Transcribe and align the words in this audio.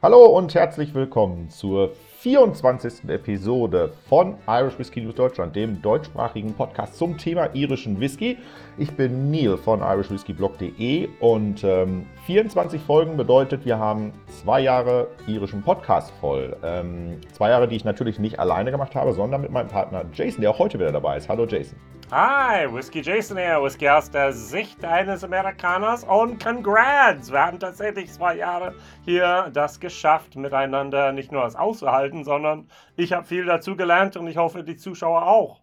Hallo 0.00 0.26
und 0.26 0.54
herzlich 0.54 0.94
willkommen 0.94 1.50
zur 1.50 1.90
24. 2.20 3.08
Episode 3.08 3.92
von 4.08 4.34
Irish 4.48 4.76
Whiskey 4.76 5.02
News 5.02 5.14
Deutschland, 5.14 5.54
dem 5.54 5.80
deutschsprachigen 5.80 6.52
Podcast 6.52 6.98
zum 6.98 7.16
Thema 7.16 7.54
irischen 7.54 8.00
Whisky. 8.00 8.36
Ich 8.76 8.90
bin 8.90 9.30
Neil 9.30 9.56
von 9.56 9.80
irishwhiskeyblog.de 9.80 11.08
und 11.20 11.62
ähm, 11.62 12.06
24 12.26 12.82
Folgen 12.82 13.16
bedeutet, 13.16 13.64
wir 13.64 13.78
haben 13.78 14.12
zwei 14.26 14.60
Jahre 14.60 15.06
irischen 15.28 15.62
Podcast 15.62 16.12
voll. 16.20 16.56
Ähm, 16.64 17.20
zwei 17.32 17.50
Jahre, 17.50 17.68
die 17.68 17.76
ich 17.76 17.84
natürlich 17.84 18.18
nicht 18.18 18.40
alleine 18.40 18.72
gemacht 18.72 18.96
habe, 18.96 19.12
sondern 19.12 19.42
mit 19.42 19.52
meinem 19.52 19.68
Partner 19.68 20.04
Jason, 20.12 20.40
der 20.40 20.50
auch 20.50 20.58
heute 20.58 20.76
wieder 20.76 20.90
dabei 20.90 21.18
ist. 21.18 21.28
Hallo 21.28 21.46
Jason. 21.46 21.78
Hi, 22.10 22.66
Whiskey 22.72 23.02
Jason 23.02 23.36
hier, 23.36 23.62
Whisky 23.62 23.86
aus 23.86 24.10
der 24.10 24.32
Sicht 24.32 24.82
eines 24.82 25.22
Amerikaners 25.22 26.04
und 26.04 26.42
congrats! 26.42 27.30
Wir 27.30 27.38
haben 27.38 27.60
tatsächlich 27.60 28.10
zwei 28.10 28.36
Jahre 28.36 28.74
hier 29.04 29.50
das 29.52 29.78
geschafft, 29.78 30.34
miteinander 30.34 31.12
nicht 31.12 31.32
nur 31.32 31.42
das 31.42 31.54
auszuhalten, 31.54 32.07
sondern 32.24 32.68
ich 32.96 33.12
habe 33.12 33.26
viel 33.26 33.44
dazu 33.44 33.76
gelernt 33.76 34.16
und 34.16 34.26
ich 34.26 34.36
hoffe, 34.36 34.64
die 34.64 34.76
Zuschauer 34.76 35.26
auch. 35.26 35.62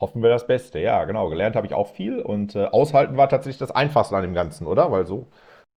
Hoffen 0.00 0.22
wir 0.22 0.30
das 0.30 0.46
Beste, 0.46 0.80
ja, 0.80 1.04
genau. 1.04 1.28
Gelernt 1.28 1.56
habe 1.56 1.66
ich 1.66 1.74
auch 1.74 1.88
viel 1.88 2.20
und 2.20 2.56
äh, 2.56 2.66
aushalten 2.66 3.16
war 3.16 3.28
tatsächlich 3.28 3.58
das 3.58 3.70
Einfachste 3.70 4.16
an 4.16 4.22
dem 4.22 4.34
Ganzen, 4.34 4.66
oder? 4.66 4.90
Weil 4.90 5.06
so 5.06 5.28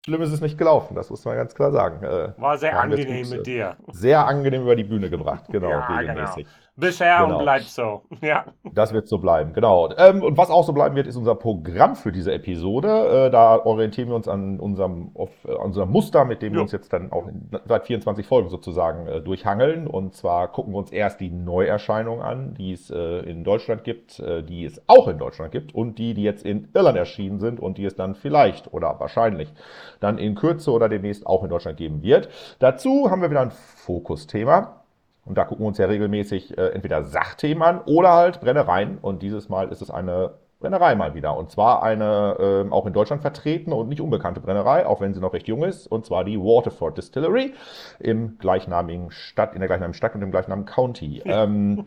schlimm 0.04 0.22
ist 0.22 0.32
es 0.32 0.40
nicht 0.40 0.56
gelaufen, 0.56 0.94
das 0.94 1.10
muss 1.10 1.24
man 1.24 1.36
ganz 1.36 1.54
klar 1.54 1.70
sagen. 1.70 2.02
Äh, 2.04 2.32
war 2.40 2.56
sehr 2.56 2.78
angenehm 2.80 3.28
mit 3.28 3.46
dir. 3.46 3.76
Sehr 3.88 4.26
angenehm 4.26 4.62
über 4.62 4.76
die 4.76 4.84
Bühne 4.84 5.10
gebracht, 5.10 5.44
genau, 5.50 5.70
ja, 5.70 5.86
genau. 5.86 5.98
regelmäßig. 5.98 6.44
Genau. 6.44 6.65
Bisher 6.78 7.20
genau. 7.20 7.38
und 7.38 7.42
bleibt 7.42 7.64
so. 7.64 8.02
Ja. 8.20 8.46
Das 8.72 8.92
wird 8.92 9.08
so 9.08 9.18
bleiben, 9.18 9.52
genau. 9.52 9.90
Ähm, 9.96 10.22
und 10.22 10.36
was 10.36 10.50
auch 10.50 10.64
so 10.64 10.72
bleiben 10.72 10.94
wird, 10.94 11.06
ist 11.06 11.16
unser 11.16 11.34
Programm 11.34 11.96
für 11.96 12.12
diese 12.12 12.32
Episode. 12.32 13.26
Äh, 13.26 13.30
da 13.30 13.64
orientieren 13.64 14.08
wir 14.08 14.16
uns 14.16 14.28
an 14.28 14.60
unserem, 14.60 15.10
auf, 15.14 15.30
äh, 15.46 15.52
unserem 15.52 15.90
Muster, 15.90 16.24
mit 16.24 16.42
dem 16.42 16.52
ja. 16.52 16.58
wir 16.58 16.62
uns 16.62 16.72
jetzt 16.72 16.92
dann 16.92 17.12
auch 17.12 17.28
in, 17.28 17.50
seit 17.64 17.86
24 17.86 18.26
Folgen 18.26 18.50
sozusagen 18.50 19.06
äh, 19.06 19.20
durchhangeln. 19.22 19.86
Und 19.86 20.14
zwar 20.14 20.48
gucken 20.48 20.74
wir 20.74 20.78
uns 20.78 20.92
erst 20.92 21.20
die 21.20 21.30
Neuerscheinungen 21.30 22.22
an, 22.22 22.54
die 22.54 22.72
es 22.72 22.90
äh, 22.90 23.20
in 23.20 23.44
Deutschland 23.44 23.84
gibt, 23.84 24.18
äh, 24.18 24.42
die 24.42 24.64
es 24.64 24.82
auch 24.86 25.08
in 25.08 25.18
Deutschland 25.18 25.52
gibt 25.52 25.74
und 25.74 25.98
die, 25.98 26.12
die 26.12 26.24
jetzt 26.24 26.44
in 26.44 26.68
Irland 26.74 26.98
erschienen 26.98 27.38
sind 27.38 27.58
und 27.58 27.78
die 27.78 27.84
es 27.84 27.94
dann 27.94 28.14
vielleicht 28.14 28.72
oder 28.74 29.00
wahrscheinlich 29.00 29.52
dann 30.00 30.18
in 30.18 30.34
Kürze 30.34 30.72
oder 30.72 30.88
demnächst 30.88 31.26
auch 31.26 31.42
in 31.42 31.48
Deutschland 31.48 31.78
geben 31.78 32.02
wird. 32.02 32.28
Dazu 32.58 33.10
haben 33.10 33.22
wir 33.22 33.30
wieder 33.30 33.40
ein 33.40 33.50
Fokusthema. 33.50 34.82
Und 35.26 35.36
da 35.36 35.44
gucken 35.44 35.64
wir 35.64 35.68
uns 35.68 35.78
ja 35.78 35.86
regelmäßig 35.86 36.56
äh, 36.56 36.68
entweder 36.68 37.04
Sachthemen 37.04 37.62
an 37.62 37.80
oder 37.84 38.12
halt 38.12 38.40
Brennereien. 38.40 38.98
Und 38.98 39.22
dieses 39.22 39.48
Mal 39.48 39.68
ist 39.68 39.82
es 39.82 39.90
eine 39.90 40.34
Brennerei 40.58 40.94
mal 40.94 41.14
wieder. 41.14 41.36
Und 41.36 41.50
zwar 41.50 41.82
eine 41.82 42.64
äh, 42.66 42.72
auch 42.72 42.86
in 42.86 42.94
Deutschland 42.94 43.20
vertretene 43.20 43.74
und 43.74 43.88
nicht 43.88 44.00
unbekannte 44.00 44.40
Brennerei, 44.40 44.86
auch 44.86 45.00
wenn 45.00 45.12
sie 45.12 45.20
noch 45.20 45.34
recht 45.34 45.48
jung 45.48 45.64
ist. 45.64 45.86
Und 45.86 46.06
zwar 46.06 46.24
die 46.24 46.38
Waterford 46.38 46.96
Distillery 46.96 47.52
im 47.98 48.38
gleichnamigen 48.38 49.10
Stadt, 49.10 49.52
in 49.52 49.60
der 49.60 49.68
gleichnamigen 49.68 49.94
Stadt 49.94 50.14
und 50.14 50.22
im 50.22 50.30
gleichnamigen 50.30 50.66
County. 50.66 51.22
Ähm, 51.36 51.84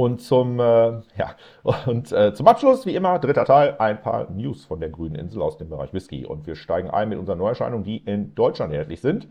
und 0.00 0.22
zum, 0.22 0.58
äh, 0.58 1.02
ja, 1.18 1.34
und, 1.86 2.10
äh, 2.10 2.32
zum 2.32 2.48
Abschluss, 2.48 2.86
wie 2.86 2.94
immer, 2.94 3.18
dritter 3.18 3.44
Teil, 3.44 3.76
ein 3.78 4.00
paar 4.00 4.30
News 4.30 4.64
von 4.64 4.80
der 4.80 4.88
grünen 4.88 5.14
Insel 5.14 5.42
aus 5.42 5.58
dem 5.58 5.68
Bereich 5.68 5.92
Whisky. 5.92 6.24
Und 6.24 6.46
wir 6.46 6.56
steigen 6.56 6.88
ein 6.88 7.10
mit 7.10 7.18
unseren 7.18 7.36
Neuerscheinungen, 7.36 7.84
die 7.84 7.98
in 7.98 8.34
Deutschland 8.34 8.72
erhältlich 8.72 9.02
sind. 9.02 9.28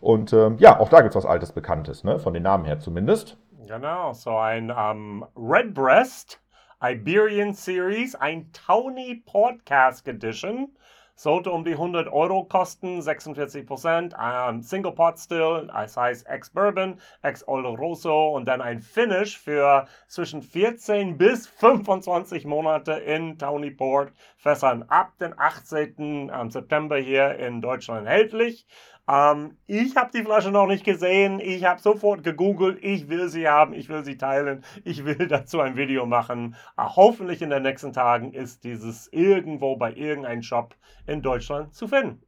Und 0.00 0.32
ähm, 0.32 0.56
ja, 0.58 0.80
auch 0.80 0.88
da 0.88 1.02
gibt 1.02 1.10
es 1.10 1.16
was 1.16 1.26
Altes 1.26 1.52
Bekanntes, 1.52 2.02
ne? 2.02 2.18
von 2.18 2.32
den 2.32 2.44
Namen 2.44 2.64
her 2.64 2.80
zumindest. 2.80 3.36
Genau, 3.66 4.14
so 4.14 4.30
ein 4.30 4.70
um, 4.70 5.26
Redbreast 5.36 6.40
Iberian 6.82 7.52
Series, 7.52 8.14
ein 8.14 8.50
Tawny 8.52 9.22
Podcast 9.26 10.08
Edition 10.08 10.75
sollte 11.16 11.50
um 11.50 11.64
die 11.64 11.72
100 11.72 12.12
Euro 12.12 12.44
kosten, 12.44 13.02
46 13.02 13.66
Prozent. 13.66 14.14
Ähm, 14.22 14.62
Single 14.62 14.92
Pot 14.92 15.18
Still, 15.18 15.68
das 15.72 15.96
heißt 15.96 16.28
Ex-Bourbon, 16.28 17.00
Ex-Oloroso 17.22 18.36
und 18.36 18.46
dann 18.46 18.60
ein 18.60 18.80
Finish 18.80 19.38
für 19.38 19.86
zwischen 20.06 20.42
14 20.42 21.16
bis 21.16 21.48
25 21.48 22.44
Monate 22.44 22.92
in 22.92 23.38
Tawny 23.38 23.70
Port 23.70 24.12
Fässern 24.36 24.84
ab 24.84 25.12
dem 25.18 25.34
18. 25.36 26.30
September 26.50 26.98
hier 26.98 27.34
in 27.36 27.60
Deutschland 27.60 28.06
erhältlich. 28.06 28.66
Ähm, 29.08 29.56
ich 29.66 29.96
habe 29.96 30.10
die 30.12 30.22
Flasche 30.22 30.50
noch 30.50 30.66
nicht 30.66 30.84
gesehen. 30.84 31.40
Ich 31.40 31.64
habe 31.64 31.80
sofort 31.80 32.24
gegoogelt. 32.24 32.82
Ich 32.82 33.08
will 33.08 33.28
sie 33.28 33.48
haben. 33.48 33.72
Ich 33.72 33.88
will 33.88 34.04
sie 34.04 34.16
teilen. 34.16 34.64
Ich 34.84 35.04
will 35.04 35.16
dazu 35.28 35.60
ein 35.60 35.76
Video 35.76 36.06
machen. 36.06 36.56
Äh, 36.76 36.82
hoffentlich 36.84 37.42
in 37.42 37.50
den 37.50 37.62
nächsten 37.62 37.92
Tagen 37.92 38.32
ist 38.32 38.64
dieses 38.64 39.08
irgendwo 39.12 39.76
bei 39.76 39.92
irgendeinem 39.92 40.42
Shop 40.42 40.74
in 41.06 41.22
Deutschland 41.22 41.74
zu 41.74 41.88
finden. 41.88 42.22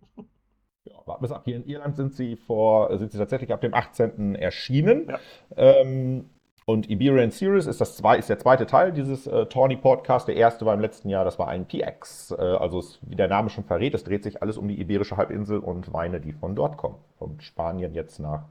Ja, 0.84 0.94
warten 1.04 1.22
bis 1.22 1.32
ab. 1.32 1.42
Hier 1.44 1.56
in 1.56 1.66
Irland 1.66 1.96
sind 1.96 2.14
sie 2.14 2.36
vor, 2.36 2.96
sind 2.96 3.12
sie 3.12 3.18
tatsächlich 3.18 3.52
ab 3.52 3.60
dem 3.60 3.74
18. 3.74 4.36
erschienen. 4.36 5.08
Ja. 5.08 5.18
Ähm, 5.56 6.30
und 6.68 6.90
Iberian 6.90 7.30
Series 7.30 7.66
ist, 7.66 7.80
das 7.80 7.96
zwei, 7.96 8.18
ist 8.18 8.28
der 8.28 8.38
zweite 8.38 8.66
Teil 8.66 8.92
dieses 8.92 9.26
äh, 9.26 9.46
Tawny 9.46 9.76
Podcast. 9.76 10.28
Der 10.28 10.36
erste 10.36 10.66
war 10.66 10.74
im 10.74 10.80
letzten 10.80 11.08
Jahr, 11.08 11.24
das 11.24 11.38
war 11.38 11.48
ein 11.48 11.66
PX. 11.66 12.32
Äh, 12.32 12.42
also 12.42 12.80
es, 12.80 12.98
wie 13.00 13.16
der 13.16 13.26
Name 13.26 13.48
schon 13.48 13.64
verrät, 13.64 13.94
es 13.94 14.04
dreht 14.04 14.22
sich 14.22 14.42
alles 14.42 14.58
um 14.58 14.68
die 14.68 14.78
Iberische 14.78 15.16
Halbinsel 15.16 15.60
und 15.60 15.94
Weine, 15.94 16.20
die 16.20 16.34
von 16.34 16.54
dort 16.54 16.76
kommen. 16.76 16.96
Von 17.18 17.40
Spanien 17.40 17.94
jetzt 17.94 18.18
nach 18.18 18.42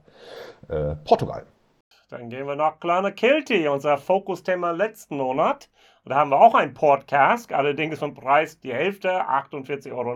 äh, 0.68 0.96
Portugal. 1.06 1.46
Dann 2.10 2.32
gehen 2.32 2.48
wir 2.48 2.56
nach 2.56 2.80
Kleine 2.80 3.12
Kilty, 3.12 3.68
unser 3.68 4.00
Fokusthema 4.00 4.72
letzten 4.72 5.18
Monat. 5.18 5.70
Da 6.04 6.16
haben 6.16 6.32
wir 6.32 6.42
auch 6.42 6.56
einen 6.56 6.74
Podcast, 6.74 7.54
allerdings 7.54 8.00
vom 8.00 8.16
Preis 8.16 8.60
die 8.60 8.74
Hälfte, 8.74 9.12
48,90 9.12 9.92
Euro. 9.92 10.16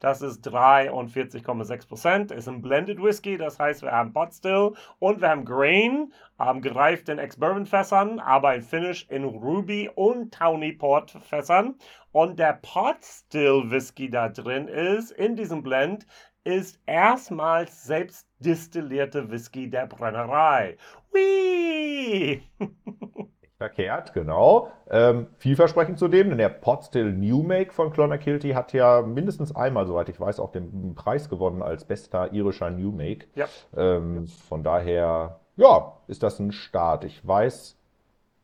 Das 0.00 0.22
ist 0.22 0.46
43,6 0.46 1.88
Prozent. 1.88 2.30
Ist 2.30 2.48
ein 2.48 2.62
Blended 2.62 3.02
Whisky, 3.02 3.36
das 3.36 3.58
heißt, 3.58 3.82
wir 3.82 3.92
haben 3.92 4.12
Pot 4.12 4.32
Still 4.32 4.72
und 4.98 5.20
wir 5.20 5.28
haben 5.28 5.44
Grain, 5.44 6.12
haben 6.38 6.62
gereift 6.62 7.08
in 7.08 7.18
Ex-Bourbon 7.18 7.66
Fässern, 7.66 8.20
aber 8.20 8.50
ein 8.50 8.62
Finish 8.62 9.06
in 9.08 9.24
Ruby 9.24 9.90
und 9.94 10.32
Tawny 10.32 10.72
Port 10.72 11.10
Fässern. 11.10 11.74
Und 12.12 12.38
der 12.38 12.54
Pot 12.54 13.04
Still 13.04 13.70
Whisky 13.70 14.08
da 14.08 14.28
drin 14.28 14.68
ist, 14.68 15.10
in 15.10 15.36
diesem 15.36 15.62
Blend, 15.62 16.06
ist 16.44 16.80
erstmals 16.86 17.84
selbst 17.84 18.26
destillierte 18.38 19.30
Whisky 19.30 19.68
der 19.68 19.86
Brennerei. 19.86 20.76
Whee! 21.12 22.42
Verkehrt, 23.58 24.12
genau. 24.14 24.70
Ähm, 24.88 25.26
vielversprechend 25.38 25.98
zudem, 25.98 26.28
denn 26.28 26.38
der 26.38 26.48
Potstill 26.48 27.12
New 27.12 27.42
Make 27.42 27.72
von 27.72 27.92
Clonakilty 27.92 28.50
hat 28.50 28.72
ja 28.72 29.02
mindestens 29.02 29.54
einmal, 29.54 29.84
soweit 29.84 30.08
ich 30.08 30.20
weiß, 30.20 30.38
auch 30.38 30.52
den 30.52 30.94
Preis 30.94 31.28
gewonnen 31.28 31.60
als 31.60 31.84
bester 31.84 32.32
irischer 32.32 32.70
New 32.70 32.92
Make. 32.92 33.26
Ja. 33.34 33.46
Ähm, 33.76 34.28
von 34.28 34.62
daher, 34.62 35.40
ja, 35.56 35.94
ist 36.06 36.22
das 36.22 36.38
ein 36.38 36.52
Start. 36.52 37.02
Ich 37.02 37.26
weiß, 37.26 37.76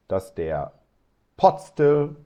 dass 0.09 0.35
der 0.35 0.73
Potstill 1.37 2.17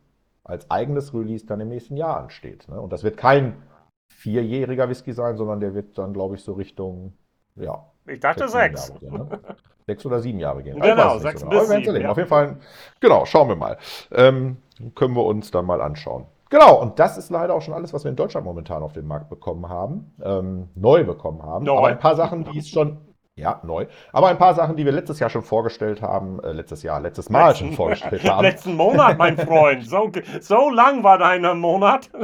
als 0.42 0.70
eigenes 0.70 1.12
Release 1.12 1.44
dann 1.44 1.60
im 1.60 1.68
nächsten 1.68 1.98
Jahr 1.98 2.16
ansteht. 2.16 2.68
Ne? 2.68 2.80
Und 2.80 2.90
das 2.90 3.04
wird 3.04 3.18
kein 3.18 3.62
vierjähriger 4.08 4.88
Whisky 4.88 5.12
sein, 5.12 5.36
sondern 5.36 5.60
der 5.60 5.74
wird 5.74 5.98
dann, 5.98 6.14
glaube 6.14 6.36
ich, 6.36 6.42
so 6.42 6.54
Richtung, 6.54 7.12
ja. 7.54 7.84
Ich 8.08 8.20
dachte 8.20 8.48
sechs. 8.48 8.92
Gehen, 9.00 9.12
ne? 9.12 9.40
Sechs 9.86 10.04
oder 10.04 10.20
sieben 10.20 10.38
Jahre 10.38 10.62
gehen. 10.62 10.78
Genau, 10.80 11.18
sechs 11.18 11.42
genau. 11.42 11.60
bis 11.60 11.68
sieben. 11.68 12.00
Ja. 12.00 12.10
Auf 12.10 12.16
jeden 12.16 12.28
Fall, 12.28 12.56
genau, 13.00 13.24
schauen 13.24 13.48
wir 13.48 13.56
mal. 13.56 13.78
Ähm, 14.12 14.58
können 14.94 15.14
wir 15.14 15.24
uns 15.24 15.50
dann 15.50 15.64
mal 15.64 15.80
anschauen. 15.80 16.26
Genau, 16.50 16.80
und 16.80 16.98
das 16.98 17.18
ist 17.18 17.30
leider 17.30 17.54
auch 17.54 17.62
schon 17.62 17.74
alles, 17.74 17.92
was 17.92 18.04
wir 18.04 18.10
in 18.10 18.16
Deutschland 18.16 18.46
momentan 18.46 18.82
auf 18.82 18.92
den 18.92 19.06
Markt 19.06 19.28
bekommen 19.28 19.68
haben, 19.68 20.14
ähm, 20.22 20.68
neu 20.74 21.04
bekommen 21.04 21.42
haben. 21.42 21.64
Neu. 21.64 21.76
Aber 21.76 21.88
ein 21.88 21.98
paar 21.98 22.16
Sachen, 22.16 22.44
die 22.44 22.58
es 22.58 22.68
schon, 22.68 22.98
ja, 23.34 23.60
neu, 23.64 23.86
aber 24.12 24.28
ein 24.28 24.38
paar 24.38 24.54
Sachen, 24.54 24.76
die 24.76 24.84
wir 24.84 24.92
letztes 24.92 25.18
Jahr 25.20 25.28
schon 25.28 25.42
vorgestellt 25.42 26.00
haben, 26.00 26.42
äh, 26.42 26.52
letztes 26.52 26.82
Jahr, 26.82 27.00
letztes 27.00 27.28
Mal 27.28 27.48
letzten, 27.48 27.66
schon 27.66 27.74
vorgestellt 27.74 28.28
haben. 28.28 28.42
Letzten 28.44 28.76
Monat, 28.76 29.18
mein 29.18 29.36
Freund. 29.36 29.86
So, 29.86 30.10
so 30.40 30.70
lang 30.70 31.04
war 31.04 31.18
dein 31.18 31.58
Monat. 31.58 32.10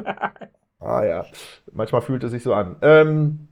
Ah 0.80 1.02
ja, 1.02 1.24
manchmal 1.72 2.02
fühlt 2.02 2.22
es 2.24 2.32
sich 2.32 2.42
so 2.42 2.52
an. 2.52 2.76
Ähm, 2.82 3.48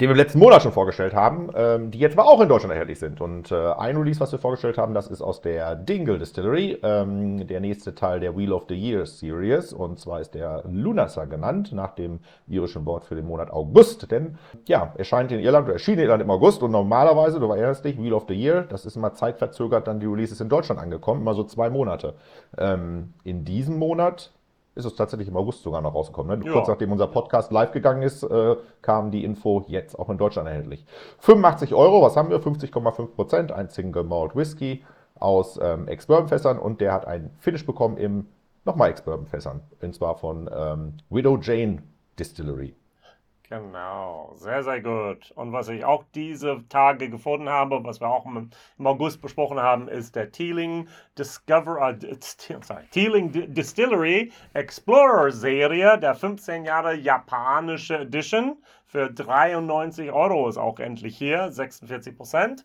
den 0.00 0.08
wir 0.08 0.12
im 0.12 0.16
letzten 0.16 0.40
Monat 0.40 0.62
schon 0.62 0.72
vorgestellt 0.72 1.14
haben, 1.14 1.50
ähm, 1.54 1.90
die 1.92 1.98
jetzt 1.98 2.18
aber 2.18 2.28
auch 2.28 2.40
in 2.40 2.48
Deutschland 2.48 2.72
erhältlich 2.72 2.98
sind. 2.98 3.20
Und 3.20 3.52
äh, 3.52 3.72
ein 3.74 3.96
Release, 3.96 4.18
was 4.18 4.32
wir 4.32 4.40
vorgestellt 4.40 4.76
haben, 4.76 4.92
das 4.92 5.06
ist 5.06 5.22
aus 5.22 5.40
der 5.40 5.76
Dingle 5.76 6.18
Distillery, 6.18 6.78
ähm, 6.82 7.46
der 7.46 7.60
nächste 7.60 7.94
Teil 7.94 8.18
der 8.18 8.36
Wheel 8.36 8.52
of 8.52 8.64
the 8.68 8.74
Year 8.74 9.06
Series. 9.06 9.72
Und 9.72 10.00
zwar 10.00 10.20
ist 10.20 10.34
der 10.34 10.64
Lunasa 10.68 11.26
genannt, 11.26 11.72
nach 11.72 11.94
dem 11.94 12.18
irischen 12.48 12.84
Wort 12.86 13.04
für 13.04 13.14
den 13.14 13.26
Monat 13.26 13.50
August. 13.50 14.10
Denn 14.10 14.36
ja, 14.66 14.92
erscheint 14.98 15.30
in 15.30 15.38
Irland 15.38 15.66
oder 15.66 15.74
erschien 15.74 15.94
in 15.94 16.00
Irland 16.00 16.22
im 16.22 16.30
August 16.30 16.62
und 16.64 16.72
normalerweise, 16.72 17.38
du 17.38 17.46
erinnerst 17.46 17.84
dich, 17.84 17.96
Wheel 17.96 18.14
of 18.14 18.24
the 18.26 18.34
Year, 18.34 18.62
das 18.62 18.86
ist 18.86 18.96
immer 18.96 19.12
zeitverzögert 19.12 19.86
dann 19.86 20.00
die 20.00 20.06
Releases 20.06 20.40
in 20.40 20.48
Deutschland 20.48 20.80
angekommen, 20.80 21.20
immer 21.20 21.34
so 21.34 21.44
zwei 21.44 21.70
Monate. 21.70 22.14
Ähm, 22.58 23.14
in 23.22 23.44
diesem 23.44 23.78
Monat 23.78 24.32
ist 24.74 24.84
es 24.84 24.94
tatsächlich 24.96 25.28
im 25.28 25.36
August 25.36 25.62
sogar 25.62 25.80
noch 25.80 25.94
rausgekommen. 25.94 26.40
Ne? 26.40 26.46
Ja. 26.46 26.52
Kurz 26.52 26.68
nachdem 26.68 26.92
unser 26.92 27.06
Podcast 27.06 27.52
live 27.52 27.72
gegangen 27.72 28.02
ist, 28.02 28.22
äh, 28.22 28.56
kam 28.82 29.10
die 29.10 29.24
Info 29.24 29.64
jetzt 29.68 29.98
auch 29.98 30.10
in 30.10 30.18
Deutschland 30.18 30.48
erhältlich. 30.48 30.84
85 31.20 31.74
Euro, 31.74 32.02
was 32.02 32.16
haben 32.16 32.30
wir? 32.30 32.40
50,5 32.40 33.14
Prozent, 33.14 33.52
ein 33.52 33.68
Single 33.68 34.04
Malt 34.04 34.34
Whisky 34.34 34.84
aus 35.18 35.58
ähm, 35.62 35.86
Ex-Bourbon-Fässern 35.86 36.58
und 36.58 36.80
der 36.80 36.92
hat 36.92 37.06
einen 37.06 37.30
Finish 37.38 37.64
bekommen 37.64 37.96
im 37.96 38.26
nochmal 38.64 38.90
Ex-Bourbon-Fässern. 38.90 39.60
Und 39.80 39.94
zwar 39.94 40.16
von 40.16 40.50
ähm, 40.52 40.94
Widow 41.08 41.38
Jane 41.40 41.82
Distillery. 42.18 42.74
Genau, 43.54 44.32
sehr, 44.34 44.64
sehr 44.64 44.80
gut. 44.80 45.30
Und 45.36 45.52
was 45.52 45.68
ich 45.68 45.84
auch 45.84 46.02
diese 46.12 46.64
Tage 46.68 47.08
gefunden 47.08 47.48
habe, 47.48 47.84
was 47.84 48.00
wir 48.00 48.08
auch 48.08 48.26
im, 48.26 48.50
August 48.84 49.22
besprochen 49.22 49.60
haben, 49.60 49.86
ist 49.86 50.16
der 50.16 50.32
Teeling 50.32 50.88
Discover, 51.16 51.90
äh, 51.90 52.16
sorry, 52.62 52.82
Teeling 52.90 53.30
Distillery 53.54 54.32
Explorer 54.54 55.30
Serie, 55.30 55.96
der 55.98 56.16
15 56.16 56.64
Jahre 56.64 56.94
japanische 56.96 58.00
Edition 58.00 58.56
für 58.86 59.10
93 59.10 60.10
Euro 60.12 60.48
ist 60.48 60.56
auch 60.56 60.78
endlich 60.78 61.16
hier, 61.16 61.50
46 61.50 62.16
Prozent 62.16 62.64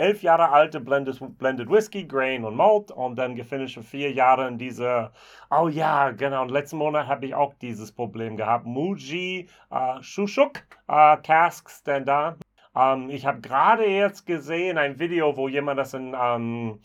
elf 0.00 0.22
Jahre 0.22 0.50
alte 0.50 0.80
Blended, 0.80 1.20
Blended 1.38 1.68
Whisky, 1.68 2.04
Grain 2.04 2.44
und 2.44 2.56
Malt 2.56 2.90
und 2.90 3.16
dann 3.16 3.34
gefinisht 3.34 3.74
für 3.74 3.82
vier 3.82 4.12
Jahre 4.12 4.48
in 4.48 4.58
diese, 4.58 5.12
oh 5.50 5.68
ja, 5.68 6.10
genau, 6.10 6.42
und 6.42 6.50
letzten 6.50 6.78
Monat 6.78 7.06
habe 7.06 7.26
ich 7.26 7.34
auch 7.34 7.54
dieses 7.54 7.92
Problem 7.92 8.36
gehabt. 8.36 8.66
Muji 8.66 9.48
äh, 9.70 10.02
Shushuk 10.02 10.62
äh, 10.88 11.16
Casks, 11.18 11.82
denn 11.82 12.04
da. 12.04 12.36
Ähm, 12.74 13.10
ich 13.10 13.26
habe 13.26 13.40
gerade 13.40 13.86
jetzt 13.86 14.26
gesehen 14.26 14.78
ein 14.78 14.98
Video, 14.98 15.36
wo 15.36 15.48
jemand 15.48 15.78
das 15.78 15.94
in, 15.94 16.16
ähm, 16.18 16.80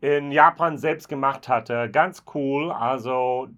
in 0.00 0.30
Japan 0.32 0.78
selbst 0.78 1.08
gemacht 1.08 1.48
hatte. 1.48 1.90
Ganz 1.90 2.24
cool. 2.34 2.70
Also 2.70 3.48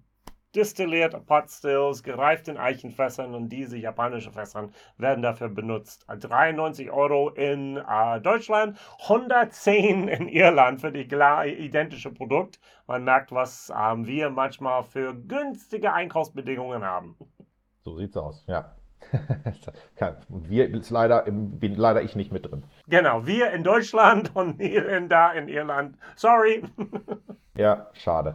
distilliert 0.55 1.27
Pot 1.27 1.51
Stills, 1.51 2.03
gereift 2.03 2.49
in 2.49 2.57
Eichenfässern 2.57 3.35
und 3.35 3.49
diese 3.49 3.77
japanischen 3.77 4.33
Fässern 4.33 4.73
werden 4.99 5.23
dafür 5.23 5.49
benutzt. 5.49 6.07
93 6.09 6.91
Euro 6.91 7.31
in 7.31 7.77
äh, 7.77 8.21
Deutschland, 8.21 8.79
110 9.03 10.09
in 10.09 10.29
Irland 10.29 10.81
für 10.81 10.93
die 10.93 11.03
identische 11.03 12.11
Produkt. 12.11 12.61
Man 12.87 13.05
merkt, 13.05 13.33
was 13.33 13.73
ähm, 13.77 14.07
wir 14.07 14.31
manchmal 14.31 14.83
für 14.85 15.15
günstige 15.15 15.93
Einkaufsbedingungen 15.93 16.85
haben. 16.85 17.17
So 17.81 17.97
sieht's 17.97 18.17
aus, 18.17 18.45
ja. 18.47 18.75
wir 20.29 20.83
leider, 20.91 21.23
bin 21.23 21.75
leider 21.75 22.03
ich 22.03 22.17
nicht 22.17 22.33
mit 22.33 22.51
drin. 22.51 22.65
Genau, 22.89 23.27
wir 23.27 23.51
in 23.53 23.63
Deutschland 23.63 24.35
und 24.35 24.61
in, 24.61 25.09
da 25.09 25.33
in 25.33 25.49
Irland. 25.49 25.97
Sorry. 26.17 26.65
ja, 27.57 27.87
schade. 27.93 28.35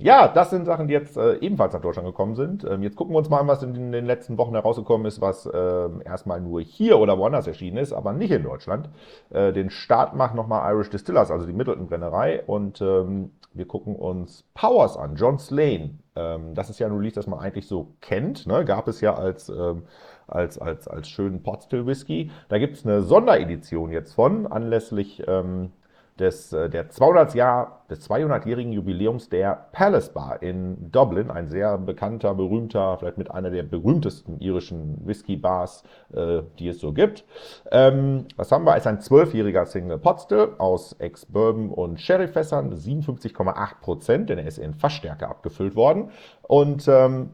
Ja, 0.00 0.28
das 0.28 0.50
sind 0.50 0.64
Sachen, 0.64 0.86
die 0.86 0.94
jetzt 0.94 1.16
äh, 1.16 1.38
ebenfalls 1.38 1.72
nach 1.72 1.80
Deutschland 1.80 2.06
gekommen 2.06 2.36
sind. 2.36 2.62
Ähm, 2.64 2.84
jetzt 2.84 2.94
gucken 2.94 3.14
wir 3.14 3.18
uns 3.18 3.28
mal 3.28 3.40
an, 3.40 3.48
was 3.48 3.64
in 3.64 3.90
den 3.90 4.06
letzten 4.06 4.38
Wochen 4.38 4.54
herausgekommen 4.54 5.06
ist, 5.06 5.20
was 5.20 5.44
äh, 5.46 5.88
erstmal 6.04 6.40
nur 6.40 6.60
hier 6.60 6.98
oder 7.00 7.18
woanders 7.18 7.48
erschienen 7.48 7.78
ist, 7.78 7.92
aber 7.92 8.12
nicht 8.12 8.30
in 8.30 8.44
Deutschland. 8.44 8.90
Äh, 9.30 9.52
den 9.52 9.70
Start 9.70 10.14
macht 10.14 10.36
nochmal 10.36 10.72
Irish 10.72 10.90
Distillers, 10.90 11.32
also 11.32 11.46
die 11.46 11.52
Middleton 11.52 11.88
Brennerei. 11.88 12.44
Und 12.46 12.80
ähm, 12.80 13.32
wir 13.54 13.66
gucken 13.66 13.96
uns 13.96 14.44
Powers 14.54 14.96
an, 14.96 15.16
John 15.16 15.40
Slane. 15.40 15.98
Ähm, 16.14 16.54
das 16.54 16.70
ist 16.70 16.78
ja 16.78 16.86
ein 16.86 16.96
Release, 16.96 17.16
das 17.16 17.26
man 17.26 17.40
eigentlich 17.40 17.66
so 17.66 17.94
kennt. 18.00 18.46
Ne? 18.46 18.64
Gab 18.64 18.86
es 18.86 19.00
ja 19.00 19.14
als, 19.14 19.48
ähm, 19.48 19.82
als, 20.28 20.58
als, 20.58 20.86
als 20.86 21.08
schönen 21.08 21.42
Potstill 21.42 21.86
Whisky. 21.86 22.30
Da 22.48 22.58
gibt 22.58 22.76
es 22.76 22.86
eine 22.86 23.02
Sonderedition 23.02 23.90
jetzt 23.90 24.14
von, 24.14 24.46
anlässlich 24.46 25.24
ähm, 25.26 25.72
des, 26.18 26.52
äh, 26.52 26.68
der 26.68 26.88
200 26.90 27.34
Jahr, 27.34 27.84
des 27.90 28.08
200-jährigen 28.08 28.72
Jubiläums 28.72 29.28
der 29.28 29.68
Palace 29.72 30.12
Bar 30.12 30.42
in 30.42 30.90
Dublin, 30.90 31.30
ein 31.30 31.48
sehr 31.48 31.78
bekannter, 31.78 32.34
berühmter, 32.34 32.96
vielleicht 32.98 33.18
mit 33.18 33.30
einer 33.30 33.50
der 33.50 33.62
berühmtesten 33.62 34.38
irischen 34.40 35.06
Whisky-Bars, 35.06 35.84
äh, 36.12 36.42
die 36.58 36.68
es 36.68 36.80
so 36.80 36.92
gibt. 36.92 37.24
Ähm, 37.70 38.26
was 38.36 38.52
haben 38.52 38.64
wir? 38.64 38.72
Es 38.72 38.80
ist 38.80 38.86
ein 38.86 39.00
zwölfjähriger 39.00 39.66
Single 39.66 39.98
Potstill 39.98 40.50
aus 40.58 40.94
Ex-Bourbon 40.94 41.70
und 41.70 42.00
Sherry-Fässern, 42.00 42.72
57,8 42.74 43.80
Prozent, 43.80 44.30
denn 44.30 44.38
er 44.38 44.46
ist 44.46 44.58
in 44.58 44.74
Fassstärke 44.74 45.28
abgefüllt 45.28 45.76
worden. 45.76 46.10
Und 46.42 46.86
ähm, 46.88 47.30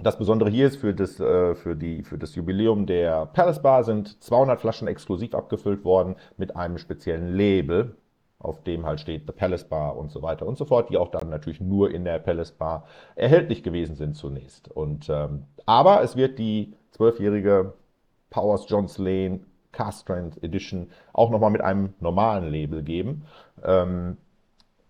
das 0.00 0.18
Besondere 0.18 0.50
hier 0.50 0.66
ist, 0.66 0.76
für 0.76 0.92
das, 0.92 1.20
äh, 1.20 1.54
für, 1.54 1.76
die, 1.76 2.02
für 2.02 2.18
das 2.18 2.34
Jubiläum 2.34 2.86
der 2.86 3.26
Palace 3.26 3.62
Bar 3.62 3.84
sind 3.84 4.22
200 4.22 4.60
Flaschen 4.60 4.88
exklusiv 4.88 5.34
abgefüllt 5.34 5.84
worden 5.84 6.16
mit 6.36 6.56
einem 6.56 6.78
speziellen 6.78 7.36
Label, 7.36 7.96
auf 8.38 8.62
dem 8.62 8.84
halt 8.84 9.00
steht 9.00 9.26
The 9.26 9.32
Palace 9.32 9.64
Bar 9.64 9.96
und 9.96 10.10
so 10.10 10.22
weiter 10.22 10.46
und 10.46 10.58
so 10.58 10.64
fort, 10.64 10.90
die 10.90 10.98
auch 10.98 11.10
dann 11.10 11.30
natürlich 11.30 11.60
nur 11.60 11.90
in 11.90 12.04
der 12.04 12.18
Palace 12.18 12.52
Bar 12.52 12.86
erhältlich 13.14 13.62
gewesen 13.62 13.96
sind 13.96 14.14
zunächst. 14.14 14.68
Und, 14.68 15.08
ähm, 15.08 15.44
aber 15.66 16.02
es 16.02 16.16
wird 16.16 16.38
die 16.38 16.74
zwölfjährige 16.90 17.74
Powers 18.30 18.66
Johns 18.68 18.98
Lane 18.98 19.40
Cast 19.72 20.02
Strength 20.02 20.42
Edition 20.42 20.90
auch 21.12 21.30
nochmal 21.30 21.50
mit 21.50 21.60
einem 21.60 21.94
normalen 22.00 22.50
Label 22.50 22.82
geben. 22.82 23.24
Ähm, 23.64 24.18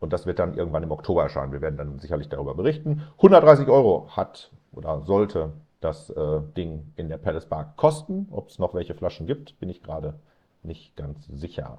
und 0.01 0.13
das 0.13 0.27
wird 0.27 0.39
dann 0.39 0.55
irgendwann 0.55 0.83
im 0.83 0.93
Oktober 0.93 1.23
erscheinen. 1.23 1.53
Wir 1.53 1.63
werden 1.63 1.79
dann 1.79 1.99
sicherlich 1.99 2.29
darüber 2.29 2.55
berichten. 2.55 3.03
130 3.17 3.69
Euro 3.69 4.09
hat 4.11 4.51
oder 4.73 5.01
sollte 5.03 5.53
das 5.81 6.11
äh, 6.11 6.41
Ding 6.57 6.93
in 6.97 7.09
der 7.09 7.19
Palace 7.19 7.47
Bar 7.47 7.75
kosten. 7.77 8.29
Ob 8.31 8.49
es 8.49 8.59
noch 8.59 8.75
welche 8.75 8.95
Flaschen 8.95 9.27
gibt, 9.27 9.59
bin 9.59 9.69
ich 9.69 9.83
gerade 9.83 10.19
nicht 10.63 10.97
ganz 10.97 11.27
sicher. 11.27 11.79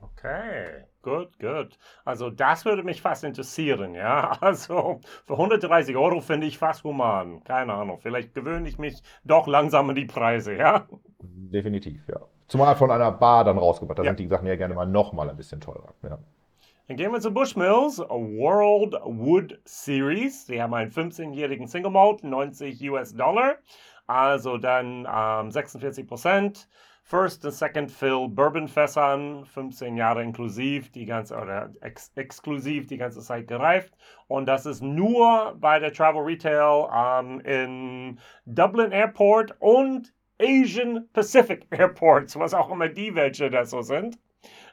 Okay, 0.00 0.84
gut, 1.02 1.38
gut. 1.38 1.78
Also 2.04 2.30
das 2.30 2.64
würde 2.64 2.82
mich 2.82 3.02
fast 3.02 3.24
interessieren, 3.24 3.94
ja. 3.94 4.36
Also 4.40 5.00
für 5.24 5.34
130 5.34 5.96
Euro 5.96 6.20
finde 6.20 6.46
ich 6.46 6.58
fast 6.58 6.84
human. 6.84 7.42
Keine 7.44 7.74
Ahnung, 7.74 7.98
vielleicht 8.00 8.34
gewöhne 8.34 8.68
ich 8.68 8.78
mich 8.78 9.02
doch 9.24 9.46
langsam 9.46 9.90
an 9.90 9.96
die 9.96 10.06
Preise, 10.06 10.54
ja. 10.54 10.86
Definitiv, 11.20 12.06
ja. 12.08 12.20
Zumal 12.46 12.74
von 12.74 12.90
einer 12.90 13.12
Bar 13.12 13.44
dann 13.44 13.58
rausgebracht. 13.58 13.98
Da 13.98 14.02
ja. 14.02 14.10
sind 14.10 14.20
die 14.20 14.26
Sachen 14.26 14.46
ja 14.46 14.56
gerne 14.56 14.74
mal 14.74 14.86
noch 14.86 15.12
mal 15.12 15.30
ein 15.30 15.36
bisschen 15.36 15.60
teurer. 15.60 15.94
Ja. 16.02 16.18
Dann 16.88 16.96
gehen 16.96 17.12
wir 17.12 17.20
zu 17.20 17.32
Bushmills 17.32 18.00
World 18.00 18.94
Wood 19.04 19.60
Series. 19.64 20.46
Sie 20.46 20.60
haben 20.60 20.74
einen 20.74 20.90
15-jährigen 20.90 21.68
Single 21.68 21.92
Malt, 21.92 22.24
90 22.24 22.90
US-Dollar. 22.90 23.54
Also 24.08 24.58
dann 24.58 25.06
ähm, 25.08 25.52
46 25.52 26.08
Prozent. 26.08 26.68
First 27.02 27.44
und 27.44 27.52
Second 27.52 27.90
Fill 27.90 28.28
Bourbon 28.28 28.68
Fässern, 28.68 29.44
15 29.44 29.96
Jahre 29.96 30.22
inklusiv, 30.22 30.92
die 30.92 31.06
ganze 31.06 31.36
oder 31.36 31.72
ex 31.80 32.12
exklusiv 32.14 32.86
die 32.86 32.98
ganze 32.98 33.20
Zeit 33.20 33.48
gereift. 33.48 33.94
Und 34.28 34.46
das 34.46 34.66
ist 34.66 34.82
nur 34.82 35.56
bei 35.58 35.78
der 35.78 35.92
Travel 35.92 36.22
Retail 36.22 36.88
ähm, 36.94 37.40
in 37.40 38.20
Dublin 38.46 38.92
Airport 38.92 39.56
und 39.60 40.12
Asian 40.40 41.08
Pacific 41.12 41.66
Airports, 41.70 42.38
was 42.38 42.54
auch 42.54 42.70
immer 42.70 42.88
die 42.88 43.14
welche 43.14 43.50
das 43.50 43.70
so 43.70 43.82
sind. 43.82 44.18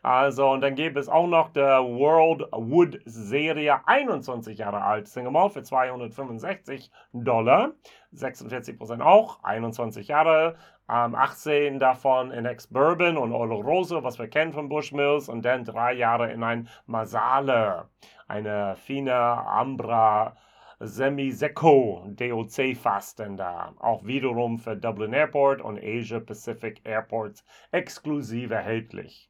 Also, 0.04 0.50
und 0.50 0.62
dann 0.62 0.76
gäbe 0.76 1.00
es 1.00 1.10
auch 1.10 1.28
noch 1.28 1.50
der 1.50 1.84
World 1.84 2.48
Wood 2.52 3.02
Serie 3.06 3.82
21 3.86 4.58
Jahre 4.58 4.82
alt 4.82 5.08
Single 5.08 5.32
Malt 5.32 5.54
für 5.54 5.64
265 5.64 6.92
Dollar. 7.14 7.74
46% 8.14 9.02
auch, 9.02 9.44
21 9.44 10.08
Jahre. 10.08 10.56
Ähm, 10.90 11.16
18 11.16 11.80
davon 11.80 12.32
in 12.32 12.46
Ex-Bourbon 12.46 13.18
und 13.18 13.34
Oloroso, 13.34 14.04
was 14.04 14.18
wir 14.20 14.30
kennen 14.30 14.54
von 14.54 14.70
Bushmills. 14.70 15.28
Und 15.28 15.44
dann 15.44 15.66
drei 15.66 15.94
Jahre 15.94 16.32
in 16.32 16.44
ein 16.44 16.70
Masale, 16.86 17.90
eine 18.28 18.76
fine 18.78 19.14
Ambra 19.14 20.38
Semi-Secco 20.80 22.06
DOC-Fasten 22.08 23.36
da. 23.36 23.74
Auch 23.80 24.06
wiederum 24.06 24.60
für 24.60 24.78
Dublin 24.78 25.14
Airport 25.14 25.62
und 25.62 25.80
Asia 25.84 26.20
Pacific 26.20 26.82
Airports 26.86 27.44
exklusiv 27.72 28.52
erhältlich. 28.52 29.30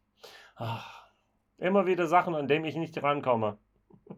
Ach, 0.57 1.07
immer 1.57 1.85
wieder 1.85 2.07
Sachen, 2.07 2.35
an 2.35 2.47
denen 2.47 2.65
ich 2.65 2.75
nicht 2.75 3.01
rankomme. 3.01 3.57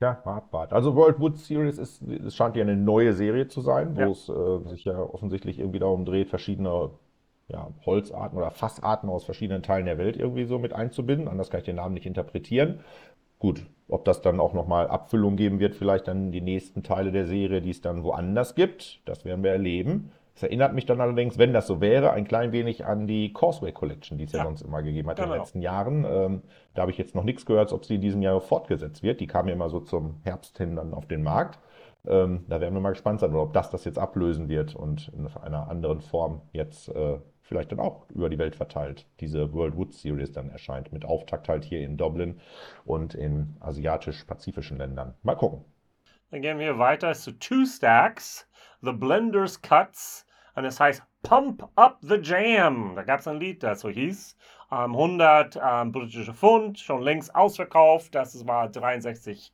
Ja, 0.00 0.20
wart. 0.24 0.74
Also 0.74 0.96
World 0.96 1.18
Wood 1.18 1.38
Series 1.38 1.78
ist, 1.78 2.02
es 2.02 2.34
scheint 2.34 2.56
ja 2.56 2.62
eine 2.62 2.76
neue 2.76 3.14
Serie 3.14 3.48
zu 3.48 3.62
sein, 3.62 3.96
wo 3.96 4.00
ja. 4.00 4.08
es 4.08 4.28
äh, 4.28 4.68
sich 4.68 4.84
ja 4.84 4.98
offensichtlich 4.98 5.58
irgendwie 5.58 5.78
darum 5.78 6.04
dreht, 6.04 6.28
verschiedene 6.28 6.90
ja, 7.48 7.68
Holzarten 7.86 8.36
oder 8.36 8.50
Fassarten 8.50 9.08
aus 9.08 9.24
verschiedenen 9.24 9.62
Teilen 9.62 9.86
der 9.86 9.96
Welt 9.96 10.16
irgendwie 10.16 10.44
so 10.44 10.58
mit 10.58 10.74
einzubinden. 10.74 11.28
Anders 11.28 11.48
kann 11.48 11.60
ich 11.60 11.64
den 11.64 11.76
Namen 11.76 11.94
nicht 11.94 12.06
interpretieren. 12.06 12.80
Gut, 13.38 13.66
ob 13.88 14.04
das 14.04 14.20
dann 14.20 14.40
auch 14.40 14.52
nochmal 14.52 14.88
Abfüllung 14.88 15.36
geben 15.36 15.58
wird, 15.58 15.74
vielleicht 15.74 16.08
dann 16.08 16.32
die 16.32 16.40
nächsten 16.40 16.82
Teile 16.82 17.12
der 17.12 17.26
Serie, 17.26 17.62
die 17.62 17.70
es 17.70 17.80
dann 17.80 18.02
woanders 18.02 18.54
gibt, 18.54 19.00
das 19.06 19.24
werden 19.24 19.42
wir 19.42 19.52
erleben. 19.52 20.10
Es 20.34 20.42
erinnert 20.42 20.74
mich 20.74 20.84
dann 20.84 21.00
allerdings, 21.00 21.38
wenn 21.38 21.52
das 21.52 21.66
so 21.66 21.80
wäre, 21.80 22.10
ein 22.12 22.26
klein 22.26 22.50
wenig 22.50 22.84
an 22.84 23.06
die 23.06 23.32
Causeway 23.32 23.70
Collection, 23.70 24.18
die 24.18 24.24
es 24.24 24.32
ja, 24.32 24.40
ja 24.40 24.44
sonst 24.44 24.62
immer 24.62 24.82
gegeben 24.82 25.08
hat 25.08 25.16
genau. 25.16 25.26
in 25.26 25.30
den 25.30 25.34
genau. 25.34 25.44
letzten 25.44 25.62
Jahren. 25.62 26.04
Ähm, 26.04 26.42
da 26.74 26.82
habe 26.82 26.90
ich 26.90 26.98
jetzt 26.98 27.14
noch 27.14 27.22
nichts 27.22 27.46
gehört, 27.46 27.72
ob 27.72 27.84
sie 27.84 27.96
in 27.96 28.00
diesem 28.00 28.20
Jahr 28.20 28.40
fortgesetzt 28.40 29.02
wird. 29.02 29.20
Die 29.20 29.28
kam 29.28 29.46
ja 29.46 29.54
immer 29.54 29.68
so 29.68 29.80
zum 29.80 30.20
Herbst 30.24 30.58
hin 30.58 30.76
dann 30.76 30.92
auf 30.92 31.06
den 31.06 31.22
Markt. 31.22 31.60
Ähm, 32.06 32.44
da 32.48 32.60
werden 32.60 32.74
wir 32.74 32.80
mal 32.80 32.90
gespannt 32.90 33.20
sein, 33.20 33.34
ob 33.34 33.52
das 33.52 33.70
das 33.70 33.84
jetzt 33.84 33.98
ablösen 33.98 34.48
wird 34.48 34.74
und 34.74 35.08
in 35.16 35.26
einer 35.26 35.68
anderen 35.68 36.00
Form 36.00 36.42
jetzt 36.52 36.88
äh, 36.88 37.18
vielleicht 37.40 37.72
dann 37.72 37.80
auch 37.80 38.08
über 38.10 38.28
die 38.28 38.38
Welt 38.38 38.56
verteilt 38.56 39.06
diese 39.20 39.52
World 39.52 39.76
Wood 39.76 39.94
Series 39.94 40.32
dann 40.32 40.50
erscheint. 40.50 40.92
Mit 40.92 41.04
Auftakt 41.04 41.48
halt 41.48 41.64
hier 41.64 41.80
in 41.80 41.96
Dublin 41.96 42.40
und 42.84 43.14
in 43.14 43.56
asiatisch-pazifischen 43.60 44.78
Ländern. 44.78 45.14
Mal 45.22 45.36
gucken. 45.36 45.64
Dann 46.30 46.42
gehen 46.42 46.58
wir 46.58 46.78
weiter 46.78 47.12
zu 47.12 47.38
Two 47.38 47.64
Stacks, 47.64 48.48
The 48.84 48.92
Blenders 48.92 49.60
Cuts. 49.62 50.26
Und 50.54 50.64
es 50.64 50.78
heißt 50.78 51.02
Pump 51.22 51.68
Up 51.74 51.98
the 52.02 52.16
Jam. 52.16 52.94
Da 52.94 53.02
gab 53.02 53.20
es 53.20 53.26
ein 53.26 53.40
Lied, 53.40 53.62
das 53.62 53.80
so 53.80 53.88
hieß. 53.88 54.36
Ähm, 54.70 54.92
100 54.92 55.58
ähm, 55.62 55.92
britische 55.92 56.34
Pfund, 56.34 56.78
schon 56.78 57.02
längst 57.02 57.34
ausverkauft. 57.34 58.14
Das 58.14 58.46
war 58.46 58.66
63% 58.66 59.50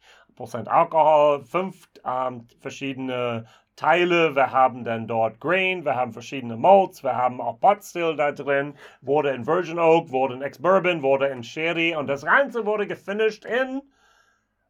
Alkohol, 0.67 1.45
fünf 1.45 1.89
ähm, 2.05 2.47
verschiedene 2.61 3.47
Teile. 3.77 4.35
Wir 4.35 4.53
haben 4.53 4.85
dann 4.85 5.07
dort 5.07 5.41
Grain, 5.41 5.85
wir 5.85 5.95
haben 5.95 6.13
verschiedene 6.13 6.57
Malts, 6.57 7.03
wir 7.03 7.17
haben 7.17 7.41
auch 7.41 7.59
Pot 7.61 7.79
da 7.95 8.33
drin, 8.33 8.75
wurde 9.01 9.31
in 9.31 9.47
Virgin 9.47 9.79
Oak, 9.79 10.11
wurde 10.11 10.35
in 10.35 10.43
Ex-Bourbon, 10.43 11.03
wurde 11.03 11.29
in 11.29 11.43
Sherry 11.43 11.97
und 11.97 12.07
das 12.07 12.25
Ganze 12.25 12.67
wurde 12.67 12.87
gefinished 12.87 13.47
in 13.47 13.81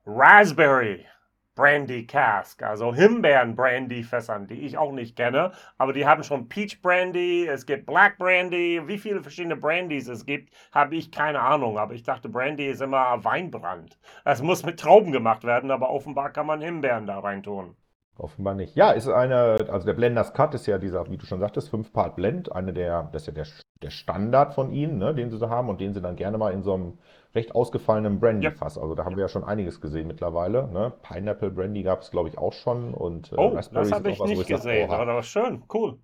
Raspberry. 0.07 1.07
Brandy 1.55 2.07
Cask, 2.07 2.63
also 2.63 2.95
Himbeeren 2.95 3.55
Brandy 3.57 4.03
Fässern, 4.03 4.47
die 4.47 4.61
ich 4.61 4.79
auch 4.79 4.93
nicht 4.93 5.17
kenne, 5.17 5.53
aber 5.79 5.93
die 5.93 6.07
haben 6.07 6.23
schon 6.23 6.49
Peach 6.49 6.81
Brandy, 6.81 7.47
es 7.47 7.67
gibt 7.67 7.87
Black 7.87 8.19
Brandy, 8.19 8.81
wie 8.87 8.99
viele 8.99 9.23
verschiedene 9.23 9.57
Brandys 9.57 10.09
es 10.09 10.25
gibt, 10.25 10.55
habe 10.73 10.97
ich 10.97 11.11
keine 11.13 11.41
Ahnung, 11.41 11.79
aber 11.79 11.95
ich 11.95 12.03
dachte 12.03 12.29
Brandy 12.29 12.67
ist 12.67 12.81
immer 12.83 13.25
Weinbrand. 13.25 13.99
Es 14.25 14.43
muss 14.43 14.65
mit 14.65 14.81
Trauben 14.81 15.13
gemacht 15.13 15.45
werden, 15.45 15.71
aber 15.71 15.91
offenbar 15.91 16.31
kann 16.31 16.47
man 16.47 16.61
Himbeeren 16.61 17.07
da 17.07 17.19
rein 17.19 17.43
tun. 17.43 17.77
Offenbar 18.21 18.55
nicht. 18.55 18.77
Ja, 18.77 18.91
ist 18.91 19.09
eine, 19.09 19.57
also 19.71 19.87
der 19.87 19.95
Blenders 19.95 20.35
Cut 20.35 20.55
ist 20.55 20.67
ja 20.67 20.77
dieser, 20.79 21.09
wie 21.09 21.17
du 21.17 21.25
schon 21.25 21.41
sagtest, 21.41 21.73
5-Part 21.73 22.17
Blend, 22.17 22.53
eine 22.53 22.75
der, 22.75 23.09
das 23.13 23.23
ist 23.23 23.29
ja 23.29 23.33
der, 23.33 23.47
der 23.83 23.91
Standard 23.91 24.55
von 24.55 24.73
ihnen, 24.73 24.99
ne, 24.99 25.15
den 25.15 25.31
sie 25.31 25.39
so 25.39 25.49
haben 25.49 25.71
und 25.71 25.81
den 25.81 25.95
sie 25.95 26.03
dann 26.03 26.17
gerne 26.17 26.37
mal 26.37 26.53
in 26.53 26.63
so 26.63 26.75
einem 26.75 26.99
recht 27.35 27.55
ausgefallenen 27.55 28.21
Brandy-Fass. 28.21 28.79
Also 28.79 28.95
da 28.95 29.05
haben 29.05 29.17
wir 29.17 29.23
ja 29.23 29.29
schon 29.29 29.45
einiges 29.45 29.81
gesehen 29.81 30.09
mittlerweile. 30.09 30.69
Ne? 30.69 30.93
Pineapple 31.03 31.51
Brandy 31.51 31.83
gab 31.83 32.03
es, 32.03 32.11
glaube 32.11 32.29
ich, 32.29 32.39
auch 32.39 32.53
schon. 32.53 32.95
Und, 32.95 33.33
äh, 33.33 33.37
oh, 33.37 33.49
Raspberry 33.49 33.85
das 33.85 33.93
habe 33.93 34.11
ich 34.11 34.21
nicht 34.21 34.47
gesehen, 34.47 34.91
aber 34.91 35.07
das 35.07 35.15
war 35.15 35.23
schön, 35.23 35.63
cool. 35.73 35.99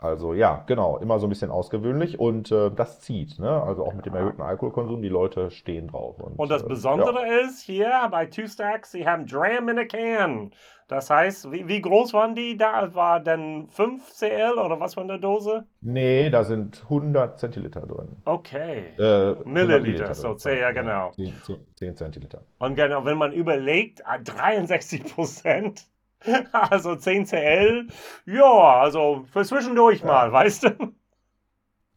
Also 0.00 0.32
ja, 0.32 0.62
genau, 0.68 0.98
immer 0.98 1.18
so 1.18 1.26
ein 1.26 1.28
bisschen 1.28 1.50
ausgewöhnlich 1.50 2.20
und 2.20 2.52
äh, 2.52 2.70
das 2.70 3.00
zieht, 3.00 3.40
ne? 3.40 3.50
Also 3.62 3.84
auch 3.84 3.94
mit 3.94 4.06
dem 4.06 4.14
erhöhten 4.14 4.42
Alkoholkonsum, 4.42 5.02
die 5.02 5.08
Leute 5.08 5.50
stehen 5.50 5.88
drauf. 5.88 6.20
Und, 6.20 6.38
und 6.38 6.50
das 6.50 6.62
äh, 6.62 6.68
Besondere 6.68 7.26
ja. 7.26 7.40
ist 7.40 7.62
hier 7.62 7.90
bei 8.08 8.26
Two 8.26 8.46
Stacks, 8.46 8.92
sie 8.92 9.08
haben 9.08 9.26
Dram 9.26 9.68
in 9.68 9.78
a 9.80 9.84
Can. 9.84 10.52
Das 10.86 11.10
heißt, 11.10 11.50
wie, 11.50 11.66
wie 11.66 11.82
groß 11.82 12.14
waren 12.14 12.36
die 12.36 12.56
da? 12.56 12.94
War 12.94 13.18
denn 13.18 13.66
5 13.68 14.10
CL 14.10 14.52
oder 14.52 14.78
was 14.78 14.94
von 14.94 15.08
der 15.08 15.18
Dose? 15.18 15.66
Nee, 15.80 16.30
da 16.30 16.44
sind 16.44 16.80
100 16.84 17.38
Zentiliter 17.38 17.80
drin. 17.80 18.16
Okay. 18.24 18.84
Äh, 18.98 19.34
Milliliter, 19.44 20.14
so 20.14 20.34
10, 20.34 20.58
ja 20.58 20.70
genau. 20.70 21.10
10, 21.10 21.34
10, 21.44 21.56
10 21.74 21.96
Zentiliter. 21.96 22.42
Und 22.58 22.76
genau, 22.76 23.04
wenn 23.04 23.18
man 23.18 23.32
überlegt, 23.32 24.02
63 24.24 25.02
ah, 25.04 25.14
Prozent 25.14 25.86
also 26.52 26.96
10 26.96 27.26
CL, 27.26 27.88
ja, 28.26 28.80
also 28.80 29.24
für 29.32 29.44
zwischendurch 29.44 30.00
ja. 30.00 30.06
mal, 30.06 30.32
weißt 30.32 30.64
du? 30.64 30.92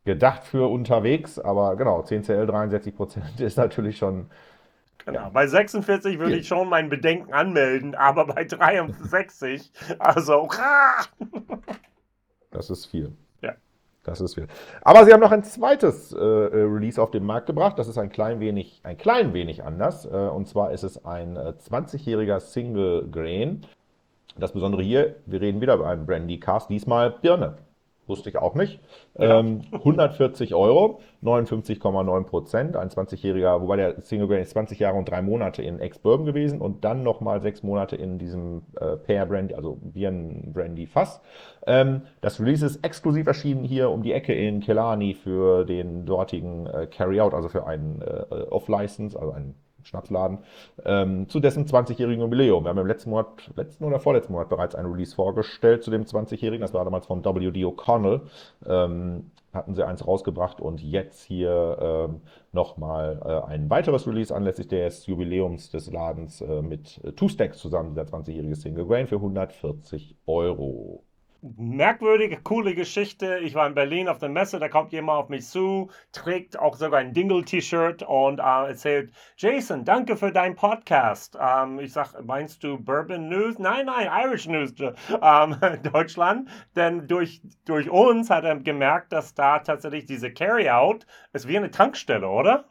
Gedacht 0.04 0.44
für 0.46 0.68
unterwegs, 0.68 1.38
aber 1.38 1.75
genau, 1.75 2.01
10 2.01 2.24
CL, 2.24 2.48
63 2.48 2.96
Prozent 2.96 3.40
ist 3.40 3.58
natürlich 3.58 3.98
schon. 3.98 4.30
Genau, 5.06 5.22
ja. 5.22 5.30
bei 5.30 5.48
46 5.48 6.20
würde 6.20 6.38
ich 6.38 6.48
schon 6.48 6.70
mein 6.70 6.90
Bedenken 6.90 7.34
anmelden, 7.34 7.96
aber 7.96 8.25
bei 8.25 8.44
63, 8.46 9.72
also. 10.00 10.48
das 12.51 12.70
ist 12.70 12.86
viel. 12.88 13.16
Ja. 13.42 13.54
Das 14.04 14.22
ist 14.22 14.36
viel. 14.36 14.48
Aber 14.82 15.06
sie 15.06 15.13
haben 15.13 15.20
noch 15.20 15.32
ein 15.32 15.44
zweites 15.44 16.13
äh, 16.13 16.18
äh 16.18 16.63
Release 16.63 17.01
auf 17.01 17.12
den 17.12 17.24
Markt 17.24 17.48
gebracht. 17.48 17.78
Das 17.78 17.88
ist 17.88 17.98
ein 17.98 18.10
klein 18.10 18.40
wenig, 18.40 18.82
ein 18.84 18.98
klein 18.98 19.34
wenig 19.34 19.63
anders. 19.63 20.06
Äh, 20.06 20.10
und 20.10 20.48
zwar 20.48 20.72
ist 20.72 20.84
es 20.84 21.06
ein 21.06 21.36
äh, 21.36 21.54
20-jähriger 21.70 22.40
Single 22.40 23.08
Grain 23.12 23.66
das 24.38 24.53
Besondere 24.53 24.81
hier, 24.81 25.15
wir 25.25 25.41
reden 25.41 25.61
wieder 25.61 25.75
über 25.75 25.88
einen 25.88 26.05
Brandy 26.05 26.39
Cast, 26.39 26.69
diesmal 26.69 27.11
Birne. 27.11 27.57
Wusste 28.07 28.29
ich 28.29 28.38
auch 28.38 28.55
nicht. 28.55 28.79
Ja. 29.17 29.39
Ähm, 29.39 29.61
140 29.71 30.55
Euro, 30.55 31.00
59,9 31.23 32.23
Prozent. 32.25 32.75
Ein 32.75 32.89
20-jähriger, 32.89 33.61
wobei 33.61 33.77
der 33.77 34.01
Single 34.01 34.27
Grain 34.27 34.41
ist 34.41 34.51
20 34.51 34.79
Jahre 34.79 34.97
und 34.97 35.07
drei 35.07 35.21
Monate 35.21 35.61
in 35.61 35.79
Ex-Bourbon 35.79 36.25
gewesen 36.25 36.59
und 36.59 36.83
dann 36.83 37.03
nochmal 37.03 37.41
sechs 37.41 37.63
Monate 37.63 37.95
in 37.95 38.17
diesem 38.17 38.63
äh, 38.79 38.97
Pear 38.97 39.27
Brandy, 39.27 39.53
also 39.53 39.77
Birnen 39.81 40.51
Brandy 40.51 40.88
Fass. 40.88 41.21
Ähm, 41.65 42.01
das 42.21 42.39
Release 42.41 42.65
ist 42.65 42.83
exklusiv 42.83 43.27
erschienen 43.27 43.63
hier 43.63 43.89
um 43.91 44.01
die 44.03 44.13
Ecke 44.13 44.33
in 44.33 44.59
Kelani 44.61 45.13
für 45.13 45.63
den 45.63 46.05
dortigen 46.05 46.65
äh, 46.65 46.88
Carry-Out, 46.88 47.33
also 47.33 47.50
für 47.50 47.65
einen 47.65 48.01
äh, 48.01 48.41
Off-License, 48.50 49.17
also 49.17 49.31
einen 49.31 49.55
Schnapsladen, 49.83 50.39
ähm, 50.85 51.27
zu 51.29 51.39
dessen 51.39 51.65
20-jährigen 51.65 52.21
Jubiläum. 52.21 52.63
Wir 52.63 52.69
haben 52.69 52.77
im 52.77 52.88
letzten 52.88 53.09
Monat, 53.09 53.27
letzten 53.55 53.83
oder 53.83 54.00
vorletzten 54.00 54.33
Monat 54.33 54.50
bereits 54.50 54.75
ein 54.75 54.85
Release 54.85 55.15
vorgestellt 55.15 55.83
zu 55.83 55.91
dem 55.91 56.03
20-jährigen. 56.03 56.61
Das 56.61 56.73
war 56.73 56.83
damals 56.83 57.05
von 57.05 57.23
W.D. 57.23 57.65
O'Connell. 57.65 58.21
Ähm, 58.65 59.31
hatten 59.53 59.75
sie 59.75 59.85
eins 59.85 60.07
rausgebracht 60.07 60.61
und 60.61 60.81
jetzt 60.81 61.23
hier 61.23 61.77
ähm, 61.81 62.21
nochmal 62.51 63.19
äh, 63.23 63.51
ein 63.51 63.69
weiteres 63.69 64.07
Release 64.07 64.33
anlässlich 64.33 64.67
des 64.67 65.05
Jubiläums 65.07 65.69
des 65.71 65.91
Ladens 65.91 66.41
äh, 66.41 66.61
mit 66.61 67.01
äh, 67.03 67.11
Two 67.11 67.27
Stacks 67.27 67.57
zusammen, 67.57 67.89
dieser 67.89 68.03
20-jährige 68.03 68.55
Single 68.55 68.85
Grain 68.85 69.07
für 69.07 69.15
140 69.15 70.15
Euro 70.25 71.03
merkwürdige, 71.41 72.38
coole 72.41 72.75
Geschichte. 72.75 73.39
Ich 73.39 73.55
war 73.55 73.65
in 73.65 73.74
Berlin 73.74 74.07
auf 74.07 74.19
der 74.19 74.29
Messe, 74.29 74.60
da 74.60 74.69
kommt 74.69 74.91
jemand 74.91 75.24
auf 75.24 75.29
mich 75.29 75.48
zu, 75.48 75.89
trägt 76.12 76.60
auch 76.60 76.75
sogar 76.75 77.00
ein 77.00 77.13
Dingle-T-Shirt 77.13 78.03
und 78.03 78.39
äh, 78.39 78.67
erzählt, 78.67 79.12
Jason, 79.38 79.83
danke 79.83 80.17
für 80.17 80.31
deinen 80.31 80.55
Podcast. 80.55 81.38
Ähm, 81.39 81.79
ich 81.79 81.93
sag, 81.93 82.24
meinst 82.24 82.63
du 82.63 82.77
Bourbon 82.77 83.29
News? 83.29 83.57
Nein, 83.57 83.88
nein, 83.88 84.07
Irish 84.24 84.48
News, 84.48 84.74
ähm, 84.79 85.55
Deutschland. 85.91 86.50
Denn 86.75 87.07
durch, 87.07 87.41
durch 87.65 87.89
uns 87.89 88.29
hat 88.29 88.43
er 88.43 88.57
gemerkt, 88.57 89.12
dass 89.12 89.33
da 89.33 89.60
tatsächlich 89.60 90.05
diese 90.05 90.31
Carry-Out 90.31 91.07
ist 91.33 91.48
wie 91.48 91.57
eine 91.57 91.71
Tankstelle, 91.71 92.27
oder? 92.27 92.65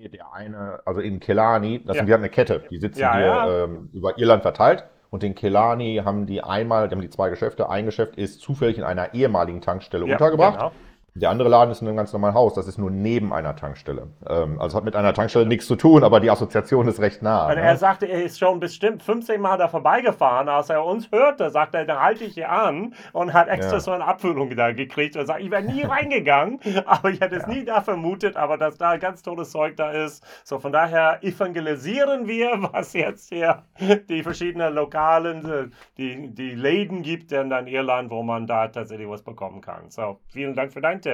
Der 0.00 0.32
eine, 0.32 0.80
also 0.84 1.00
in 1.00 1.18
Kelani, 1.18 1.82
das 1.84 1.96
ja. 1.96 2.02
sind 2.02 2.08
ja 2.08 2.16
eine 2.16 2.28
Kette, 2.28 2.62
die 2.70 2.78
sitzen 2.78 3.00
ja, 3.00 3.16
hier 3.16 3.26
ja. 3.26 3.64
Ähm, 3.64 3.90
über 3.92 4.16
Irland 4.16 4.42
verteilt. 4.42 4.84
Und 5.10 5.22
den 5.22 5.34
Kelani 5.34 6.02
haben 6.04 6.26
die 6.26 6.42
einmal, 6.42 6.88
die 6.88 6.94
haben 6.94 7.00
die 7.00 7.10
zwei 7.10 7.30
Geschäfte. 7.30 7.68
Ein 7.70 7.86
Geschäft 7.86 8.16
ist 8.16 8.40
zufällig 8.40 8.78
in 8.78 8.84
einer 8.84 9.14
ehemaligen 9.14 9.60
Tankstelle 9.60 10.06
ja, 10.06 10.12
untergebracht. 10.12 10.58
Genau. 10.58 10.72
Der 11.18 11.30
andere 11.30 11.48
Laden 11.48 11.70
ist 11.70 11.82
in 11.82 11.88
einem 11.88 11.96
ganz 11.96 12.12
normalen 12.12 12.34
Haus, 12.34 12.54
das 12.54 12.68
ist 12.68 12.78
nur 12.78 12.90
neben 12.90 13.32
einer 13.32 13.56
Tankstelle. 13.56 14.08
Ähm, 14.28 14.60
also 14.60 14.76
hat 14.76 14.84
mit 14.84 14.94
einer 14.94 15.12
Tankstelle 15.12 15.46
nichts 15.46 15.66
zu 15.66 15.76
tun, 15.76 16.04
aber 16.04 16.20
die 16.20 16.30
Assoziation 16.30 16.86
ist 16.88 17.00
recht 17.00 17.22
nah. 17.22 17.48
Und 17.48 17.56
ne? 17.56 17.60
er 17.62 17.76
sagte, 17.76 18.06
er 18.06 18.22
ist 18.22 18.38
schon 18.38 18.60
bestimmt 18.60 19.02
15 19.02 19.40
Mal 19.40 19.58
da 19.58 19.68
vorbeigefahren, 19.68 20.48
als 20.48 20.70
er 20.70 20.84
uns 20.84 21.10
hörte, 21.10 21.50
sagte 21.50 21.78
er, 21.78 21.84
da 21.84 22.00
halte 22.00 22.24
ich 22.24 22.34
hier 22.34 22.50
an 22.50 22.94
und 23.12 23.32
hat 23.32 23.48
extra 23.48 23.74
ja. 23.74 23.80
so 23.80 23.90
eine 23.90 24.04
Abfüllung 24.04 24.54
da 24.54 24.72
gekriegt 24.72 25.16
und 25.16 25.26
sagt, 25.26 25.40
ich 25.40 25.50
wäre 25.50 25.62
nie 25.62 25.82
reingegangen, 25.82 26.60
aber 26.86 27.10
ich 27.10 27.20
hätte 27.20 27.36
es 27.36 27.42
ja. 27.42 27.48
nie 27.48 27.64
da 27.64 27.80
vermutet, 27.80 28.36
aber 28.36 28.56
dass 28.56 28.78
da 28.78 28.96
ganz 28.96 29.22
tolles 29.22 29.50
Zeug 29.50 29.76
da 29.76 29.90
ist. 29.90 30.24
So 30.44 30.58
von 30.58 30.72
daher 30.72 31.18
evangelisieren 31.22 32.26
wir, 32.26 32.50
was 32.72 32.92
jetzt 32.92 33.30
hier 33.30 33.62
die 34.08 34.22
verschiedenen 34.22 34.74
Lokalen, 34.74 35.72
die, 35.96 36.28
die 36.34 36.50
Läden 36.50 37.02
gibt 37.02 37.32
in 37.32 37.50
Irland, 37.66 38.10
wo 38.10 38.22
man 38.22 38.46
da 38.46 38.68
tatsächlich 38.68 39.08
was 39.08 39.22
bekommen 39.22 39.60
kann. 39.60 39.90
So, 39.90 40.20
vielen 40.28 40.54
Dank 40.54 40.72
für 40.72 40.80
deinen 40.80 41.00
Tipp. 41.00 41.07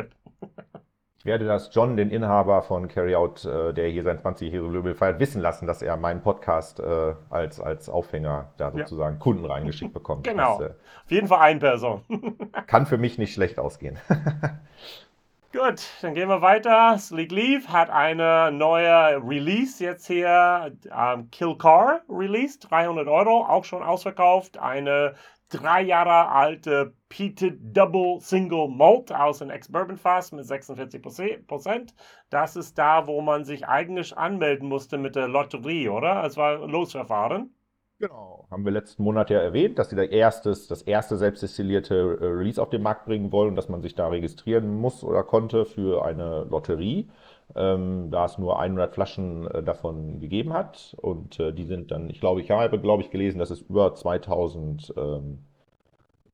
Ich 1.25 1.27
werde 1.27 1.47
das 1.47 1.71
John, 1.73 1.97
den 1.97 2.11
Inhaber 2.11 2.61
von 2.61 2.87
Carryout, 2.87 3.47
äh, 3.47 3.73
der 3.73 3.89
hier 3.89 4.03
sein 4.03 4.19
20-jähriges 4.19 4.75
Jubiläum 4.75 4.95
feiert, 4.95 5.21
wissen 5.21 5.41
lassen, 5.41 5.67
dass 5.67 5.81
er 5.81 5.97
meinen 5.97 6.21
Podcast 6.21 6.81
äh, 6.81 7.15
als, 7.31 7.61
als 7.61 7.89
Aufhänger 7.89 8.53
da 8.59 8.71
sozusagen 8.71 9.15
ja. 9.17 9.21
Kunden 9.23 9.47
reingeschickt 9.47 9.95
bekommt. 9.95 10.27
Genau. 10.35 10.59
Das, 10.59 10.69
äh, 10.69 10.73
Auf 10.73 11.11
jeden 11.11 11.29
Fall 11.29 11.41
eine 11.41 11.61
Person. 11.61 12.03
kann 12.67 12.85
für 12.85 12.99
mich 12.99 13.17
nicht 13.17 13.33
schlecht 13.33 13.59
ausgehen. 13.59 13.99
Gut, 15.55 15.83
dann 16.03 16.13
gehen 16.13 16.29
wir 16.29 16.43
weiter. 16.43 16.99
Sleek 16.99 17.33
Leaf 17.33 17.69
hat 17.69 17.89
eine 17.89 18.53
neue 18.53 19.17
Release 19.27 19.83
jetzt 19.83 20.07
hier, 20.07 20.73
ähm, 20.95 21.31
Kill 21.31 21.57
Car 21.57 22.01
Release, 22.11 22.59
300 22.59 23.09
Euro, 23.09 23.47
auch 23.47 23.65
schon 23.65 23.83
ausverkauft. 23.83 24.59
Eine 24.59 25.15
drei 25.55 25.83
Jahre 25.83 26.29
alte 26.31 26.95
Peated 27.09 27.77
Double 27.77 28.21
Single 28.21 28.69
Malt 28.69 29.13
aus 29.13 29.39
dem 29.39 29.51
Ex-Bourbon 29.51 29.97
Fass 29.97 30.33
mit 30.33 30.45
46 30.47 31.47
Prozent. 31.47 31.95
Das 32.31 32.57
ist 32.57 32.77
da, 32.77 33.07
wo 33.07 33.21
man 33.21 33.45
sich 33.45 33.67
eigentlich 33.67 34.17
anmelden 34.17 34.69
musste 34.69 34.99
mit 34.99 35.15
der 35.17 35.29
Lotterie, 35.29 35.89
oder? 35.89 36.25
Es 36.25 36.37
war 36.37 36.67
Losverfahren. 36.67 37.55
Genau. 38.01 38.49
Haben 38.51 38.65
wir 38.65 38.73
letzten 38.73 39.05
Monat 39.05 39.31
ja 39.31 39.39
erwähnt, 39.39 39.79
dass 39.79 39.91
sie 39.91 39.97
das 39.97 40.09
erste, 40.09 40.51
das 40.51 40.83
erste 40.83 41.17
selbstdestillierte 41.17 42.19
äh, 42.21 42.25
Release 42.27 42.61
auf 42.61 42.71
den 42.71 42.83
Markt 42.83 43.07
bringen 43.07 43.31
wollen, 43.31 43.55
dass 43.55 43.69
man 43.69 43.83
sich 43.83 43.95
da 43.95 44.09
registrieren 44.09 44.75
muss 44.75 45.05
oder 45.05 45.23
konnte 45.23 45.65
für 45.65 46.05
eine 46.05 46.45
Lotterie 46.45 47.09
ähm, 47.55 48.11
da 48.11 48.25
es 48.25 48.39
nur 48.39 48.59
100 48.59 48.95
Flaschen 48.95 49.47
äh, 49.51 49.63
davon 49.63 50.21
gegeben 50.21 50.53
hat. 50.53 50.97
Und 51.01 51.39
äh, 51.41 51.53
die 51.53 51.65
sind 51.65 51.91
dann, 51.91 52.11
ich 52.11 52.21
glaube, 52.21 52.41
ich 52.41 52.51
habe, 52.51 52.79
glaube 52.79 53.03
ich, 53.03 53.11
gelesen, 53.11 53.39
dass 53.39 53.51
es 53.51 53.61
über 53.61 53.95
2000 53.95 54.95
ähm, 54.97 55.39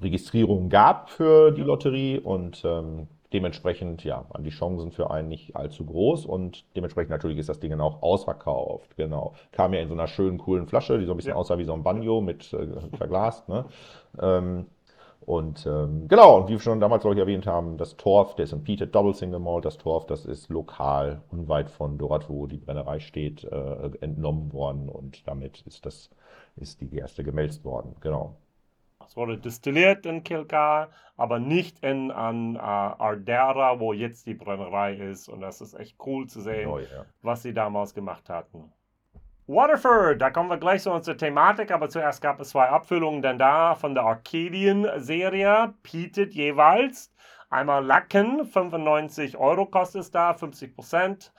Registrierungen 0.00 0.71
gab 0.71 1.11
für 1.11 1.50
die 1.50 1.62
Lotterie 1.62 2.19
und 2.19 2.62
ähm, 2.64 3.07
dementsprechend, 3.33 4.02
ja, 4.02 4.25
waren 4.31 4.45
die 4.45 4.50
Chancen 4.50 4.90
für 4.90 5.11
einen 5.11 5.29
nicht 5.29 5.55
allzu 5.55 5.85
groß 5.85 6.26
und 6.26 6.64
dementsprechend 6.75 7.11
natürlich 7.11 7.38
ist 7.38 7.49
das 7.49 7.61
Ding 7.61 7.71
dann 7.71 7.81
auch 7.81 8.02
ausverkauft, 8.02 8.97
genau. 8.97 9.35
Kam 9.52 9.73
ja 9.75 9.81
in 9.81 9.88
so 9.88 9.95
einer 9.95 10.09
schönen, 10.09 10.38
coolen 10.38 10.67
Flasche, 10.67 10.99
die 10.99 11.05
so 11.05 11.12
ein 11.12 11.17
bisschen 11.17 11.31
ja. 11.31 11.37
aussah 11.37 11.59
wie 11.59 11.64
so 11.64 11.75
ein 11.75 11.83
Banjo 11.83 12.21
mit 12.21 12.52
äh, 12.52 12.67
verglast, 12.97 13.49
ne? 13.49 13.67
Ähm, 14.21 14.67
und 15.21 15.67
ähm, 15.67 16.09
genau, 16.09 16.39
und 16.39 16.49
wie 16.49 16.53
wir 16.53 16.61
schon 16.61 16.81
damals, 16.81 17.03
glaube 17.03 17.15
ich, 17.15 17.21
erwähnt 17.21 17.47
haben, 17.47 17.77
das 17.77 17.97
Torf, 17.97 18.35
der 18.37 18.45
ist 18.45 18.65
Peated 18.65 18.95
Double 18.95 19.15
Single 19.15 19.39
Malt, 19.39 19.65
das 19.65 19.79
Torf, 19.79 20.07
das 20.07 20.25
ist 20.25 20.49
lokal 20.49 21.23
unweit 21.31 21.71
von 21.71 21.99
dort, 21.99 22.29
wo 22.29 22.47
die 22.47 22.57
Brennerei 22.57 23.00
steht, 23.00 23.45
äh, 23.45 23.91
entnommen 24.00 24.53
worden 24.53 24.89
und 24.89 25.27
damit 25.29 25.62
ist 25.62 25.87
das 25.87 26.11
ist 26.57 26.81
die 26.81 26.89
Gerste 26.89 27.25
gemälzt 27.25 27.65
worden. 27.65 27.95
Genau. 28.00 28.37
es 29.07 29.17
wurde 29.17 29.39
destilliert 29.39 30.07
in 30.07 30.25
Kilcar, 30.25 30.89
aber 31.17 31.39
nicht 31.39 31.81
in 31.81 32.11
an 32.11 32.57
uh, 32.57 32.59
Ardera, 32.59 33.79
wo 33.79 33.93
jetzt 33.93 34.27
die 34.27 34.35
Brennerei 34.35 34.95
ist. 34.95 35.29
Und 35.29 35.41
das 35.41 35.61
ist 35.61 35.75
echt 35.75 35.97
cool 36.07 36.27
zu 36.27 36.41
sehen, 36.41 36.69
Neu, 36.69 36.83
ja. 36.83 37.05
was 37.23 37.43
sie 37.43 37.53
damals 37.53 37.95
gemacht 37.95 38.29
hatten. 38.29 38.73
Waterford, 39.52 40.23
da 40.23 40.30
kommen 40.30 40.49
wir 40.49 40.59
gleich 40.59 40.83
zu 40.83 40.92
unserer 40.92 41.16
Thematik, 41.16 41.73
aber 41.73 41.88
zuerst 41.88 42.23
gab 42.23 42.38
es 42.38 42.50
zwei 42.50 42.69
Abfüllungen, 42.69 43.21
denn 43.21 43.37
da 43.37 43.75
von 43.75 43.97
der 43.97 44.04
Arcadian-Serie 44.04 45.75
bietet 45.83 46.35
jeweils. 46.35 47.12
Einmal 47.49 47.85
Lacken, 47.85 48.45
95 48.45 49.38
Euro 49.38 49.66
kostet 49.66 50.02
es 50.02 50.12
da, 50.12 50.35
50 50.35 50.76
Prozent 50.76 51.33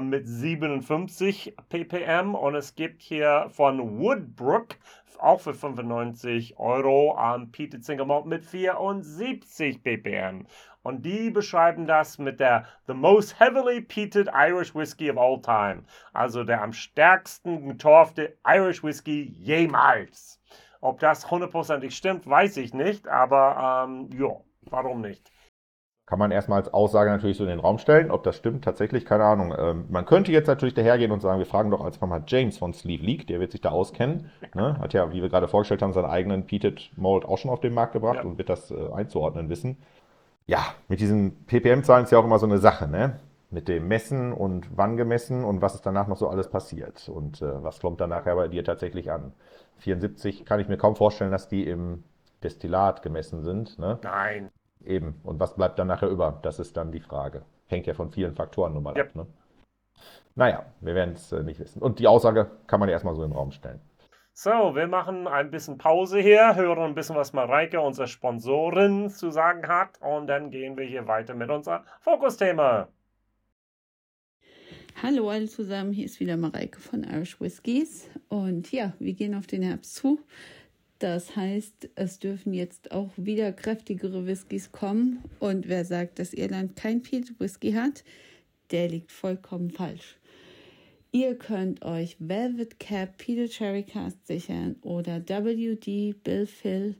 mit 0.00 0.28
57 0.28 1.56
ppm 1.68 2.34
und 2.34 2.54
es 2.54 2.74
gibt 2.74 3.00
hier 3.02 3.46
von 3.50 3.98
Woodbrook 3.98 4.76
auch 5.18 5.40
für 5.40 5.54
95 5.54 6.58
Euro 6.58 7.18
ähm, 7.18 7.50
Peated 7.50 7.84
Single 7.84 8.06
Malt 8.06 8.26
mit 8.26 8.44
74 8.44 9.82
ppm. 9.82 10.46
Und 10.82 11.04
die 11.04 11.30
beschreiben 11.30 11.86
das 11.86 12.18
mit 12.18 12.40
der 12.40 12.66
The 12.86 12.94
most 12.94 13.38
heavily 13.38 13.82
peated 13.82 14.28
Irish 14.34 14.74
Whiskey 14.74 15.10
of 15.10 15.18
all 15.18 15.40
time. 15.40 15.84
Also 16.12 16.42
der 16.44 16.62
am 16.62 16.72
stärksten 16.72 17.68
getorfte 17.68 18.36
Irish 18.46 18.82
Whiskey 18.82 19.34
jemals. 19.38 20.40
Ob 20.80 20.98
das 21.00 21.30
hundertprozentig 21.30 21.94
stimmt, 21.94 22.26
weiß 22.26 22.56
ich 22.56 22.72
nicht, 22.72 23.06
aber 23.06 23.86
ähm, 23.86 24.08
ja, 24.18 24.40
warum 24.62 25.02
nicht? 25.02 25.30
Kann 26.10 26.18
man 26.18 26.32
erstmal 26.32 26.58
als 26.58 26.74
Aussage 26.74 27.08
natürlich 27.08 27.36
so 27.36 27.44
in 27.44 27.50
den 27.50 27.60
Raum 27.60 27.78
stellen. 27.78 28.10
Ob 28.10 28.24
das 28.24 28.34
stimmt, 28.34 28.64
tatsächlich, 28.64 29.04
keine 29.04 29.22
Ahnung. 29.22 29.54
Ähm, 29.56 29.84
man 29.90 30.06
könnte 30.06 30.32
jetzt 30.32 30.48
natürlich 30.48 30.74
dahergehen 30.74 31.12
und 31.12 31.20
sagen, 31.20 31.38
wir 31.38 31.46
fragen 31.46 31.70
doch 31.70 31.84
als 31.84 32.00
mal 32.00 32.24
James 32.26 32.58
von 32.58 32.72
Sleeve 32.72 33.04
League, 33.04 33.28
der 33.28 33.38
wird 33.38 33.52
sich 33.52 33.60
da 33.60 33.70
auskennen. 33.70 34.28
Ne? 34.52 34.76
Hat 34.80 34.92
ja, 34.92 35.12
wie 35.12 35.22
wir 35.22 35.28
gerade 35.28 35.46
vorgestellt 35.46 35.82
haben, 35.82 35.92
seinen 35.92 36.10
eigenen 36.10 36.46
Peated 36.46 36.90
Mold 36.96 37.24
auch 37.24 37.38
schon 37.38 37.52
auf 37.52 37.60
den 37.60 37.74
Markt 37.74 37.92
gebracht 37.92 38.16
ja. 38.16 38.22
und 38.22 38.38
wird 38.38 38.48
das 38.48 38.72
äh, 38.72 38.92
einzuordnen 38.92 39.48
wissen. 39.50 39.76
Ja, 40.48 40.74
mit 40.88 40.98
diesen 40.98 41.46
ppm-Zahlen 41.46 42.02
ist 42.02 42.10
ja 42.10 42.18
auch 42.18 42.24
immer 42.24 42.40
so 42.40 42.46
eine 42.46 42.58
Sache, 42.58 42.88
ne? 42.88 43.20
Mit 43.52 43.68
dem 43.68 43.86
Messen 43.86 44.32
und 44.32 44.66
wann 44.76 44.96
gemessen 44.96 45.44
und 45.44 45.62
was 45.62 45.76
ist 45.76 45.86
danach 45.86 46.08
noch 46.08 46.16
so 46.16 46.28
alles 46.28 46.50
passiert 46.50 47.08
und 47.08 47.40
äh, 47.40 47.62
was 47.62 47.78
kommt 47.78 48.00
dann 48.00 48.10
nachher 48.10 48.34
bei 48.34 48.48
dir 48.48 48.64
tatsächlich 48.64 49.12
an. 49.12 49.32
74 49.78 50.44
kann 50.44 50.58
ich 50.58 50.66
mir 50.66 50.76
kaum 50.76 50.96
vorstellen, 50.96 51.30
dass 51.30 51.46
die 51.46 51.68
im 51.68 52.02
Destillat 52.42 53.02
gemessen 53.02 53.44
sind. 53.44 53.78
Ne? 53.78 54.00
Nein. 54.02 54.50
Eben. 54.84 55.20
Und 55.22 55.40
was 55.40 55.54
bleibt 55.54 55.78
dann 55.78 55.88
nachher 55.88 56.08
über? 56.08 56.38
Das 56.42 56.58
ist 56.58 56.76
dann 56.76 56.92
die 56.92 57.00
Frage. 57.00 57.42
Hängt 57.66 57.86
ja 57.86 57.94
von 57.94 58.10
vielen 58.10 58.34
Faktoren 58.34 58.74
nun 58.74 58.82
mal 58.82 58.96
ja. 58.96 59.04
ab. 59.04 59.14
Ne? 59.14 59.26
Naja, 60.34 60.64
wir 60.80 60.94
werden 60.94 61.14
es 61.14 61.32
äh, 61.32 61.42
nicht 61.42 61.60
wissen. 61.60 61.82
Und 61.82 61.98
die 61.98 62.06
Aussage 62.06 62.50
kann 62.66 62.80
man 62.80 62.88
ja 62.88 62.94
erstmal 62.94 63.14
so 63.14 63.24
im 63.24 63.32
Raum 63.32 63.52
stellen. 63.52 63.80
So, 64.32 64.74
wir 64.74 64.86
machen 64.86 65.26
ein 65.26 65.50
bisschen 65.50 65.76
Pause 65.76 66.20
hier, 66.20 66.54
hören 66.54 66.78
ein 66.78 66.94
bisschen, 66.94 67.16
was 67.16 67.32
Mareike, 67.32 67.80
unsere 67.80 68.06
Sponsorin, 68.06 69.10
zu 69.10 69.30
sagen 69.30 69.68
hat. 69.68 70.00
Und 70.00 70.28
dann 70.28 70.50
gehen 70.50 70.78
wir 70.78 70.86
hier 70.86 71.06
weiter 71.06 71.34
mit 71.34 71.50
unserem 71.50 71.82
Fokusthema. 72.00 72.88
Hallo 75.02 75.30
alle 75.30 75.46
zusammen, 75.46 75.92
hier 75.92 76.04
ist 76.04 76.20
wieder 76.20 76.36
Mareike 76.36 76.80
von 76.80 77.04
Irish 77.04 77.40
Whiskies. 77.40 78.08
Und 78.28 78.70
ja, 78.72 78.92
wir 78.98 79.12
gehen 79.14 79.34
auf 79.34 79.46
den 79.46 79.62
Herbst 79.62 79.94
zu. 79.94 80.20
Das 81.00 81.34
heißt, 81.34 81.88
es 81.94 82.18
dürfen 82.18 82.52
jetzt 82.52 82.92
auch 82.92 83.10
wieder 83.16 83.52
kräftigere 83.52 84.26
Whiskys 84.26 84.70
kommen. 84.70 85.24
Und 85.38 85.66
wer 85.66 85.86
sagt, 85.86 86.18
dass 86.18 86.34
Irland 86.34 86.76
kein 86.76 87.02
Peat 87.02 87.40
Whisky 87.40 87.72
hat, 87.72 88.04
der 88.70 88.88
liegt 88.88 89.10
vollkommen 89.10 89.70
falsch. 89.70 90.18
Ihr 91.10 91.36
könnt 91.36 91.82
euch 91.84 92.16
Velvet 92.20 92.78
Cap 92.78 93.16
Peter 93.16 93.48
Cherry 93.48 93.82
Cast 93.82 94.26
sichern 94.26 94.76
oder 94.82 95.26
WD 95.26 96.14
Bill 96.22 96.46
Phil 96.46 96.96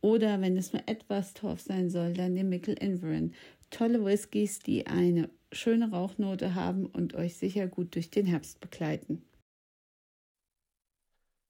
oder 0.00 0.40
wenn 0.40 0.58
es 0.58 0.72
nur 0.72 0.82
etwas 0.86 1.32
Torf 1.32 1.60
sein 1.60 1.88
soll, 1.88 2.12
dann 2.12 2.34
den 2.34 2.48
Mickle 2.48 2.74
Inverin. 2.74 3.32
Tolle 3.70 4.04
Whiskys, 4.04 4.58
die 4.58 4.86
eine 4.88 5.30
schöne 5.52 5.92
Rauchnote 5.92 6.56
haben 6.56 6.86
und 6.86 7.14
euch 7.14 7.36
sicher 7.36 7.68
gut 7.68 7.94
durch 7.94 8.10
den 8.10 8.26
Herbst 8.26 8.60
begleiten. 8.60 9.22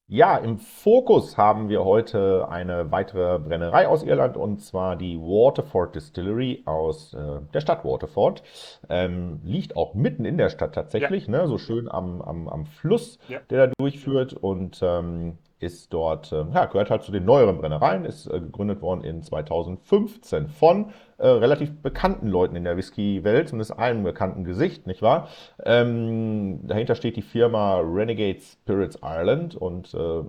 Ja, 0.06 0.36
im 0.36 0.58
Fokus 0.58 1.38
haben 1.38 1.70
wir 1.70 1.82
heute 1.82 2.46
eine 2.50 2.92
weitere 2.92 3.38
Brennerei 3.38 3.88
aus 3.88 4.02
Irland 4.02 4.36
und 4.36 4.60
zwar 4.60 4.96
die 4.96 5.18
Waterford 5.18 5.94
Distillery 5.94 6.62
aus 6.66 7.14
äh, 7.14 7.40
der 7.54 7.60
Stadt 7.60 7.86
Waterford. 7.86 8.42
Ähm, 8.90 9.40
liegt 9.44 9.76
auch 9.76 9.94
mitten 9.94 10.26
in 10.26 10.36
der 10.36 10.50
Stadt 10.50 10.74
tatsächlich, 10.74 11.26
ja. 11.26 11.30
ne, 11.30 11.48
so 11.48 11.56
schön 11.56 11.90
am, 11.90 12.20
am, 12.20 12.48
am 12.48 12.66
Fluss, 12.66 13.18
ja. 13.28 13.40
der 13.48 13.68
da 13.68 13.72
durchführt 13.78 14.34
und 14.34 14.80
ähm, 14.82 15.38
ist 15.60 15.92
dort, 15.92 16.32
äh, 16.32 16.44
ja, 16.52 16.66
gehört 16.66 16.90
halt 16.90 17.02
zu 17.02 17.12
den 17.12 17.24
neueren 17.24 17.58
Brennereien, 17.58 18.04
ist 18.04 18.26
äh, 18.26 18.40
gegründet 18.40 18.82
worden 18.82 19.04
in 19.04 19.22
2015 19.22 20.48
von 20.48 20.92
äh, 21.18 21.26
relativ 21.26 21.80
bekannten 21.80 22.28
Leuten 22.28 22.56
in 22.56 22.64
der 22.64 22.76
Whisky-Welt, 22.76 23.48
zumindest 23.48 23.78
einem 23.78 24.02
bekannten 24.02 24.44
Gesicht, 24.44 24.86
nicht 24.86 25.00
wahr? 25.00 25.28
Ähm, 25.64 26.66
dahinter 26.66 26.94
steht 26.94 27.16
die 27.16 27.22
Firma 27.22 27.78
Renegade 27.80 28.40
Spirits 28.40 28.98
Ireland 29.02 29.54
und 29.54 29.94
äh, 29.94 30.22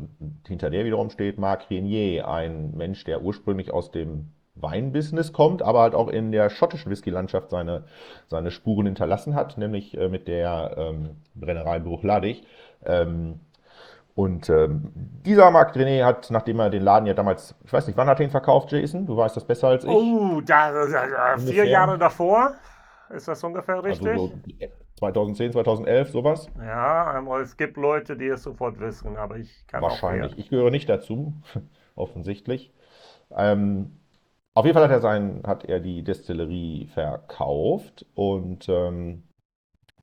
hinter 0.47 0.69
der 0.69 0.85
wiederum 0.85 1.09
steht 1.09 1.37
Marc 1.37 1.69
Renier, 1.69 2.27
ein 2.27 2.75
Mensch, 2.75 3.03
der 3.03 3.21
ursprünglich 3.21 3.73
aus 3.73 3.91
dem 3.91 4.31
Weinbusiness 4.55 5.33
kommt, 5.33 5.61
aber 5.61 5.81
halt 5.81 5.95
auch 5.95 6.07
in 6.07 6.31
der 6.31 6.49
schottischen 6.49 6.91
Whisky-Landschaft 6.91 7.49
seine, 7.49 7.83
seine 8.27 8.51
Spuren 8.51 8.85
hinterlassen 8.85 9.35
hat, 9.35 9.57
nämlich 9.57 9.97
äh, 9.97 10.07
mit 10.07 10.27
der 10.27 10.75
ähm, 10.77 11.09
Brennerei 11.35 11.79
Bruchladig. 11.79 12.43
Ähm, 12.85 13.39
und 14.15 14.49
ähm, 14.49 14.91
dieser 14.95 15.51
Marc 15.51 15.75
René 15.75 16.05
hat, 16.05 16.31
nachdem 16.31 16.59
er 16.59 16.69
den 16.69 16.83
Laden 16.83 17.05
ja 17.05 17.13
damals, 17.13 17.53
ich 17.65 17.73
weiß 17.73 17.85
nicht, 17.87 17.97
wann 17.97 18.07
hat 18.07 18.21
er 18.21 18.25
ihn 18.25 18.31
verkauft, 18.31 18.71
Jason? 18.71 19.05
Du 19.05 19.17
weißt 19.17 19.35
das 19.35 19.43
besser 19.45 19.67
als 19.67 19.83
ich. 19.83 19.89
Oh, 19.89 20.39
da, 20.39 20.71
da, 20.71 21.37
vier 21.37 21.65
Jahre 21.65 21.97
davor. 21.97 22.53
Ist 23.09 23.27
das 23.27 23.43
ungefähr 23.43 23.75
also 23.75 23.87
richtig? 23.87 24.07
Also 24.07 24.27
so 24.27 24.67
2010, 24.99 25.51
2011, 25.51 26.09
sowas? 26.11 26.49
Ja, 26.57 27.21
es 27.41 27.57
gibt 27.57 27.75
Leute, 27.75 28.15
die 28.15 28.27
es 28.27 28.43
sofort 28.43 28.79
wissen, 28.79 29.17
aber 29.17 29.35
ich 29.35 29.67
kann 29.67 29.81
Wahrscheinlich. 29.81 30.33
Auch 30.33 30.37
ich 30.37 30.49
gehöre 30.49 30.71
nicht 30.71 30.87
dazu, 30.87 31.33
offensichtlich. 31.95 32.73
Ähm, 33.35 33.99
auf 34.53 34.63
jeden 34.63 34.75
Fall 34.75 34.85
hat 34.85 34.91
er, 34.91 35.01
sein, 35.01 35.43
hat 35.45 35.65
er 35.65 35.81
die 35.81 36.03
Destillerie 36.03 36.87
verkauft 36.87 38.05
und 38.15 38.69
ähm, 38.69 39.23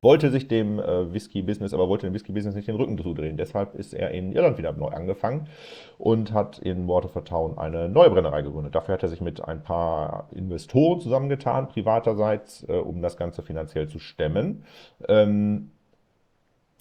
wollte 0.02 0.30
sich 0.30 0.48
dem 0.48 0.80
äh, 0.80 1.12
Whisky-Business, 1.12 1.72
aber 1.72 1.88
wollte 1.88 2.06
dem 2.06 2.14
Whisky-Business 2.14 2.56
nicht 2.56 2.66
den 2.66 2.74
Rücken 2.74 2.98
zudrehen. 2.98 3.36
Deshalb 3.36 3.76
ist 3.76 3.94
er 3.94 4.10
in 4.10 4.32
Irland 4.32 4.58
wieder 4.58 4.72
neu 4.72 4.88
angefangen 4.88 5.48
und 5.96 6.32
hat 6.32 6.58
in 6.58 6.88
Waterford 6.88 7.28
Town 7.28 7.56
eine 7.56 7.88
neue 7.88 8.10
Brennerei 8.10 8.42
gegründet. 8.42 8.74
Dafür 8.74 8.94
hat 8.94 9.04
er 9.04 9.08
sich 9.08 9.20
mit 9.20 9.42
ein 9.44 9.62
paar 9.62 10.28
Investoren 10.34 11.00
zusammengetan, 11.00 11.68
privaterseits, 11.68 12.68
äh, 12.68 12.72
um 12.72 13.00
das 13.00 13.16
Ganze 13.16 13.42
finanziell 13.42 13.88
zu 13.88 14.00
stemmen. 14.00 14.64
Ähm, 15.08 15.70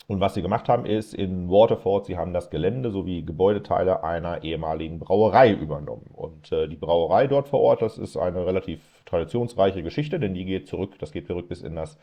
und 0.08 0.20
was 0.20 0.34
sie 0.34 0.42
gemacht 0.42 0.68
haben, 0.68 0.86
ist 0.86 1.14
in 1.14 1.50
Waterford, 1.50 2.08
sie 2.08 2.18
haben 2.18 2.34
das 2.34 2.50
Gelände 2.50 2.90
sowie 2.90 3.24
Gebäudeteile 3.24 4.04
einer 4.04 4.44
ehemaligen 4.44 5.00
Brauerei 5.00 5.54
übernommen. 5.54 6.10
Und 6.12 6.52
äh, 6.52 6.68
die 6.68 6.76
Brauerei 6.76 7.28
dort 7.28 7.50
vor 7.50 7.62
Ort, 7.62 7.84
das 7.84 8.00
ist 8.00 8.18
eine 8.18 8.46
relativ 8.48 9.01
traditionsreiche 9.12 9.84
Geschichte, 9.84 10.20
denn 10.20 10.34
die 10.34 10.46
geht 10.46 10.68
zurück, 10.68 10.98
das 11.00 11.12
geht 11.12 11.28
zurück 11.28 11.48
bis 11.50 11.62
in 11.62 11.76
das 11.76 11.98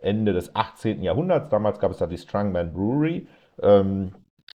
Ende 0.00 0.32
des 0.32 0.54
18. 0.56 1.02
Jahrhunderts. 1.02 1.50
Damals 1.50 1.78
gab 1.78 1.90
es 1.90 1.98
da 1.98 2.06
die 2.06 2.16
Strongman 2.18 2.72
Brewery. 2.72 3.26
Ähm, 3.60 4.12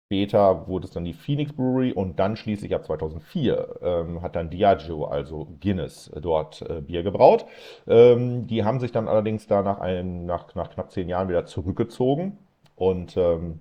später 0.06 0.68
wurde 0.68 0.86
es 0.86 0.92
dann 0.92 1.04
die 1.04 1.14
Phoenix 1.14 1.52
Brewery 1.52 1.92
und 1.92 2.18
dann 2.20 2.36
schließlich 2.36 2.74
ab 2.74 2.84
2004 2.84 3.80
ähm, 3.82 4.22
hat 4.22 4.36
dann 4.36 4.50
Diageo, 4.50 5.06
also 5.06 5.48
Guinness, 5.60 6.10
dort 6.20 6.62
äh, 6.62 6.80
Bier 6.82 7.02
gebraut. 7.02 7.46
Ähm, 7.86 8.46
die 8.46 8.64
haben 8.64 8.80
sich 8.80 8.92
dann 8.92 9.08
allerdings 9.08 9.46
da 9.46 9.62
nach, 9.62 9.80
einem, 9.80 10.26
nach, 10.26 10.54
nach 10.54 10.70
knapp 10.70 10.92
zehn 10.92 11.08
Jahren 11.08 11.28
wieder 11.28 11.46
zurückgezogen 11.46 12.38
und 12.76 13.16
ähm, 13.16 13.60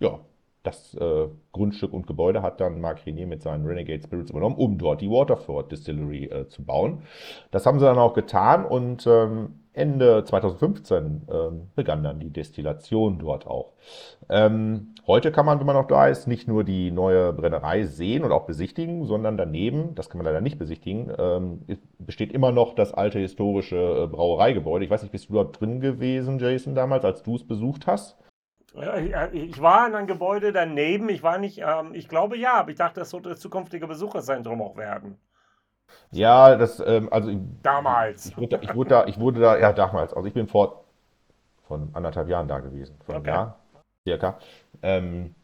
ja, 0.00 0.20
das 0.62 0.94
äh, 0.94 1.28
Grundstück 1.52 1.92
und 1.92 2.06
Gebäude 2.06 2.42
hat 2.42 2.60
dann 2.60 2.80
Mark 2.80 3.06
Renier 3.06 3.26
mit 3.26 3.42
seinen 3.42 3.66
Renegade 3.66 4.02
Spirits 4.02 4.30
übernommen, 4.30 4.56
um 4.56 4.78
dort 4.78 5.00
die 5.00 5.10
Waterford 5.10 5.70
Distillery 5.70 6.24
äh, 6.24 6.48
zu 6.48 6.64
bauen. 6.64 7.02
Das 7.50 7.64
haben 7.64 7.78
sie 7.78 7.84
dann 7.84 7.98
auch 7.98 8.14
getan 8.14 8.64
und 8.64 9.06
ähm, 9.06 9.54
Ende 9.78 10.24
2015 10.24 11.28
ähm, 11.30 11.68
begann 11.76 12.02
dann 12.02 12.18
die 12.18 12.30
Destillation 12.30 13.18
dort 13.20 13.46
auch. 13.46 13.74
Ähm, 14.28 14.94
heute 15.06 15.30
kann 15.30 15.46
man, 15.46 15.60
wenn 15.60 15.66
man 15.66 15.76
noch 15.76 15.86
da 15.86 16.08
ist, 16.08 16.26
nicht 16.26 16.48
nur 16.48 16.64
die 16.64 16.90
neue 16.90 17.32
Brennerei 17.32 17.84
sehen 17.84 18.24
und 18.24 18.32
auch 18.32 18.44
besichtigen, 18.44 19.06
sondern 19.06 19.36
daneben, 19.36 19.94
das 19.94 20.10
kann 20.10 20.18
man 20.18 20.26
leider 20.26 20.40
nicht 20.40 20.58
besichtigen, 20.58 21.12
ähm, 21.16 21.60
besteht 22.00 22.32
immer 22.32 22.50
noch 22.50 22.74
das 22.74 22.92
alte 22.92 23.20
historische 23.20 23.76
äh, 23.76 24.06
Brauereigebäude. 24.08 24.84
Ich 24.84 24.90
weiß 24.90 25.02
nicht, 25.02 25.12
bist 25.12 25.28
du 25.28 25.34
dort 25.34 25.60
drin 25.60 25.80
gewesen, 25.80 26.40
Jason, 26.40 26.74
damals, 26.74 27.04
als 27.04 27.22
du 27.22 27.36
es 27.36 27.46
besucht 27.46 27.86
hast? 27.86 28.16
Ich 29.32 29.62
war 29.62 29.88
in 29.88 29.94
einem 29.94 30.06
Gebäude 30.06 30.52
daneben. 30.52 31.08
Ich 31.08 31.22
war 31.22 31.38
nicht, 31.38 31.58
ähm, 31.58 31.94
ich 31.94 32.08
glaube 32.08 32.36
ja, 32.36 32.54
aber 32.54 32.70
ich 32.70 32.76
dachte, 32.76 33.00
das 33.00 33.10
sollte 33.10 33.30
das 33.30 33.40
zukünftige 33.40 33.86
Besucherzentrum 33.86 34.60
auch 34.62 34.76
werden. 34.76 35.18
Ja, 36.10 36.54
das, 36.56 36.80
ähm, 36.80 37.08
also. 37.10 37.30
Damals. 37.62 38.26
Ich 38.26 38.36
wurde, 38.36 38.58
ich 38.62 38.74
wurde 38.74 38.90
da, 38.90 39.06
ich 39.06 39.18
wurde 39.18 39.40
da, 39.40 39.58
ja, 39.58 39.72
damals. 39.72 40.12
Also 40.12 40.26
ich 40.26 40.34
bin 40.34 40.48
vor, 40.48 40.84
von 41.66 41.90
anderthalb 41.94 42.28
Jahren 42.28 42.46
da 42.46 42.60
gewesen. 42.60 42.96
Von 43.06 43.16
okay. 43.16 43.30
Jahr, 43.30 43.58
circa. 44.06 44.38
Ähm, 44.82 45.34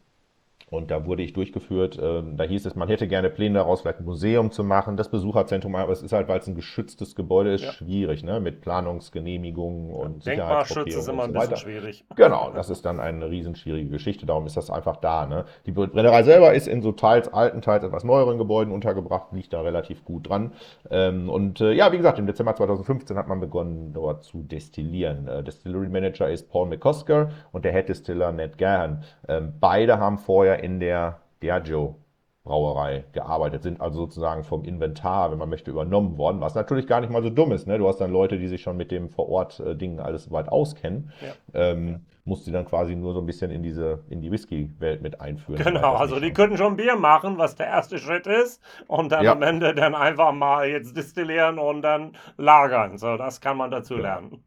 Und 0.75 0.91
da 0.91 1.07
wurde 1.07 1.23
ich 1.23 1.33
durchgeführt. 1.33 1.99
Äh, 1.99 2.23
da 2.37 2.45
hieß 2.45 2.67
es, 2.67 2.75
man 2.75 2.89
hätte 2.89 3.09
gerne 3.09 3.31
Pläne 3.31 3.59
daraus, 3.59 3.83
vielleicht 3.83 4.01
ein 4.01 4.05
Museum 4.05 4.51
zu 4.51 4.65
machen, 4.65 4.97
das 4.97 5.09
Besucherzentrum, 5.09 5.75
aber 5.75 5.93
es 5.93 6.03
ist 6.03 6.13
halt, 6.13 6.29
weil 6.29 6.41
es 6.41 6.47
ein 6.47 6.55
geschütztes 6.55 7.15
Gebäude 7.15 7.53
ist, 7.53 7.65
ja. 7.65 7.73
schwierig, 7.73 8.25
ne? 8.25 8.41
mit 8.41 8.61
Planungsgenehmigungen 8.61 9.93
und 9.93 10.25
ja, 10.25 10.35
Denkmalschutz 10.35 10.95
ist 10.95 11.09
immer 11.09 11.25
ein 11.25 11.33
bisschen 11.33 11.57
schwierig. 11.57 12.05
Genau, 12.17 12.53
das 12.55 12.71
ist 12.71 12.85
dann 12.85 13.01
eine 13.01 13.29
riesenschwierige 13.29 13.91
Geschichte, 13.91 14.25
darum 14.25 14.47
ist 14.47 14.57
das 14.57 14.71
einfach 14.71 14.97
da. 14.97 15.27
Ne? 15.27 15.45
Die 15.67 15.73
Brennerei 15.73 16.23
selber 16.23 16.55
ist 16.55 16.69
in 16.69 16.81
so 16.81 16.93
teils 16.93 17.33
alten, 17.33 17.61
teils 17.61 17.85
etwas 17.85 18.05
neueren 18.05 18.39
Gebäuden 18.39 18.73
untergebracht, 18.73 19.33
liegt 19.33 19.53
da 19.53 19.61
relativ 19.61 20.05
gut 20.05 20.29
dran. 20.29 20.53
Ähm, 20.91 21.29
und 21.29 21.61
äh, 21.61 21.73
ja, 21.73 21.93
wie 21.93 21.97
gesagt, 21.97 22.19
im 22.19 22.27
Dezember 22.27 22.55
2015 22.55 23.17
hat 23.17 23.29
man 23.29 23.41
begonnen, 23.41 23.93
dort 23.93 24.25
zu 24.25 24.43
destillieren. 24.43 25.29
Äh, 25.29 25.43
Distillery 25.43 25.89
Manager 25.89 26.29
ist 26.29 26.51
Paul 26.51 26.69
McCosker 26.69 27.31
und 27.53 27.65
der 27.65 27.73
Head 27.73 27.89
Distiller 27.89 28.33
Ned 28.33 28.59
Gahan. 28.59 29.03
Ähm, 29.29 29.55
beide 29.61 29.99
haben 29.99 30.19
vorher 30.19 30.63
in 30.65 30.81
der 30.81 31.21
Diageo 31.43 31.97
Brauerei 32.45 33.05
gearbeitet, 33.13 33.63
sind 33.63 33.81
also 33.81 34.01
sozusagen 34.01 34.45
vom 34.45 34.65
Inventar, 34.65 35.31
wenn 35.31 35.39
man 35.39 35.49
möchte, 35.49 35.71
übernommen 35.71 36.19
worden, 36.19 36.43
was 36.43 36.55
natürlich 36.55 36.87
gar 36.87 37.01
nicht 37.01 37.11
mal 37.11 37.23
so 37.23 37.31
dumm 37.31 37.53
ist. 37.53 37.67
Ne? 37.67 37.79
Du 37.79 37.89
hast 37.89 38.03
dann 38.03 38.13
Leute, 38.13 38.39
die 38.39 38.49
sich 38.49 38.61
schon 38.61 38.77
mit 38.77 38.91
dem 38.91 39.09
vor 39.09 39.31
Ort 39.31 39.61
äh, 39.61 39.75
Dingen 39.75 39.99
alles 39.99 40.31
weit 40.31 40.51
auskennen. 40.51 41.11
Ja. 41.23 41.71
Ähm, 41.71 42.01
musst 42.27 42.47
du 42.47 42.51
dann 42.51 42.65
quasi 42.65 42.97
nur 42.97 43.13
so 43.15 43.21
ein 43.21 43.27
bisschen 43.27 43.51
in 43.51 43.63
diese 43.63 44.01
in 44.09 44.21
die 44.21 44.31
Whisky-Welt 44.31 45.03
mit 45.03 45.21
einführen. 45.21 45.63
Genau, 45.63 45.95
also 45.95 46.21
die 46.21 46.33
könnten 46.33 46.57
schon 46.57 46.77
Bier 46.77 46.97
machen, 46.97 47.39
was 47.39 47.55
der 47.55 47.67
erste 47.67 47.99
Schritt 47.99 48.27
ist, 48.27 48.63
und 48.89 49.13
dann 49.13 49.25
ja. 49.25 49.33
am 49.33 49.43
Ende 49.43 49.75
dann 49.75 49.95
einfach 49.95 50.33
mal 50.33 50.69
jetzt 50.69 50.97
distillieren 50.97 51.59
und 51.59 51.83
dann 51.83 52.13
lagern. 52.37 52.99
So, 52.99 53.17
das 53.17 53.41
kann 53.41 53.57
man 53.57 53.71
dazu 53.71 53.95
genau. 53.95 54.07
lernen. 54.07 54.45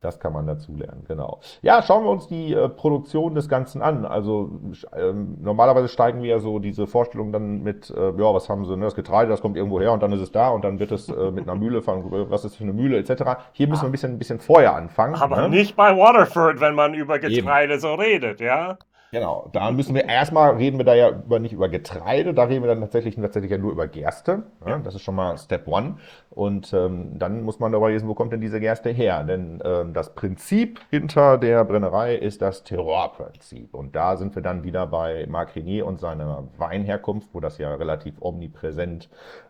Das 0.00 0.18
kann 0.18 0.32
man 0.32 0.46
dazu 0.46 0.74
lernen, 0.74 1.04
genau. 1.06 1.40
Ja, 1.62 1.82
schauen 1.82 2.04
wir 2.04 2.10
uns 2.10 2.26
die 2.26 2.54
äh, 2.54 2.68
Produktion 2.68 3.34
des 3.34 3.48
Ganzen 3.48 3.82
an. 3.82 4.04
Also 4.04 4.60
ähm, 4.96 5.36
normalerweise 5.40 5.88
steigen 5.88 6.22
wir 6.22 6.30
ja 6.30 6.38
so 6.38 6.58
diese 6.58 6.86
Vorstellung 6.86 7.32
dann 7.32 7.62
mit, 7.62 7.90
äh, 7.90 8.06
ja, 8.06 8.34
was 8.34 8.48
haben 8.48 8.64
sie, 8.64 8.76
ne, 8.76 8.84
das 8.84 8.94
Getreide, 8.94 9.30
das 9.30 9.40
kommt 9.40 9.56
irgendwo 9.56 9.80
her 9.80 9.92
und 9.92 10.02
dann 10.02 10.12
ist 10.12 10.20
es 10.20 10.32
da 10.32 10.48
und 10.48 10.64
dann 10.64 10.78
wird 10.78 10.92
es 10.92 11.08
äh, 11.08 11.30
mit 11.30 11.48
einer 11.48 11.58
Mühle 11.58 11.82
von, 11.82 12.30
was 12.30 12.44
ist 12.44 12.56
für 12.56 12.64
eine 12.64 12.72
Mühle 12.72 12.98
etc. 12.98 13.22
Hier 13.52 13.68
müssen 13.68 13.82
wir 13.82 13.88
ein 13.88 13.92
bisschen, 13.92 14.12
ein 14.12 14.18
bisschen 14.18 14.40
vorher 14.40 14.74
anfangen. 14.74 15.16
Aber 15.16 15.42
ne? 15.42 15.48
nicht 15.50 15.76
bei 15.76 15.96
Waterford, 15.96 16.60
wenn 16.60 16.74
man 16.74 16.94
über 16.94 17.18
Getreide 17.18 17.74
Eben. 17.74 17.80
so 17.80 17.94
redet, 17.94 18.40
ja? 18.40 18.78
Genau, 19.12 19.48
da 19.52 19.72
müssen 19.72 19.96
wir 19.96 20.04
erstmal 20.04 20.54
reden 20.54 20.78
wir 20.78 20.84
da 20.84 20.94
ja 20.94 21.10
über, 21.10 21.40
nicht 21.40 21.52
über 21.52 21.68
Getreide, 21.68 22.32
da 22.32 22.44
reden 22.44 22.62
wir 22.62 22.68
dann 22.68 22.80
tatsächlich, 22.80 23.16
tatsächlich 23.16 23.50
ja 23.50 23.58
nur 23.58 23.72
über 23.72 23.88
Gerste. 23.88 24.44
Ja, 24.64 24.78
das 24.78 24.94
ist 24.94 25.02
schon 25.02 25.16
mal 25.16 25.36
Step 25.36 25.66
One. 25.66 25.96
Und 26.30 26.72
ähm, 26.72 27.18
dann 27.18 27.42
muss 27.42 27.58
man 27.58 27.72
darüber 27.72 27.90
lesen, 27.90 28.08
wo 28.08 28.14
kommt 28.14 28.32
denn 28.32 28.40
diese 28.40 28.60
Gerste 28.60 28.90
her? 28.90 29.24
Denn 29.24 29.60
ähm, 29.64 29.94
das 29.94 30.14
Prinzip 30.14 30.78
hinter 30.90 31.38
der 31.38 31.64
Brennerei 31.64 32.14
ist 32.14 32.40
das 32.40 32.62
Terroir-Prinzip. 32.62 33.74
Und 33.74 33.96
da 33.96 34.16
sind 34.16 34.36
wir 34.36 34.42
dann 34.42 34.62
wieder 34.62 34.86
bei 34.86 35.26
Marc 35.28 35.56
Renier 35.56 35.86
und 35.86 35.98
seiner 35.98 36.44
Weinherkunft, 36.58 37.30
wo 37.32 37.40
das 37.40 37.58
ja 37.58 37.74
relativ 37.74 38.14
omnipräsent 38.20 39.08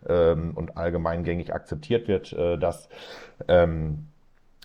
ähm, 0.09 0.53
und 0.55 0.75
allgemeingängig 0.75 1.53
akzeptiert 1.53 2.07
wird, 2.07 2.33
äh, 2.33 2.57
dass 2.57 2.89
ähm, 3.47 4.07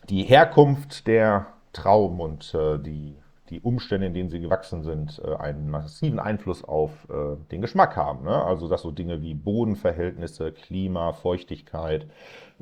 die 0.09 0.23
Herkunft 0.23 1.07
der 1.07 1.49
Trauben 1.75 2.19
und 2.21 2.55
äh, 2.55 2.79
die 2.79 3.17
die 3.51 3.61
Umstände, 3.61 4.07
in 4.07 4.15
denen 4.15 4.31
sie 4.31 4.41
gewachsen 4.41 4.83
sind, 4.83 5.21
äh, 5.25 5.35
einen 5.37 5.71
massiven 5.71 6.19
Einfluss 6.19 6.65
auf 6.65 6.91
äh, 7.09 7.37
den 7.51 7.61
Geschmack 7.61 7.97
haben. 7.97 8.25
Ne? 8.25 8.45
Also 8.45 8.69
dass 8.69 8.83
so 8.83 8.91
Dinge 8.91 9.23
wie 9.23 9.35
Bodenverhältnisse, 9.35 10.53
Klima, 10.53 11.13
Feuchtigkeit 11.13 12.07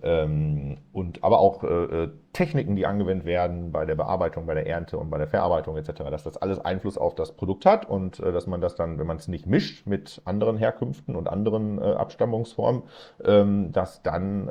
ähm, 0.03 0.79
und 0.93 1.25
aber 1.25 1.41
auch 1.41 1.65
äh, 1.65 2.09
Techniken, 2.33 2.77
die 2.77 2.87
angewendet 2.87 3.27
werden 3.27 3.73
bei 3.73 3.85
der 3.85 3.95
Bearbeitung, 3.95 4.47
bei 4.47 4.55
der 4.55 4.67
Ernte 4.67 4.99
und 4.99 5.11
bei 5.11 5.19
der 5.19 5.29
Verarbeitung 5.29 5.77
etc., 5.77 6.05
dass 6.11 6.25
das 6.25 6.37
alles 6.37 6.59
Einfluss 6.59 6.99
auf 6.99 7.15
das 7.15 7.33
Produkt 7.33 7.65
hat 7.65 7.89
und 7.89 8.19
dass 8.19 8.49
man 8.49 8.61
das 8.61 8.75
dann, 8.75 8.99
wenn 8.99 9.07
man 9.07 9.19
es 9.19 9.29
nicht 9.29 9.47
mischt 9.47 9.87
mit 9.87 10.21
anderen 10.25 10.57
Herkünften 10.57 11.15
und 11.15 11.29
anderen 11.29 11.79
Abstammungsformen, 11.81 12.83
ähm, 13.25 13.71
dass 13.71 14.03
dann 14.03 14.47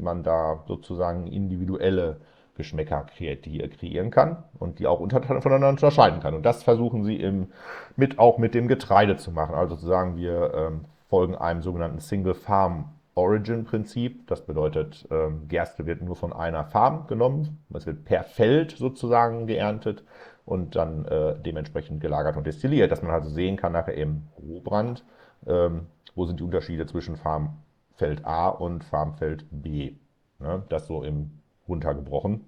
man 0.00 0.24
da 0.24 0.64
sozusagen 0.66 1.28
individuelle 1.28 2.16
Geschmäcker 2.56 3.06
kreieren 3.06 4.10
kann 4.10 4.44
und 4.58 4.78
die 4.78 4.86
auch 4.86 4.98
voneinander 4.98 5.68
unterscheiden 5.68 6.20
kann. 6.20 6.34
Und 6.34 6.44
das 6.44 6.62
versuchen 6.62 7.04
sie 7.04 7.16
im, 7.16 7.48
mit, 7.96 8.18
auch 8.18 8.38
mit 8.38 8.54
dem 8.54 8.68
Getreide 8.68 9.16
zu 9.16 9.32
machen. 9.32 9.54
Also 9.54 9.76
zu 9.76 9.86
sagen, 9.86 10.16
wir 10.16 10.54
ähm, 10.54 10.84
folgen 11.08 11.34
einem 11.34 11.62
sogenannten 11.62 11.98
Single 11.98 12.34
Farm 12.34 12.90
Origin 13.16 13.64
Prinzip. 13.64 14.26
Das 14.28 14.44
bedeutet, 14.44 15.06
ähm, 15.10 15.48
Gerste 15.48 15.86
wird 15.86 16.02
nur 16.02 16.16
von 16.16 16.32
einer 16.32 16.64
Farm 16.64 17.06
genommen. 17.06 17.64
Es 17.72 17.86
wird 17.86 18.04
per 18.04 18.24
Feld 18.24 18.72
sozusagen 18.72 19.46
geerntet 19.46 20.04
und 20.44 20.76
dann 20.76 21.06
äh, 21.06 21.36
dementsprechend 21.38 22.00
gelagert 22.00 22.36
und 22.36 22.46
destilliert, 22.46 22.92
dass 22.92 23.02
man 23.02 23.12
also 23.12 23.30
sehen 23.30 23.56
kann 23.56 23.72
nachher 23.72 23.94
im 23.94 24.24
Rohbrand, 24.38 25.04
ähm, 25.46 25.86
wo 26.14 26.26
sind 26.26 26.40
die 26.40 26.44
Unterschiede 26.44 26.86
zwischen 26.86 27.16
Farmfeld 27.16 28.24
A 28.24 28.48
und 28.48 28.84
Farmfeld 28.84 29.46
B. 29.50 29.94
Ne? 30.38 30.62
Das 30.68 30.86
so 30.86 31.02
im 31.02 31.30
runtergebrochen. 31.68 32.46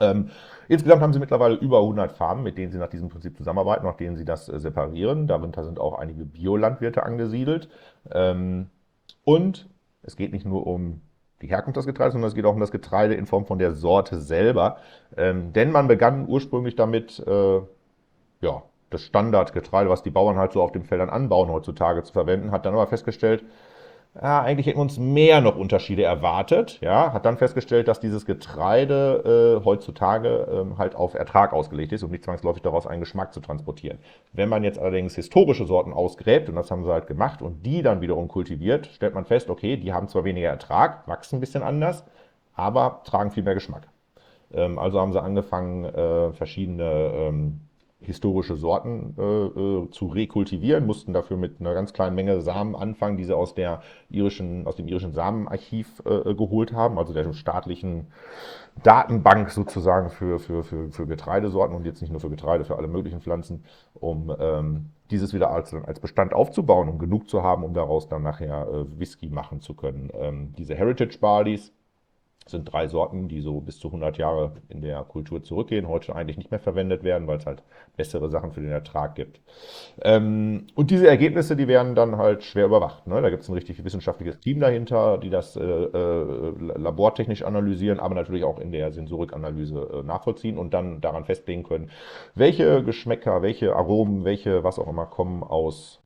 Ähm, 0.00 0.30
insgesamt 0.68 1.02
haben 1.02 1.12
sie 1.12 1.18
mittlerweile 1.18 1.56
über 1.56 1.80
100 1.80 2.12
Farmen, 2.12 2.44
mit 2.44 2.56
denen 2.58 2.70
sie 2.70 2.78
nach 2.78 2.88
diesem 2.88 3.08
Prinzip 3.08 3.36
zusammenarbeiten, 3.36 3.84
nach 3.84 3.96
denen 3.96 4.16
sie 4.16 4.24
das 4.24 4.48
äh, 4.48 4.58
separieren. 4.58 5.26
Darunter 5.26 5.64
sind 5.64 5.80
auch 5.80 5.98
einige 5.98 6.24
Biolandwirte 6.24 7.02
angesiedelt. 7.02 7.68
Ähm, 8.12 8.68
und 9.24 9.68
es 10.02 10.16
geht 10.16 10.32
nicht 10.32 10.46
nur 10.46 10.66
um 10.66 11.00
die 11.42 11.48
Herkunft 11.48 11.76
des 11.76 11.86
Getreides, 11.86 12.12
sondern 12.12 12.28
es 12.28 12.34
geht 12.34 12.44
auch 12.44 12.54
um 12.54 12.60
das 12.60 12.70
Getreide 12.70 13.14
in 13.14 13.26
Form 13.26 13.46
von 13.46 13.58
der 13.58 13.72
Sorte 13.72 14.20
selber. 14.20 14.76
Ähm, 15.16 15.52
denn 15.52 15.72
man 15.72 15.88
begann 15.88 16.28
ursprünglich 16.28 16.76
damit, 16.76 17.18
äh, 17.26 17.60
ja, 18.40 18.62
das 18.90 19.02
Standardgetreide, 19.02 19.88
was 19.88 20.02
die 20.02 20.10
Bauern 20.10 20.36
halt 20.36 20.52
so 20.52 20.62
auf 20.62 20.72
den 20.72 20.82
Feldern 20.82 21.10
anbauen 21.10 21.48
heutzutage 21.48 22.02
zu 22.02 22.12
verwenden, 22.12 22.50
hat 22.50 22.66
dann 22.66 22.74
aber 22.74 22.88
festgestellt, 22.88 23.44
ja, 24.14 24.42
eigentlich 24.42 24.66
hätten 24.66 24.78
wir 24.78 24.82
uns 24.82 24.98
mehr 24.98 25.40
noch 25.40 25.56
Unterschiede 25.56 26.02
erwartet. 26.02 26.78
Ja, 26.80 27.12
hat 27.12 27.24
dann 27.24 27.38
festgestellt, 27.38 27.86
dass 27.86 28.00
dieses 28.00 28.26
Getreide 28.26 29.60
äh, 29.60 29.64
heutzutage 29.64 30.28
äh, 30.28 30.78
halt 30.78 30.96
auf 30.96 31.14
Ertrag 31.14 31.52
ausgelegt 31.52 31.92
ist 31.92 32.02
und 32.02 32.10
nicht 32.10 32.24
zwangsläufig 32.24 32.62
daraus 32.62 32.88
einen 32.88 33.00
Geschmack 33.00 33.32
zu 33.32 33.40
transportieren. 33.40 33.98
Wenn 34.32 34.48
man 34.48 34.64
jetzt 34.64 34.80
allerdings 34.80 35.14
historische 35.14 35.64
Sorten 35.64 35.92
ausgräbt, 35.92 36.48
und 36.48 36.56
das 36.56 36.70
haben 36.72 36.82
sie 36.82 36.92
halt 36.92 37.06
gemacht, 37.06 37.40
und 37.40 37.64
die 37.64 37.82
dann 37.82 38.00
wiederum 38.00 38.26
kultiviert, 38.26 38.86
stellt 38.86 39.14
man 39.14 39.24
fest, 39.24 39.48
okay, 39.48 39.76
die 39.76 39.92
haben 39.92 40.08
zwar 40.08 40.24
weniger 40.24 40.48
Ertrag, 40.48 41.06
wachsen 41.06 41.36
ein 41.36 41.40
bisschen 41.40 41.62
anders, 41.62 42.04
aber 42.54 43.02
tragen 43.04 43.30
viel 43.30 43.44
mehr 43.44 43.54
Geschmack. 43.54 43.86
Ähm, 44.52 44.78
also 44.80 45.00
haben 45.00 45.12
sie 45.12 45.22
angefangen, 45.22 45.84
äh, 45.84 46.32
verschiedene 46.32 47.12
ähm, 47.14 47.60
historische 48.02 48.56
Sorten 48.56 49.14
äh, 49.18 49.22
äh, 49.22 49.90
zu 49.90 50.06
rekultivieren, 50.06 50.86
mussten 50.86 51.12
dafür 51.12 51.36
mit 51.36 51.60
einer 51.60 51.74
ganz 51.74 51.92
kleinen 51.92 52.16
Menge 52.16 52.40
Samen 52.40 52.74
anfangen, 52.74 53.16
die 53.16 53.24
sie 53.24 53.36
aus, 53.36 53.54
der 53.54 53.82
irischen, 54.08 54.66
aus 54.66 54.76
dem 54.76 54.88
irischen 54.88 55.12
Samenarchiv 55.12 56.02
äh, 56.06 56.34
geholt 56.34 56.72
haben, 56.72 56.98
also 56.98 57.12
der 57.12 57.32
staatlichen 57.32 58.06
Datenbank 58.82 59.50
sozusagen 59.50 60.08
für, 60.08 60.38
für, 60.38 60.64
für, 60.64 60.90
für 60.90 61.06
Getreidesorten 61.06 61.76
und 61.76 61.84
jetzt 61.84 62.00
nicht 62.00 62.10
nur 62.10 62.20
für 62.20 62.30
Getreide, 62.30 62.64
für 62.64 62.76
alle 62.76 62.88
möglichen 62.88 63.20
Pflanzen, 63.20 63.64
um 63.94 64.34
ähm, 64.38 64.90
dieses 65.10 65.34
wieder 65.34 65.50
als, 65.50 65.74
als 65.74 66.00
Bestand 66.00 66.32
aufzubauen, 66.32 66.88
um 66.88 66.98
genug 66.98 67.28
zu 67.28 67.42
haben, 67.42 67.64
um 67.64 67.74
daraus 67.74 68.08
dann 68.08 68.22
nachher 68.22 68.66
äh, 68.68 68.98
Whisky 68.98 69.28
machen 69.28 69.60
zu 69.60 69.74
können. 69.74 70.10
Ähm, 70.14 70.54
diese 70.56 70.74
Heritage 70.74 71.18
Barleys, 71.20 71.72
sind 72.46 72.72
drei 72.72 72.88
Sorten, 72.88 73.28
die 73.28 73.40
so 73.40 73.60
bis 73.60 73.78
zu 73.78 73.88
100 73.88 74.18
Jahre 74.18 74.52
in 74.68 74.82
der 74.82 75.02
Kultur 75.04 75.42
zurückgehen, 75.42 75.88
heute 75.88 76.14
eigentlich 76.14 76.36
nicht 76.36 76.50
mehr 76.50 76.60
verwendet 76.60 77.04
werden, 77.04 77.26
weil 77.26 77.38
es 77.38 77.46
halt 77.46 77.62
bessere 77.96 78.28
Sachen 78.30 78.52
für 78.52 78.60
den 78.60 78.70
Ertrag 78.70 79.14
gibt. 79.14 79.40
Ähm, 80.02 80.66
und 80.74 80.90
diese 80.90 81.06
Ergebnisse, 81.06 81.56
die 81.56 81.68
werden 81.68 81.94
dann 81.94 82.16
halt 82.16 82.42
schwer 82.42 82.66
überwacht. 82.66 83.06
Ne? 83.06 83.20
Da 83.22 83.30
gibt 83.30 83.42
es 83.42 83.48
ein 83.48 83.54
richtig 83.54 83.84
wissenschaftliches 83.84 84.40
Team 84.40 84.60
dahinter, 84.60 85.18
die 85.18 85.30
das 85.30 85.56
äh, 85.56 85.62
äh, 85.62 86.52
labortechnisch 86.58 87.42
analysieren, 87.42 88.00
aber 88.00 88.14
natürlich 88.14 88.44
auch 88.44 88.58
in 88.58 88.72
der 88.72 88.90
Sensorikanalyse 88.92 90.00
äh, 90.00 90.02
nachvollziehen 90.02 90.58
und 90.58 90.74
dann 90.74 91.00
daran 91.00 91.24
festlegen 91.24 91.62
können, 91.62 91.90
welche 92.34 92.82
Geschmäcker, 92.82 93.42
welche 93.42 93.76
Aromen, 93.76 94.24
welche 94.24 94.64
was 94.64 94.78
auch 94.78 94.88
immer 94.88 95.06
kommen 95.06 95.42
aus 95.42 95.99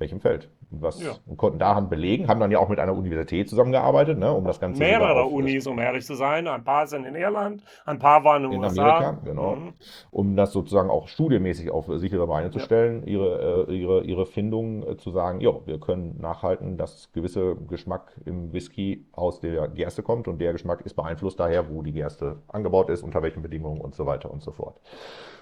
welchem 0.00 0.20
Feld 0.20 0.48
was 0.70 1.02
ja. 1.02 1.12
und 1.26 1.36
konnten 1.36 1.58
daran 1.58 1.88
belegen, 1.88 2.28
haben 2.28 2.40
dann 2.40 2.50
ja 2.50 2.58
auch 2.58 2.68
mit 2.68 2.78
einer 2.78 2.96
Universität 2.96 3.48
zusammengearbeitet, 3.48 4.18
ne, 4.18 4.32
um 4.32 4.44
das 4.44 4.60
Ganze 4.60 4.78
Mehrere 4.78 5.24
Unis, 5.24 5.66
um 5.66 5.78
ehrlich 5.78 6.06
zu 6.06 6.14
sein. 6.14 6.46
Ein 6.46 6.64
paar 6.64 6.86
sind 6.86 7.04
in 7.04 7.14
Irland, 7.14 7.62
ein 7.84 7.98
paar 7.98 8.24
waren 8.24 8.44
in 8.44 8.52
den 8.52 8.60
USA. 8.60 8.82
Amerika, 8.82 9.18
genau. 9.24 9.56
Mhm. 9.56 9.72
Um 10.10 10.36
das 10.36 10.52
sozusagen 10.52 10.88
auch 10.88 11.08
studienmäßig 11.08 11.70
auf 11.70 11.86
sichere 11.96 12.26
Beine 12.26 12.50
zu 12.50 12.58
ja. 12.58 12.64
stellen, 12.64 13.06
ihre, 13.06 13.66
äh, 13.68 13.74
ihre, 13.74 14.02
ihre 14.04 14.26
Findung 14.26 14.86
äh, 14.86 14.96
zu 14.96 15.10
sagen, 15.10 15.40
ja, 15.40 15.50
wir 15.66 15.78
können 15.78 16.18
nachhalten, 16.20 16.76
dass 16.76 17.12
gewisse 17.12 17.56
Geschmack 17.68 18.12
im 18.24 18.52
Whisky 18.52 19.06
aus 19.12 19.40
der 19.40 19.68
Gerste 19.68 20.02
kommt 20.02 20.28
und 20.28 20.40
der 20.40 20.52
Geschmack 20.52 20.82
ist 20.82 20.94
beeinflusst 20.94 21.40
daher, 21.40 21.68
wo 21.68 21.82
die 21.82 21.92
Gerste 21.92 22.36
angebaut 22.48 22.90
ist, 22.90 23.02
unter 23.02 23.22
welchen 23.22 23.42
Bedingungen 23.42 23.80
und 23.80 23.94
so 23.94 24.06
weiter 24.06 24.30
und 24.30 24.42
so 24.42 24.52
fort 24.52 24.80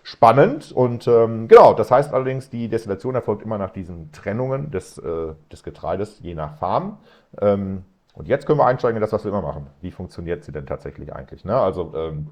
spannend. 0.03 0.73
Und 0.73 1.07
ähm, 1.07 1.49
genau, 1.49 1.75
das 1.75 1.91
heißt 1.91 2.13
allerdings, 2.13 2.51
die 2.51 2.69
Destillation 2.69 3.15
erfolgt 3.15 3.43
immer 3.43 3.59
nach 3.59 3.71
diesen 3.71 4.13
Trennungen 4.13 4.71
des, 4.71 4.99
äh, 4.99 5.35
des 5.53 5.63
Getreides, 5.63 6.21
je 6.21 6.35
nach 6.35 6.57
Farm. 6.57 6.99
Ähm, 7.41 7.85
und 8.15 8.27
jetzt 8.27 8.47
können 8.47 8.59
wir 8.59 8.67
einsteigen 8.67 8.97
in 8.97 9.01
das, 9.01 9.13
was 9.13 9.25
wir 9.25 9.31
immer 9.31 9.43
machen. 9.43 9.69
Wie 9.81 9.91
funktioniert 9.91 10.45
sie 10.45 10.53
denn 10.53 10.67
tatsächlich 10.67 11.15
eigentlich? 11.15 11.45
Ne? 11.45 11.57
Also 11.57 11.93
ähm, 11.95 12.31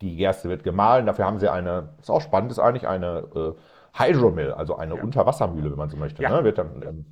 die 0.00 0.16
Gerste 0.16 0.48
wird 0.48 0.64
gemahlen, 0.64 1.06
dafür 1.06 1.26
haben 1.26 1.38
sie 1.38 1.50
eine, 1.50 1.90
was 1.98 2.10
auch 2.10 2.20
spannend 2.20 2.52
ist 2.52 2.58
eigentlich, 2.58 2.88
eine, 2.88 3.28
äh, 3.34 3.52
Hydromill, 3.96 4.52
also 4.52 4.76
eine 4.76 4.96
Unterwassermühle, 4.96 5.70
wenn 5.70 5.78
man 5.78 5.88
so 5.88 5.96
möchte. 5.96 6.22
Ja. 6.22 6.30
Ne? 6.30 6.44
Wird 6.44 6.58
dann, 6.58 6.82
ähm, 6.82 7.06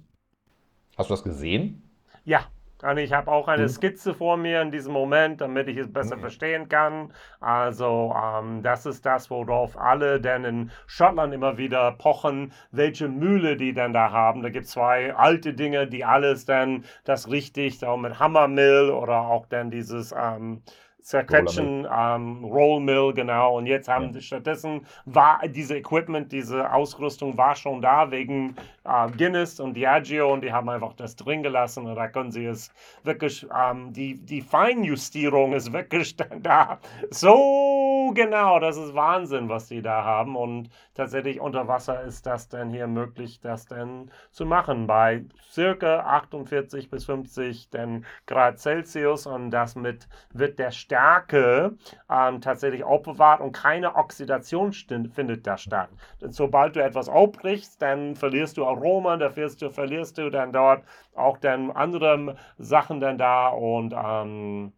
hast 0.98 1.10
du 1.10 1.14
das 1.14 1.22
gesehen? 1.22 1.88
Ja, 2.24 2.40
und 2.82 2.98
ich 2.98 3.12
habe 3.12 3.30
auch 3.30 3.48
eine 3.48 3.68
Mhm. 3.68 3.68
Skizze 3.68 4.14
vor 4.14 4.36
mir 4.36 4.60
in 4.62 4.70
diesem 4.70 4.92
Moment, 4.92 5.40
damit 5.40 5.68
ich 5.68 5.76
es 5.78 5.92
besser 5.92 6.16
Mhm. 6.16 6.20
verstehen 6.20 6.68
kann. 6.68 7.12
Also 7.40 8.14
ähm, 8.16 8.62
das 8.62 8.86
ist 8.86 9.06
das, 9.06 9.30
worauf 9.30 9.76
alle 9.78 10.20
denn 10.20 10.44
in 10.44 10.70
Schottland 10.86 11.32
immer 11.34 11.56
wieder 11.58 11.92
pochen, 11.92 12.52
welche 12.70 13.08
Mühle 13.08 13.56
die 13.56 13.72
denn 13.72 13.92
da 13.92 14.10
haben. 14.12 14.42
Da 14.42 14.50
gibt 14.50 14.66
es 14.66 14.72
zwei 14.72 15.14
alte 15.14 15.54
Dinge, 15.54 15.86
die 15.86 16.04
alles 16.04 16.44
dann 16.44 16.84
das 17.04 17.28
richtig, 17.30 17.84
auch 17.84 17.96
mit 17.96 18.18
Hammermill 18.18 18.90
oder 18.90 19.22
auch 19.22 19.46
dann 19.46 19.70
dieses 19.70 20.12
ähm, 20.16 20.62
Zerquetschen, 21.02 21.86
ähm, 21.92 22.44
Rollmill, 22.44 23.12
genau. 23.14 23.58
Und 23.58 23.66
jetzt 23.66 23.88
haben 23.88 24.06
Ja. 24.06 24.12
sie 24.12 24.22
stattdessen 24.22 24.86
war 25.04 25.40
diese 25.48 25.76
Equipment, 25.76 26.30
diese 26.32 26.72
Ausrüstung 26.72 27.36
war 27.36 27.54
schon 27.56 27.82
da 27.82 28.10
wegen 28.10 28.56
äh, 28.84 29.08
Guinness 29.10 29.60
und 29.60 29.74
Diageo 29.74 30.32
und 30.32 30.42
die 30.42 30.52
haben 30.52 30.68
einfach 30.68 30.94
das 30.94 31.16
drin 31.16 31.42
gelassen 31.42 31.86
und 31.86 31.96
da 31.96 32.08
können 32.08 32.30
sie 32.32 32.46
es 32.46 32.72
wirklich, 33.04 33.46
ähm, 33.56 33.92
die, 33.92 34.16
die 34.24 34.40
Feinjustierung 34.42 35.52
ist 35.52 35.72
wirklich 35.72 36.16
da. 36.42 36.78
So 37.10 38.12
genau, 38.14 38.58
das 38.58 38.76
ist 38.76 38.94
Wahnsinn, 38.94 39.48
was 39.48 39.68
die 39.68 39.82
da 39.82 40.04
haben 40.04 40.36
und 40.36 40.68
tatsächlich 40.94 41.40
unter 41.40 41.68
Wasser 41.68 42.02
ist 42.02 42.26
das 42.26 42.48
dann 42.48 42.70
hier 42.70 42.86
möglich, 42.86 43.40
das 43.40 43.66
dann 43.66 44.10
zu 44.30 44.44
machen 44.46 44.86
bei 44.86 45.24
circa 45.50 46.00
48 46.00 46.90
bis 46.90 47.04
50 47.04 47.70
denn 47.70 48.04
Grad 48.26 48.58
Celsius 48.58 49.26
und 49.26 49.50
das 49.50 49.76
mit 49.76 50.08
wird 50.32 50.58
der 50.58 50.70
Stärke 50.92 51.76
ähm, 52.10 52.40
tatsächlich 52.40 52.84
aufbewahrt 52.84 53.40
und 53.40 53.52
keine 53.52 53.96
Oxidation 53.96 54.72
findet 54.72 55.46
da 55.46 55.56
statt. 55.56 55.88
Denn 56.20 56.32
sobald 56.32 56.76
du 56.76 56.82
etwas 56.82 57.08
aufbrichst, 57.08 57.80
dann 57.80 58.14
verlierst 58.16 58.56
du 58.58 58.66
Aroma, 58.66 59.16
da 59.16 59.30
verlierst 59.30 59.62
du, 59.62 59.70
verlierst 59.70 60.18
du 60.18 60.30
dann 60.30 60.52
dort 60.52 60.84
auch 61.14 61.38
dann 61.38 61.70
andere 61.70 62.36
Sachen 62.58 63.00
dann 63.00 63.18
da 63.18 63.48
und 63.48 63.94
ähm, 63.96 64.72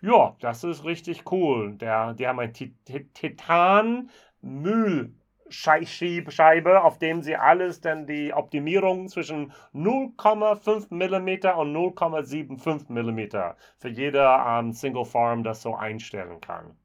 ja, 0.00 0.36
das 0.40 0.64
ist 0.64 0.84
richtig 0.84 1.30
cool. 1.32 1.76
Der, 1.76 2.14
die 2.14 2.26
haben 2.26 2.40
ein 2.40 2.52
Ti- 2.52 2.74
Ti- 2.84 3.08
Titan 3.12 4.10
Mühl 4.42 5.14
Scheibe, 5.50 6.82
auf 6.82 6.98
dem 6.98 7.22
sie 7.22 7.36
alles 7.36 7.80
dann 7.80 8.06
die 8.06 8.32
Optimierung 8.32 9.08
zwischen 9.08 9.52
0,5 9.74 10.88
mm 10.90 11.58
und 11.58 11.74
0,75 11.74 12.88
mm 12.88 13.54
für 13.78 13.88
jede 13.88 14.26
ähm, 14.46 14.72
Single 14.72 15.04
Farm 15.04 15.42
das 15.42 15.62
so 15.62 15.74
einstellen 15.74 16.40
kann. 16.40 16.76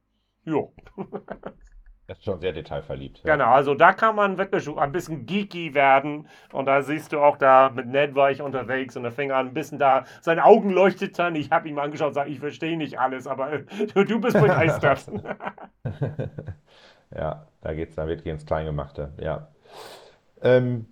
Jo. 0.43 0.73
Das 2.07 2.19
ist 2.19 2.25
schon 2.25 2.39
sehr 2.39 2.53
detailverliebt. 2.53 3.23
ja. 3.23 3.35
Genau, 3.35 3.51
also 3.51 3.73
da 3.73 3.91
kann 3.91 4.15
man 4.15 4.37
wirklich 4.37 4.69
ein 4.77 4.91
bisschen 4.91 5.25
geeky 5.25 5.73
werden. 5.73 6.27
Und 6.51 6.67
da 6.67 6.83
siehst 6.83 7.11
du 7.11 7.19
auch 7.19 7.37
da 7.37 7.71
mit 7.73 7.87
Ned 7.87 8.13
war 8.13 8.29
ich 8.29 8.43
unterwegs 8.43 8.95
und 8.95 9.03
da 9.03 9.09
fing 9.09 9.31
an 9.31 9.47
ein 9.47 9.53
bisschen 9.55 9.79
da, 9.79 10.05
seine 10.21 10.45
Augen 10.45 10.69
leuchteten. 10.69 11.35
Ich 11.35 11.49
habe 11.49 11.67
ihn 11.67 11.73
mal 11.73 11.83
angeschaut 11.83 12.09
und 12.09 12.13
gesagt, 12.13 12.29
ich 12.29 12.39
verstehe 12.39 12.77
nicht 12.77 12.99
alles, 12.99 13.25
aber 13.25 13.53
äh, 13.53 13.63
du 14.05 14.19
bist 14.21 14.39
begeistert. 14.39 15.09
Ja, 17.15 17.47
da 17.61 17.73
geht's, 17.73 17.95
da 17.95 18.07
wird 18.07 18.21
hier 18.21 18.33
ins 18.33 18.45
Kleingemachte, 18.45 19.13
ja. 19.19 19.47
Ähm, 20.41 20.87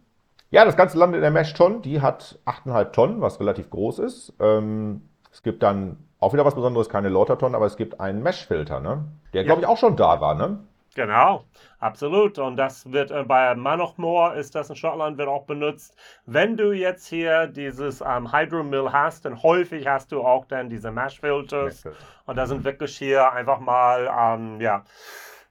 ja, 0.49 0.65
das 0.65 0.77
Ganze 0.77 0.97
landet 0.97 1.17
in 1.17 1.21
der 1.23 1.31
Mesh-Ton, 1.31 1.81
die 1.81 2.01
hat 2.01 2.39
8,5 2.45 2.91
Tonnen, 2.91 3.21
was 3.21 3.39
relativ 3.39 3.69
groß 3.69 3.99
ist. 3.99 4.33
Ähm, 4.39 5.09
es 5.31 5.41
gibt 5.41 5.63
dann 5.63 5.97
auch 6.19 6.33
wieder 6.33 6.45
was 6.45 6.55
Besonderes, 6.55 6.89
keine 6.89 7.09
Lauter-Tonnen, 7.09 7.55
aber 7.55 7.65
es 7.65 7.75
gibt 7.75 7.99
einen 7.99 8.23
Mesh-Filter, 8.23 8.79
ne? 8.79 9.05
Der, 9.33 9.43
glaube 9.43 9.61
ich, 9.61 9.67
auch 9.67 9.77
schon 9.77 9.97
da 9.97 10.21
war, 10.21 10.35
ne? 10.35 10.59
Genau, 10.95 11.43
absolut. 11.79 12.37
Und 12.37 12.55
das 12.55 12.91
wird 12.91 13.09
äh, 13.09 13.23
bei 13.23 13.55
Manochmore 13.55 14.35
ist 14.35 14.53
das 14.53 14.69
in 14.69 14.75
Schottland 14.75 15.17
wird 15.17 15.27
auch 15.27 15.45
benutzt. 15.45 15.95
Wenn 16.27 16.55
du 16.55 16.71
jetzt 16.71 17.07
hier 17.07 17.47
dieses 17.47 18.01
ähm, 18.01 18.31
Hydromill 18.31 18.91
hast, 18.91 19.25
dann 19.25 19.41
häufig 19.41 19.87
hast 19.87 20.11
du 20.11 20.21
auch 20.21 20.45
dann 20.45 20.69
diese 20.69 20.91
Mash 20.91 21.19
Filters. 21.19 21.83
Und 22.25 22.35
da 22.35 22.45
sind 22.45 22.63
wirklich 22.63 22.95
hier 22.95 23.31
einfach 23.33 23.59
mal, 23.59 24.07
ähm, 24.15 24.61
ja, 24.61 24.83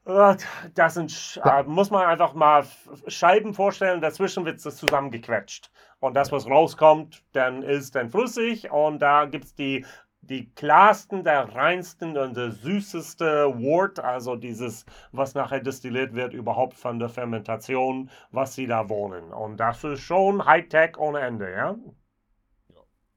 das 0.05 0.95
sind, 0.95 1.11
Sch- 1.11 1.41
äh, 1.45 1.63
muss 1.65 1.91
man 1.91 2.07
einfach 2.07 2.35
mal 2.35 2.65
Scheiben 3.07 3.55
vorstellen, 3.55 4.01
dazwischen 4.01 4.45
wird 4.45 4.65
es 4.65 4.77
zusammengequetscht. 4.77 5.71
Und 6.01 6.15
das, 6.15 6.33
was 6.33 6.47
rauskommt, 6.47 7.23
dann 7.33 7.63
ist 7.63 7.95
dann 7.95 8.11
flüssig 8.11 8.71
und 8.71 8.99
da 9.01 9.27
gibt 9.27 9.45
es 9.45 9.55
die, 9.55 9.87
die 10.21 10.53
klarsten, 10.55 11.25
der 11.25 11.55
reinsten 11.55 12.17
und 12.17 12.37
der 12.37 12.51
süßeste 12.53 13.55
Wort, 13.61 14.01
also 14.01 14.37
dieses, 14.37 14.85
was 15.13 15.35
nachher 15.35 15.61
destilliert 15.61 16.15
wird, 16.15 16.33
überhaupt 16.33 16.75
von 16.75 16.99
der 16.99 17.09
Fermentation, 17.09 18.11
was 18.31 18.55
sie 18.55 18.67
da 18.67 18.89
wollen. 18.89 19.33
Und 19.33 19.59
das 19.59 19.85
ist 19.85 20.01
schon 20.01 20.45
Hightech 20.45 20.99
ohne 20.99 21.21
Ende, 21.21 21.51
ja? 21.53 21.77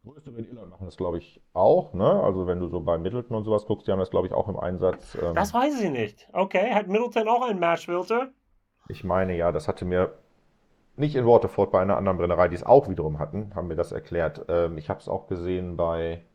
Größte 0.06 0.30
in 0.32 0.46
Irland 0.46 0.70
machen 0.70 0.86
das, 0.86 0.98
glaube 0.98 1.18
ich, 1.18 1.42
auch, 1.54 1.94
ne? 1.94 2.24
Also 2.24 2.48
wenn 2.48 2.60
du 2.60 2.68
so 2.68 2.80
bei 2.82 2.98
Middleton 2.98 3.36
und 3.38 3.44
sowas 3.44 3.66
guckst, 3.66 3.88
die 3.88 3.92
haben 3.92 4.00
das, 4.00 4.10
glaube 4.12 4.28
ich, 4.28 4.34
auch 4.34 4.48
im 4.48 4.58
Einsatz. 4.58 5.16
Ähm, 5.22 5.36
Das 5.36 5.54
weiß 5.54 5.82
ich 5.82 5.90
nicht. 5.92 6.30
Okay, 6.34 6.74
hat 6.74 6.88
Middleton 6.88 7.28
auch 7.28 7.42
einen 7.48 7.60
Mash-Filter? 7.60 8.32
ich 8.88 9.04
meine, 9.04 9.36
ja, 9.36 9.52
das 9.52 9.68
hatte 9.68 9.86
mir 9.86 10.18
nicht 10.98 11.16
in 11.16 11.26
Waterford 11.28 11.72
bei 11.72 11.82
einer 11.82 11.98
anderen 11.98 12.18
Brennerei, 12.18 12.48
die 12.50 12.56
es 12.56 12.64
auch 12.64 12.90
wiederum 12.90 13.20
hatten, 13.20 13.56
haben 13.56 13.68
mir 13.68 13.76
das 13.76 13.92
erklärt. 13.94 14.46
Ähm, 14.50 14.78
ich 14.78 14.90
habe 14.90 15.00
es 15.02 15.10
auch 15.10 15.28
gesehen 15.28 15.78
bei 15.78 16.26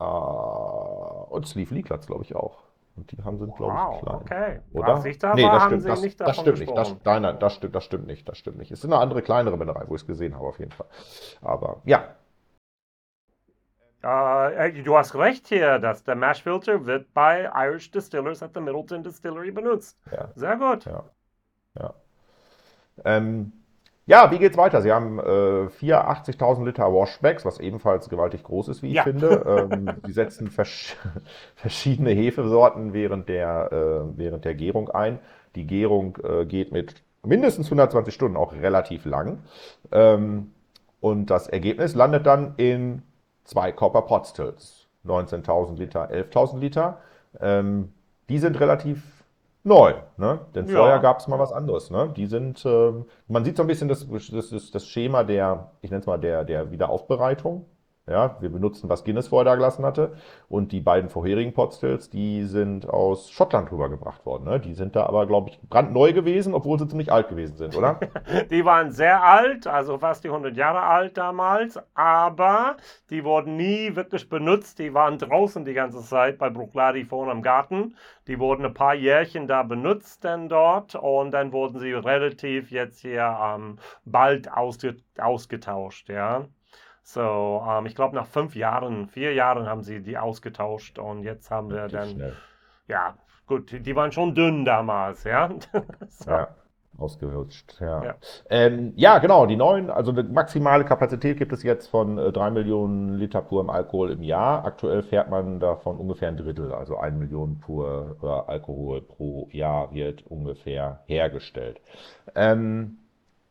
äh, 0.00 0.04
und 0.04 1.46
Sleeve 1.46 1.74
Leaklatz, 1.74 2.06
glaube 2.06 2.24
ich, 2.24 2.34
auch. 2.36 2.65
Und 2.96 3.12
die 3.12 3.22
haben 3.22 3.38
sind, 3.38 3.54
glaube 3.56 3.80
ich, 3.80 3.84
Wow, 3.84 4.00
klein. 4.00 4.16
okay. 4.16 4.60
Oder? 4.72 5.04
Ich 5.04 5.18
da 5.18 5.34
nee, 5.34 5.42
war, 5.42 5.52
das 5.52 5.62
haben 5.62 5.80
stimmt, 5.80 5.82
sie 5.82 5.88
das, 5.88 6.00
nicht 6.00 6.20
das 6.20 6.36
stimmt 6.36 6.58
nicht. 6.58 6.76
Das, 6.76 6.96
nein, 7.04 7.22
nein, 7.22 7.38
das 7.38 7.54
stimmt, 7.54 7.74
das 7.74 7.84
stimmt 7.84 8.06
nicht. 8.06 8.28
Das 8.28 8.38
stimmt 8.38 8.58
nicht. 8.58 8.70
Es 8.70 8.80
ist 8.80 8.84
eine 8.86 8.98
andere, 8.98 9.22
kleinere 9.22 9.56
Brennerei, 9.56 9.84
wo 9.88 9.94
ich 9.94 10.02
es 10.02 10.06
gesehen 10.06 10.34
habe, 10.34 10.46
auf 10.46 10.58
jeden 10.58 10.72
Fall. 10.72 10.86
Aber 11.42 11.82
ja, 11.84 12.16
Äh, 14.02 14.72
du 14.82 14.96
hast 14.96 15.14
recht 15.16 15.48
hier, 15.48 15.78
dass 15.78 16.04
der 16.04 16.14
Mash 16.14 16.42
Filter 16.42 16.86
wird 16.86 17.12
bei 17.12 17.50
Irish 17.54 17.90
Distillers 17.90 18.42
at 18.42 18.52
the 18.54 18.60
Middleton 18.60 19.02
Distillery 19.02 19.50
benutzt. 19.50 19.98
ja. 20.10 20.28
Sehr 20.34 20.56
gut. 20.56 20.84
Ja. 20.84 21.04
Ja. 21.78 21.94
Ähm, 23.04 23.52
ja, 24.06 24.30
wie 24.30 24.38
geht's 24.38 24.56
weiter? 24.56 24.82
Sie 24.82 24.92
haben 24.92 25.18
äh, 25.18 25.68
vier 25.70 26.08
80.000 26.08 26.64
Liter 26.64 26.92
Washbacks, 26.92 27.44
was 27.44 27.58
ebenfalls 27.58 28.08
gewaltig 28.08 28.44
groß 28.44 28.68
ist, 28.68 28.82
wie 28.82 28.88
ich 28.88 28.94
Ja. 28.94 29.02
finde. 29.02 29.68
Ähm, 29.72 29.96
sie 30.04 30.12
setzen 30.12 30.48
versch 30.48 30.96
verschiedene 31.56 32.10
Hefesorten 32.10 32.92
während 32.92 33.28
der, 33.28 33.72
äh, 33.72 34.16
während 34.18 34.44
der 34.44 34.54
Gärung 34.54 34.90
ein. 34.90 35.18
Die 35.56 35.66
Gärung 35.66 36.18
äh, 36.22 36.44
geht 36.46 36.70
mit 36.72 36.94
mindestens 37.24 37.66
120 37.66 38.14
Stunden 38.14 38.36
auch 38.36 38.52
relativ 38.52 39.04
lang. 39.06 39.40
Ähm, 39.90 40.52
und 41.00 41.26
das 41.30 41.48
Ergebnis 41.48 41.94
landet 41.94 42.26
dann 42.26 42.54
in 42.58 43.02
zwei 43.44 43.72
Copper 43.72 44.02
Pot 44.02 44.26
Stills. 44.26 44.86
19.000 45.04 45.76
Liter, 45.78 46.10
11.000 46.10 46.58
Liter. 46.58 46.98
Ähm, 47.40 47.92
die 48.28 48.38
sind 48.38 48.58
relativ 48.60 49.15
neu, 49.66 49.94
ne? 50.16 50.38
Denn 50.54 50.66
Ja. 50.66 50.76
vorher 50.78 50.98
gab 51.00 51.18
es 51.18 51.28
mal 51.28 51.38
was 51.38 51.52
anderes, 51.52 51.90
ne? 51.90 52.12
Die 52.16 52.26
sind, 52.26 52.64
ähm, 52.64 53.04
man 53.28 53.44
sieht 53.44 53.56
so 53.56 53.62
ein 53.64 53.66
bisschen 53.66 53.88
das, 53.88 54.06
das, 54.08 54.50
das, 54.50 54.70
das 54.70 54.86
Schema 54.86 55.24
der, 55.24 55.72
ich 55.82 55.90
nenne 55.90 56.00
es 56.00 56.06
mal 56.06 56.18
der, 56.18 56.44
der 56.44 56.70
Wiederaufbereitung. 56.70 57.66
Ja, 58.08 58.36
wir 58.40 58.50
benutzen, 58.50 58.88
was 58.88 59.02
Guinness 59.02 59.26
vorher 59.26 59.44
da 59.44 59.56
gelassen 59.56 59.84
hatte. 59.84 60.16
Und 60.48 60.70
die 60.70 60.80
beiden 60.80 61.10
vorherigen 61.10 61.52
Potstills, 61.52 62.08
die 62.08 62.44
sind 62.44 62.88
aus 62.88 63.32
Schottland 63.32 63.72
rübergebracht 63.72 64.24
worden. 64.24 64.44
Ne? 64.44 64.60
Die 64.60 64.74
sind 64.74 64.94
da 64.94 65.06
aber, 65.06 65.26
glaube 65.26 65.50
ich, 65.50 65.60
brandneu 65.68 66.12
gewesen, 66.12 66.54
obwohl 66.54 66.78
sie 66.78 66.86
ziemlich 66.86 67.10
alt 67.10 67.28
gewesen 67.28 67.56
sind, 67.56 67.76
oder? 67.76 67.98
Die 68.50 68.64
waren 68.64 68.92
sehr 68.92 69.24
alt, 69.24 69.66
also 69.66 69.98
fast 69.98 70.22
die 70.22 70.28
100 70.28 70.56
Jahre 70.56 70.82
alt 70.82 71.16
damals, 71.16 71.78
aber 71.94 72.76
die 73.10 73.24
wurden 73.24 73.56
nie 73.56 73.96
wirklich 73.96 74.28
benutzt. 74.28 74.78
Die 74.78 74.94
waren 74.94 75.18
draußen 75.18 75.64
die 75.64 75.74
ganze 75.74 76.00
Zeit 76.02 76.38
bei 76.38 76.50
Bruchladi 76.50 77.04
vorne 77.04 77.32
im 77.32 77.42
Garten. 77.42 77.96
Die 78.28 78.38
wurden 78.38 78.64
ein 78.64 78.74
paar 78.74 78.94
Jährchen 78.94 79.46
da 79.46 79.62
benutzt 79.62 80.24
dann 80.24 80.48
dort 80.48 80.94
und 80.94 81.32
dann 81.32 81.52
wurden 81.52 81.78
sie 81.80 81.92
relativ 81.92 82.70
jetzt 82.70 83.00
hier 83.00 83.36
ähm, 83.42 83.78
bald 84.04 84.52
ausge 84.52 84.96
ausgetauscht, 85.18 86.08
ja. 86.08 86.46
So, 87.08 87.64
ähm, 87.64 87.86
ich 87.86 87.94
glaube 87.94 88.16
nach 88.16 88.26
fünf 88.26 88.56
Jahren, 88.56 89.06
vier 89.06 89.32
Jahren 89.32 89.68
haben 89.68 89.84
sie 89.84 90.02
die 90.02 90.18
ausgetauscht 90.18 90.98
und 90.98 91.22
jetzt 91.22 91.52
haben 91.52 91.70
wir 91.70 91.86
dann, 91.86 92.08
Schnell. 92.08 92.32
ja, 92.88 93.16
gut, 93.46 93.70
die 93.70 93.94
waren 93.94 94.10
schon 94.10 94.34
dünn 94.34 94.64
damals, 94.64 95.22
ja. 95.22 95.48
so. 96.08 96.28
Ja, 96.28 96.48
ausgerutscht, 96.98 97.80
ja. 97.80 98.02
Ja. 98.02 98.14
Ähm, 98.50 98.92
ja, 98.96 99.18
genau, 99.18 99.46
die 99.46 99.54
neuen, 99.54 99.88
also 99.88 100.10
eine 100.10 100.24
maximale 100.24 100.84
Kapazität 100.84 101.38
gibt 101.38 101.52
es 101.52 101.62
jetzt 101.62 101.86
von 101.86 102.18
äh, 102.18 102.32
3 102.32 102.50
Millionen 102.50 103.18
Liter 103.18 103.40
purem 103.40 103.70
Alkohol 103.70 104.10
im 104.10 104.24
Jahr. 104.24 104.64
Aktuell 104.64 105.04
fährt 105.04 105.30
man 105.30 105.60
davon 105.60 105.98
ungefähr 105.98 106.26
ein 106.26 106.36
Drittel, 106.36 106.72
also 106.72 106.96
1 106.96 107.16
Million 107.16 107.60
pur 107.60 108.16
äh, 108.20 108.50
Alkohol 108.50 109.00
pro 109.02 109.48
Jahr 109.52 109.94
wird 109.94 110.26
ungefähr 110.26 111.04
hergestellt. 111.06 111.80
Ähm, 112.34 112.98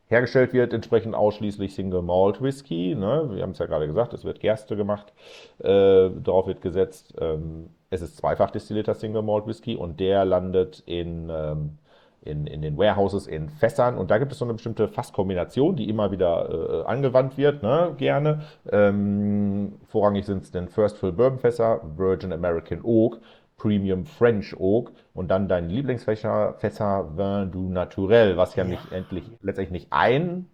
hergestellt 0.08 0.54
wird 0.54 0.74
entsprechend 0.74 1.16
ausschließlich 1.16 1.76
Single 1.76 2.02
Malt 2.02 2.42
Whisky. 2.42 2.96
Ne? 2.96 3.30
Wir 3.32 3.44
haben 3.44 3.52
es 3.52 3.60
ja 3.60 3.66
gerade 3.66 3.88
gesagt, 3.88 4.14
es 4.14 4.24
wird 4.24 4.40
Gerste 4.40 4.76
gemacht, 4.76 5.14
äh, 5.60 6.10
darauf 6.10 6.48
wird 6.48 6.62
gesetzt. 6.62 7.14
Ähm, 7.20 7.70
es 7.90 8.02
ist 8.02 8.18
zweifach 8.18 8.52
destillierter 8.52 8.94
Single 8.94 9.22
Malt 9.22 9.48
Whisky 9.48 9.76
und 9.76 10.00
der 10.00 10.26
landet 10.26 10.84
in 10.86 11.30
ähm, 11.30 11.78
in, 12.26 12.48
in 12.48 12.62
den 12.62 12.78
Warehouses, 12.78 13.28
in 13.28 13.50
Fässern. 13.50 13.98
Und 13.98 14.12
da 14.12 14.18
gibt 14.18 14.32
es 14.32 14.40
so 14.40 14.46
eine 14.46 14.56
bestimmte 14.56 14.88
Fasskombination, 14.88 15.76
die 15.76 15.88
immer 15.88 16.12
wieder 16.12 16.84
äh, 16.84 16.86
angewandt 16.86 17.38
wird, 17.38 17.64
ne, 17.64 17.94
gerne. 17.98 18.42
Ähm, 18.72 19.74
vorrangig 19.88 20.26
sind 20.26 20.44
es 20.44 20.52
den 20.52 20.68
First 20.68 20.98
Fill 20.98 21.12
Bourbon 21.12 21.40
Fässer, 21.40 21.82
Virgin 21.96 22.34
American 22.34 22.82
Oak, 22.84 23.20
Premium 23.58 24.06
French 24.06 24.56
Oak 24.60 24.92
und 25.14 25.30
dann 25.30 25.48
dein 25.48 25.70
Lieblingsfässer, 25.70 26.56
Fässer 26.58 27.18
Vin 27.18 27.52
du 27.52 27.70
Naturel, 27.70 28.38
was 28.38 28.56
ja, 28.56 28.64
ja. 28.64 28.70
nicht 28.72 28.92
endlich, 28.92 29.24
letztendlich 29.42 29.72
nicht 29.84 29.88
ein 29.92 30.48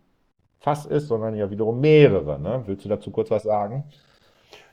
Fass 0.59 0.85
ist, 0.85 1.07
sondern 1.07 1.35
ja 1.35 1.49
wiederum 1.49 1.79
mehrere. 1.79 2.39
Ne? 2.39 2.63
Willst 2.67 2.85
du 2.85 2.89
dazu 2.89 3.09
kurz 3.11 3.31
was 3.31 3.43
sagen? 3.43 3.85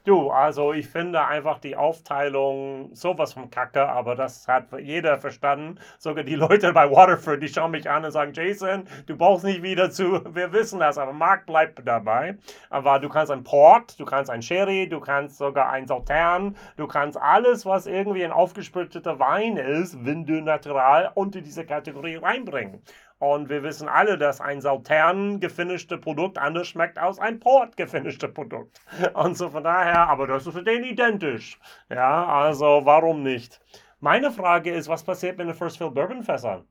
Du, 0.08 0.30
also 0.30 0.72
ich 0.72 0.88
finde 0.88 1.26
einfach 1.26 1.58
die 1.58 1.76
Aufteilung 1.76 2.88
sowas 2.94 3.34
von 3.34 3.50
Kacke, 3.50 3.86
aber 3.86 4.14
das 4.14 4.48
hat 4.48 4.68
jeder 4.80 5.18
verstanden. 5.18 5.78
Sogar 5.98 6.24
die 6.24 6.34
Leute 6.34 6.72
bei 6.72 6.90
Waterford, 6.90 7.42
die 7.42 7.48
schauen 7.48 7.72
mich 7.72 7.90
an 7.90 8.06
und 8.06 8.12
sagen, 8.12 8.32
Jason, 8.32 8.84
du 9.04 9.18
brauchst 9.18 9.44
nicht 9.44 9.62
wieder 9.62 9.90
zu, 9.90 10.22
wir 10.34 10.50
wissen 10.54 10.80
das, 10.80 10.96
aber 10.96 11.12
Marc 11.12 11.44
bleibt 11.44 11.86
dabei. 11.86 12.38
Aber 12.70 13.00
du 13.00 13.10
kannst 13.10 13.30
ein 13.30 13.44
Port, 13.44 14.00
du 14.00 14.06
kannst 14.06 14.30
ein 14.30 14.40
Sherry, 14.40 14.88
du 14.88 14.98
kannst 14.98 15.36
sogar 15.36 15.68
ein 15.68 15.86
Sautern, 15.86 16.56
du 16.78 16.86
kannst 16.86 17.20
alles, 17.20 17.66
was 17.66 17.86
irgendwie 17.86 18.24
ein 18.24 18.32
aufgespritteter 18.32 19.18
Wein 19.18 19.58
ist, 19.58 20.06
Winde 20.06 20.40
Natural, 20.40 21.10
unter 21.16 21.42
diese 21.42 21.66
Kategorie 21.66 22.16
reinbringen. 22.16 22.80
Und 23.18 23.48
wir 23.48 23.64
wissen 23.64 23.88
alle, 23.88 24.16
dass 24.16 24.40
ein 24.40 24.60
Sautern 24.60 25.40
gefinischte 25.40 25.98
Produkt 25.98 26.38
anders 26.38 26.68
schmeckt 26.68 26.98
als 26.98 27.18
ein 27.18 27.40
Port 27.40 27.76
gefinischte 27.76 28.28
Produkt. 28.28 28.80
Und 29.14 29.36
so 29.36 29.50
von 29.50 29.64
daher, 29.64 30.08
aber 30.08 30.28
das 30.28 30.46
ist 30.46 30.52
für 30.52 30.62
den 30.62 30.84
identisch. 30.84 31.58
Ja, 31.90 32.26
also 32.26 32.82
warum 32.84 33.22
nicht? 33.24 33.60
Meine 34.00 34.30
Frage 34.30 34.70
ist, 34.72 34.88
was 34.88 35.02
passiert 35.02 35.36
mit 35.36 35.48
den 35.48 35.54
First 35.54 35.78
Fill 35.78 35.90
Bourbon 35.90 36.22
Fässern? 36.22 36.64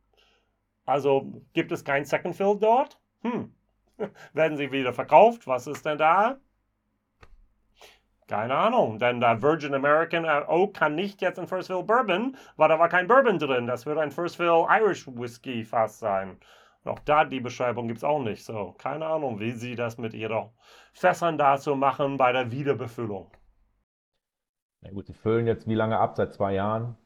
Also 0.86 1.44
gibt 1.52 1.74
es 1.74 1.84
kein 1.84 2.06
Second 2.06 2.36
Fill 2.36 2.58
dort? 2.58 2.98
Hm. 3.24 3.54
Werden 4.34 4.58
sie 4.58 4.72
wieder 4.72 4.94
verkauft? 4.94 5.48
Was 5.48 5.68
ist 5.68 5.86
denn 5.86 5.98
da? 5.98 6.38
Keine 8.28 8.56
Ahnung, 8.56 9.00
denn 9.00 9.22
der 9.22 9.42
Virgin 9.42 9.74
American 9.74 10.26
äh, 10.26 10.44
Oak 10.50 10.74
kann 10.74 10.96
nicht 10.96 11.22
jetzt 11.22 11.40
ein 11.40 11.48
First 11.48 11.68
Fill 11.68 11.84
Bourbon, 11.84 12.36
weil 12.58 12.68
da 12.68 12.78
war 12.78 12.90
kein 12.90 13.08
Bourbon 13.08 13.40
drin. 13.40 13.68
Das 13.68 13.86
wird 13.86 13.98
ein 13.98 14.12
First 14.12 14.36
Fill 14.36 14.66
Irish 14.70 15.08
Whiskey 15.08 15.64
fast 15.64 16.00
sein. 16.00 16.38
Und 16.84 16.92
auch 16.92 17.00
da 17.00 17.24
die 17.24 17.40
Beschreibung 17.40 17.88
gibt 17.88 18.00
es 18.00 18.04
auch 18.04 18.20
nicht. 18.20 18.44
So, 18.44 18.76
keine 18.78 19.06
Ahnung, 19.06 19.40
wie 19.40 19.52
sie 19.52 19.76
das 19.76 19.98
mit 19.98 20.14
ihren 20.14 20.50
Fässern 20.92 21.38
dazu 21.38 21.76
machen 21.78 22.18
bei 22.18 22.34
der 22.34 22.52
Wiederbefüllung. 22.52 23.32
Na 24.82 24.92
gut, 24.92 25.08
sie 25.08 25.14
füllen 25.14 25.48
jetzt 25.48 25.68
wie 25.68 25.76
lange 25.76 25.98
ab? 25.98 26.18
Seit 26.18 26.34
zwei 26.34 26.54
Jahren? 26.54 26.98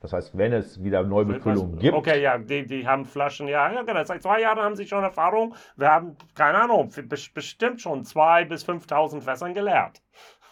Das 0.00 0.12
heißt, 0.12 0.36
wenn 0.36 0.52
es 0.52 0.82
wieder 0.84 1.02
Neubefüllungen 1.02 1.78
gibt. 1.78 1.94
Okay, 1.96 2.20
ja, 2.20 2.36
die, 2.36 2.66
die 2.66 2.86
haben 2.86 3.06
Flaschen, 3.06 3.48
ja, 3.48 3.72
ja, 3.72 3.82
genau. 3.82 4.04
Seit 4.04 4.22
zwei 4.22 4.40
Jahren 4.40 4.58
haben 4.58 4.76
sie 4.76 4.86
schon 4.86 5.02
Erfahrung. 5.02 5.54
Wir 5.76 5.90
haben, 5.90 6.16
keine 6.34 6.58
Ahnung, 6.58 6.92
bestimmt 7.34 7.80
schon 7.80 8.04
2.000 8.04 8.44
bis 8.44 8.68
5.000 8.68 9.22
Fässern 9.22 9.54
geleert. 9.54 10.02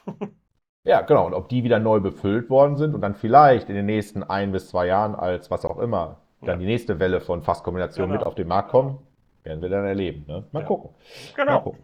Ja, 0.86 1.00
genau. 1.00 1.26
Und 1.26 1.32
ob 1.32 1.48
die 1.48 1.64
wieder 1.64 1.78
neu 1.78 1.98
befüllt 1.98 2.50
worden 2.50 2.76
sind 2.76 2.94
und 2.94 3.00
dann 3.00 3.14
vielleicht 3.14 3.70
in 3.70 3.74
den 3.74 3.86
nächsten 3.86 4.22
ein 4.22 4.52
bis 4.52 4.68
zwei 4.68 4.86
Jahren 4.86 5.14
als 5.14 5.50
was 5.50 5.64
auch 5.64 5.78
immer 5.78 6.18
dann 6.42 6.58
die 6.58 6.66
nächste 6.66 7.00
Welle 7.00 7.22
von 7.22 7.42
Fasskombinationen 7.42 8.10
genau. 8.10 8.20
mit 8.20 8.26
auf 8.26 8.34
den 8.34 8.48
Markt 8.48 8.70
kommen, 8.70 8.98
werden 9.44 9.62
wir 9.62 9.70
dann 9.70 9.86
erleben. 9.86 10.24
Ne? 10.28 10.44
Mal, 10.52 10.60
ja. 10.60 10.66
gucken. 10.66 10.90
Genau. 11.34 11.52
Mal 11.52 11.60
gucken. 11.60 11.80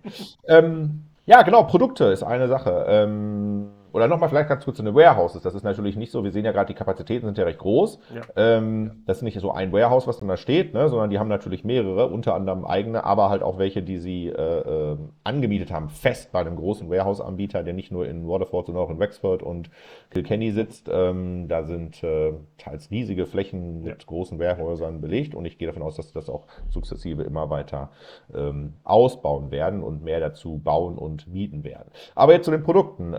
Ähm, 0.47 1.05
ja, 1.25 1.41
genau. 1.43 1.63
Produkte 1.63 2.05
ist 2.05 2.23
eine 2.23 2.47
Sache. 2.49 2.85
Ähm, 2.89 3.71
oder 3.93 4.09
nochmal 4.09 4.29
vielleicht 4.29 4.49
ganz 4.49 4.65
kurz 4.65 4.77
zu 4.77 4.83
den 4.83 4.95
Warehouses. 4.95 5.43
Das 5.43 5.55
ist 5.55 5.63
natürlich 5.63 5.97
nicht 5.97 6.13
so, 6.13 6.25
wir 6.25 6.33
sehen 6.33 6.45
ja 6.45 6.53
gerade, 6.53 6.69
die 6.69 6.75
Kapazitäten 6.75 7.27
sind 7.27 7.39
ja 7.39 7.45
recht 7.45 7.59
groß. 7.59 7.99
Ja. 8.15 8.23
Ähm, 8.37 9.03
das 9.07 9.19
ist 9.19 9.23
nicht 9.23 9.39
so 9.41 9.51
ein 9.51 9.73
Warehouse, 9.73 10.07
was 10.07 10.19
dann 10.19 10.29
da 10.29 10.37
steht, 10.37 10.75
ne, 10.75 10.89
sondern 10.89 11.11
die 11.11 11.19
haben 11.19 11.29
natürlich 11.29 11.65
mehrere, 11.65 12.09
unter 12.09 12.35
anderem 12.35 12.65
eigene, 12.65 13.05
aber 13.05 13.31
halt 13.31 13.43
auch 13.43 13.59
welche, 13.59 13.83
die 13.83 13.99
sie 13.99 14.29
äh, 14.29 14.93
äh, 14.93 14.97
angemietet 15.25 15.71
haben, 15.71 15.89
fest 15.89 16.33
bei 16.33 16.41
einem 16.41 16.57
großen 16.57 16.91
Warehouse-Anbieter, 16.91 17.63
der 17.63 17.75
nicht 17.75 17.93
nur 17.93 18.07
in 18.07 18.27
Waterford, 18.29 18.67
sondern 18.67 18.85
auch 18.85 18.91
in 18.91 18.99
Wexford 18.99 19.43
und 19.43 19.71
Kilkenny 20.11 20.53
sitzt. 20.53 20.89
Ähm, 20.93 21.49
da 21.49 21.65
sind 21.65 22.03
äh, 22.03 22.33
teils 22.59 22.91
riesige 22.91 23.27
Flächen 23.27 23.83
mit 23.83 24.03
ja. 24.03 24.07
großen 24.07 24.39
Warehäusern 24.39 25.01
belegt 25.01 25.35
und 25.35 25.45
ich 25.45 25.59
gehe 25.59 25.67
davon 25.67 25.83
aus, 25.83 25.97
dass 25.97 26.09
sie 26.09 26.15
das 26.15 26.29
auch 26.29 26.47
sukzessive 26.69 27.23
immer 27.23 27.51
weiter 27.51 27.91
ähm, 28.35 28.75
ausbauen 28.85 29.51
werden 29.51 29.83
und 29.83 30.03
mehr 30.03 30.21
dazu 30.21 30.59
bauen 30.63 30.99
und 30.99 31.27
mieten 31.27 31.65
werden. 31.65 31.91
Aber 32.15 32.33
jetzt 32.33 32.45
zu 32.45 32.51
den 32.51 32.63
Produkten. 32.63 33.15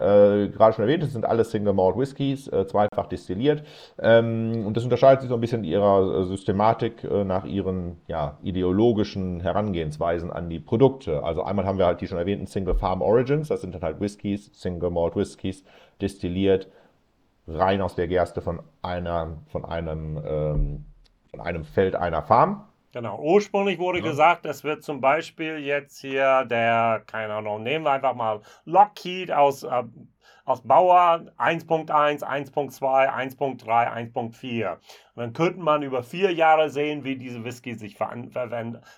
Gerade 0.62 0.76
schon 0.76 0.84
erwähnt, 0.84 1.02
das 1.02 1.12
sind 1.12 1.26
alles 1.26 1.50
Single 1.50 1.74
Malt 1.74 1.98
Whiskys, 1.98 2.48
äh, 2.50 2.68
zweifach 2.68 3.08
destilliert. 3.08 3.64
Ähm, 3.98 4.64
und 4.64 4.78
das 4.78 4.84
unterscheidet 4.84 5.22
sich 5.22 5.30
so 5.30 5.34
ein 5.34 5.42
bisschen 5.42 5.64
in 5.64 5.72
ihrer 5.72 6.20
äh, 6.20 6.26
Systematik 6.26 7.04
äh, 7.04 7.24
nach 7.24 7.46
ihren 7.46 8.00
ja, 8.08 8.38
ideologischen 8.44 9.40
Herangehensweisen 9.40 10.32
an 10.32 10.52
die 10.52 10.60
Produkte. 10.60 11.24
Also 11.24 11.42
einmal 11.42 11.66
haben 11.66 11.80
wir 11.80 11.88
halt 11.88 12.00
die 12.00 12.06
schon 12.06 12.20
erwähnten 12.20 12.46
Single 12.46 12.76
Farm 12.76 13.02
Origins, 13.02 13.48
das 13.48 13.62
sind 13.62 13.74
dann 13.74 13.82
halt 13.82 14.00
Whiskys, 14.00 14.52
Single 14.54 14.92
Malt 14.92 15.16
Whiskys, 15.16 15.64
destilliert 16.00 16.68
rein 17.48 17.82
aus 17.82 17.96
der 17.96 18.08
Gerste 18.08 18.44
von 18.44 18.62
einer, 18.84 19.38
von 19.48 19.66
einem, 19.66 20.22
ähm, 20.24 20.86
von 21.32 21.40
einem 21.40 21.64
Feld 21.64 21.96
einer 21.96 22.22
Farm. 22.22 22.68
Genau. 22.94 23.20
Ursprünglich 23.20 23.80
wurde 23.80 24.00
ja. 24.00 24.06
gesagt, 24.06 24.46
es 24.46 24.64
wird 24.64 24.84
zum 24.84 25.00
Beispiel 25.00 25.58
jetzt 25.58 26.00
hier 26.02 26.46
der, 26.46 27.02
keine 27.08 27.34
Ahnung, 27.36 27.64
nehmen 27.64 27.86
wir 27.86 27.92
einfach 27.92 28.16
mal 28.16 28.42
Lockheed 28.66 29.32
aus 29.32 29.64
äh, 29.64 29.84
aus 30.46 30.62
Bauer 30.62 31.26
1.1, 31.38 32.24
1.2, 32.24 32.82
1.3, 32.82 34.14
1.4. 34.14 34.72
Und 34.74 34.80
dann 35.16 35.34
könnte 35.34 35.60
man 35.60 35.84
über 35.84 36.04
vier 36.04 36.32
Jahre 36.34 36.70
sehen, 36.70 37.04
wie 37.04 37.18
diese 37.18 37.44
Whisky 37.44 37.76
sich 37.76 37.96
ver 37.96 38.12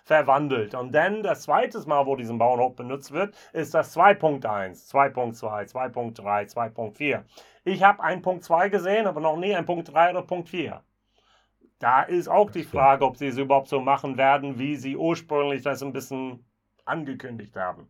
verwandelt. 0.06 0.76
Und 0.76 0.94
dann 0.94 1.24
das 1.24 1.44
zweite 1.44 1.80
Mal, 1.88 2.06
wo 2.06 2.16
diesen 2.16 2.38
Bauernhof 2.38 2.76
benutzt 2.76 3.12
wird, 3.12 3.36
ist 3.52 3.74
das 3.74 3.96
2.1, 3.98 4.90
2.2, 4.92 5.72
2.3, 5.72 6.54
2.4. 6.54 7.24
Ich 7.66 7.84
habe 7.84 8.04
1.2 8.04 8.70
gesehen, 8.70 9.08
aber 9.08 9.22
noch 9.22 9.38
nie 9.38 9.56
1.3 9.56 10.10
oder 10.12 10.22
1.4. 10.22 10.82
Da 11.80 12.04
ist 12.04 12.30
auch 12.30 12.50
die 12.50 12.64
Frage, 12.64 13.06
ob 13.06 13.18
sie 13.18 13.28
es 13.28 13.38
überhaupt 13.38 13.68
so 13.68 13.82
machen 13.82 14.18
werden, 14.18 14.58
wie 14.58 14.76
sie 14.76 14.96
ursprünglich 14.96 15.64
das 15.64 15.84
ein 15.84 15.92
bisschen 15.92 16.46
angekündigt 16.86 17.56
haben. 17.56 17.90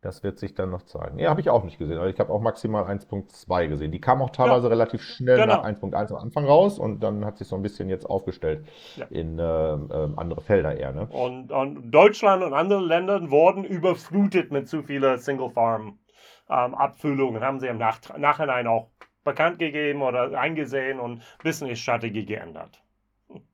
Das 0.00 0.22
wird 0.22 0.38
sich 0.38 0.54
dann 0.54 0.70
noch 0.70 0.82
zeigen. 0.82 1.18
Ja, 1.18 1.30
habe 1.30 1.40
ich 1.40 1.50
auch 1.50 1.64
nicht 1.64 1.76
gesehen. 1.76 1.98
Aber 1.98 2.08
ich 2.08 2.20
habe 2.20 2.32
auch 2.32 2.40
maximal 2.40 2.84
1.2 2.84 3.66
gesehen. 3.66 3.90
Die 3.90 4.00
kam 4.00 4.22
auch 4.22 4.30
teilweise 4.30 4.68
ja, 4.68 4.70
relativ 4.70 5.02
schnell 5.02 5.38
genau. 5.38 5.56
nach 5.56 5.64
1.1 5.64 6.12
am 6.12 6.18
Anfang 6.18 6.44
raus 6.44 6.78
und 6.78 7.02
dann 7.02 7.24
hat 7.24 7.38
sich 7.38 7.48
so 7.48 7.56
ein 7.56 7.62
bisschen 7.62 7.88
jetzt 7.88 8.04
aufgestellt 8.04 8.64
ja. 8.94 9.06
in 9.10 9.40
äh, 9.40 9.42
äh, 9.42 10.08
andere 10.14 10.40
Felder 10.40 10.76
eher. 10.76 10.92
Ne? 10.92 11.08
Und, 11.10 11.50
und, 11.50 11.90
Deutschland 11.90 12.44
und 12.44 12.54
andere 12.54 12.80
Länder 12.80 13.28
wurden 13.28 13.64
überflutet 13.64 14.52
mit 14.52 14.68
zu 14.68 14.84
vielen 14.84 15.18
Single-Farm-Abfüllungen. 15.18 17.42
Ähm, 17.42 17.42
haben 17.42 17.58
sie 17.58 17.66
im 17.66 17.78
Nach 17.78 17.98
Nachhinein 18.16 18.68
auch 18.68 18.92
bekannt 19.24 19.58
gegeben 19.58 20.02
oder 20.02 20.38
eingesehen 20.38 21.00
und 21.00 21.24
Business-Strategie 21.42 22.24
geändert. 22.24 22.84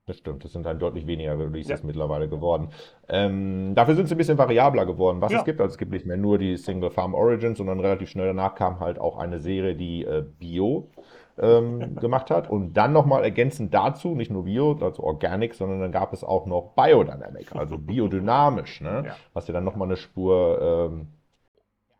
Das 0.06 0.18
stimmt, 0.18 0.44
das 0.44 0.52
sind 0.52 0.66
dann 0.66 0.78
deutlich 0.78 1.06
weniger 1.06 1.38
Releases 1.38 1.80
ja. 1.80 1.86
mittlerweile 1.86 2.28
geworden. 2.28 2.68
Ähm, 3.08 3.74
dafür 3.74 3.94
sind 3.94 4.06
sie 4.06 4.14
ein 4.14 4.18
bisschen 4.18 4.38
variabler 4.38 4.84
geworden, 4.84 5.20
was 5.20 5.32
ja. 5.32 5.38
es 5.38 5.44
gibt. 5.44 5.60
Also 5.60 5.72
es 5.72 5.78
gibt 5.78 5.92
nicht 5.92 6.04
mehr 6.04 6.16
nur 6.16 6.38
die 6.38 6.56
Single 6.56 6.90
Farm 6.90 7.14
Origins, 7.14 7.58
sondern 7.58 7.80
relativ 7.80 8.10
schnell 8.10 8.26
danach 8.26 8.54
kam 8.54 8.80
halt 8.80 8.98
auch 8.98 9.16
eine 9.16 9.40
Serie, 9.40 9.74
die 9.74 10.04
äh, 10.04 10.24
Bio 10.38 10.90
ähm, 11.38 11.96
gemacht 12.00 12.30
hat. 12.30 12.50
Und 12.50 12.74
dann 12.74 12.92
nochmal 12.92 13.24
ergänzend 13.24 13.72
dazu, 13.72 14.14
nicht 14.14 14.30
nur 14.30 14.44
Bio, 14.44 14.78
also 14.80 15.02
Organic, 15.02 15.54
sondern 15.54 15.80
dann 15.80 15.92
gab 15.92 16.12
es 16.12 16.22
auch 16.22 16.46
noch 16.46 16.74
Biodynamic, 16.76 17.54
also 17.56 17.78
biodynamisch, 17.78 18.82
ne? 18.82 19.04
Ja. 19.06 19.16
was 19.32 19.48
ja 19.48 19.54
dann 19.54 19.64
nochmal 19.64 19.88
eine 19.88 19.96
Spur 19.96 20.90
ähm, 20.92 21.08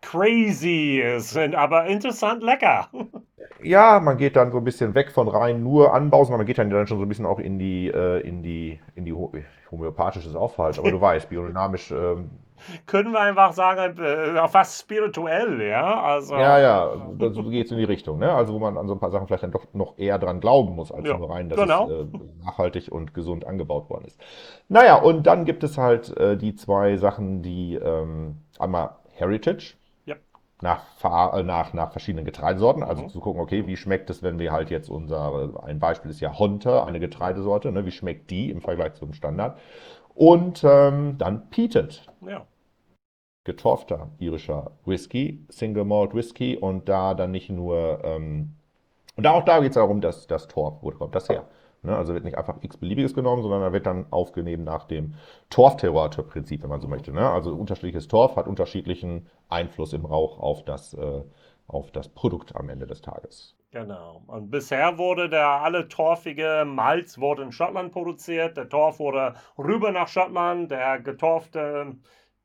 crazy 0.04 1.02
sind, 1.18 1.54
aber 1.54 1.86
interessant 1.86 2.42
lecker. 2.42 2.88
Ja, 3.62 4.00
man 4.00 4.18
geht 4.18 4.36
dann 4.36 4.52
so 4.52 4.58
ein 4.58 4.64
bisschen 4.64 4.94
weg 4.94 5.10
von 5.10 5.28
rein 5.28 5.62
nur 5.62 5.94
Anbau, 5.94 6.24
sondern 6.24 6.40
man 6.40 6.46
geht 6.46 6.58
dann, 6.58 6.70
dann 6.70 6.86
schon 6.86 6.98
so 6.98 7.04
ein 7.04 7.08
bisschen 7.08 7.26
auch 7.26 7.38
in 7.38 7.58
die, 7.58 7.88
äh, 7.88 8.20
in 8.20 8.42
die, 8.42 8.78
in 8.94 9.04
die 9.04 9.14
homöopathische 9.70 10.28
ist 10.28 10.36
auch 10.36 10.52
falsch, 10.52 10.78
aber 10.78 10.90
du 10.90 11.00
weißt, 11.00 11.30
biodynamisch. 11.30 11.90
Ähm, 11.90 12.30
Können 12.86 13.12
wir 13.12 13.20
einfach 13.20 13.52
sagen, 13.52 13.98
äh, 13.98 14.48
fast 14.48 14.82
spirituell, 14.82 15.62
ja? 15.62 16.02
Also, 16.02 16.34
ja, 16.34 16.58
ja, 16.58 16.90
so 17.18 17.42
geht 17.44 17.66
es 17.66 17.72
in 17.72 17.78
die 17.78 17.84
Richtung, 17.84 18.18
ne? 18.18 18.32
Also 18.32 18.52
wo 18.54 18.58
man 18.58 18.76
an 18.76 18.86
so 18.86 18.94
ein 18.94 19.00
paar 19.00 19.10
Sachen 19.10 19.26
vielleicht 19.26 19.44
dann 19.44 19.52
doch 19.52 19.66
noch 19.72 19.98
eher 19.98 20.18
dran 20.18 20.40
glauben 20.40 20.74
muss, 20.74 20.92
als 20.92 21.08
ja, 21.08 21.16
nur 21.16 21.30
rein, 21.30 21.48
dass 21.48 21.58
genau. 21.58 21.88
es 21.88 21.92
äh, 21.92 22.44
nachhaltig 22.44 22.92
und 22.92 23.14
gesund 23.14 23.46
angebaut 23.46 23.88
worden 23.88 24.04
ist. 24.04 24.20
Naja, 24.68 24.96
und 24.96 25.26
dann 25.26 25.46
gibt 25.46 25.64
es 25.64 25.78
halt 25.78 26.14
äh, 26.18 26.36
die 26.36 26.54
zwei 26.54 26.96
Sachen, 26.96 27.42
die 27.42 27.76
ähm, 27.76 28.36
einmal 28.58 28.90
Heritage, 29.14 29.76
nach, 30.64 30.82
äh, 31.34 31.42
nach, 31.42 31.74
nach 31.74 31.92
verschiedenen 31.92 32.24
Getreidesorten, 32.24 32.82
also 32.82 33.04
mhm. 33.04 33.08
zu 33.10 33.20
gucken, 33.20 33.40
okay, 33.40 33.66
wie 33.66 33.76
schmeckt 33.76 34.10
es, 34.10 34.22
wenn 34.22 34.38
wir 34.38 34.50
halt 34.50 34.70
jetzt 34.70 34.88
unser, 34.88 35.62
ein 35.62 35.78
Beispiel 35.78 36.10
ist 36.10 36.20
ja 36.20 36.36
Honte, 36.36 36.84
eine 36.84 36.98
Getreidesorte, 36.98 37.70
ne, 37.70 37.86
wie 37.86 37.92
schmeckt 37.92 38.30
die 38.30 38.50
im 38.50 38.60
Vergleich 38.60 38.94
zum 38.94 39.12
Standard? 39.12 39.58
Und 40.14 40.64
ähm, 40.64 41.16
dann 41.18 41.50
Peated. 41.50 42.06
Ja. 42.26 42.46
Getorfter 43.44 44.08
irischer 44.18 44.70
Whisky, 44.86 45.44
Single 45.50 45.84
Malt 45.84 46.14
Whisky 46.14 46.56
und 46.56 46.88
da 46.88 47.12
dann 47.12 47.30
nicht 47.30 47.50
nur, 47.50 48.02
ähm, 48.02 48.54
und 49.16 49.24
da 49.24 49.32
auch 49.32 49.44
da 49.44 49.60
geht 49.60 49.70
es 49.70 49.74
darum, 49.74 50.00
dass 50.00 50.26
das 50.26 50.48
Torf, 50.48 50.78
wo 50.80 50.90
kommt 50.92 51.14
das 51.14 51.28
her? 51.28 51.44
Ne? 51.84 51.96
Also 51.96 52.14
wird 52.14 52.24
nicht 52.24 52.38
einfach 52.38 52.56
x-beliebiges 52.60 53.14
genommen, 53.14 53.42
sondern 53.42 53.60
da 53.60 53.72
wird 53.72 53.86
dann 53.86 54.06
aufgenommen 54.10 54.64
nach 54.64 54.84
dem 54.84 55.14
Torf-Terroir-Prinzip, 55.50 56.62
wenn 56.62 56.70
man 56.70 56.80
so 56.80 56.88
möchte. 56.88 57.12
Ne? 57.12 57.28
Also 57.28 57.54
unterschiedliches 57.54 58.08
Torf 58.08 58.36
hat 58.36 58.46
unterschiedlichen 58.46 59.26
Einfluss 59.48 59.92
im 59.92 60.04
Rauch 60.04 60.38
auf 60.38 60.64
das, 60.64 60.94
äh, 60.94 61.22
auf 61.66 61.92
das 61.92 62.08
Produkt 62.08 62.56
am 62.56 62.68
Ende 62.68 62.86
des 62.86 63.02
Tages. 63.02 63.54
Genau. 63.70 64.22
Und 64.28 64.50
bisher 64.50 64.98
wurde 64.98 65.28
der 65.28 65.48
alle 65.48 65.88
torfige 65.88 66.64
Malz 66.64 67.18
wurde 67.18 67.42
in 67.42 67.50
Schottland 67.50 67.92
produziert. 67.92 68.56
Der 68.56 68.68
Torf 68.68 69.00
wurde 69.00 69.34
rüber 69.58 69.90
nach 69.90 70.06
Schottland. 70.06 70.70
Der 70.70 71.00
getorfte 71.00 71.96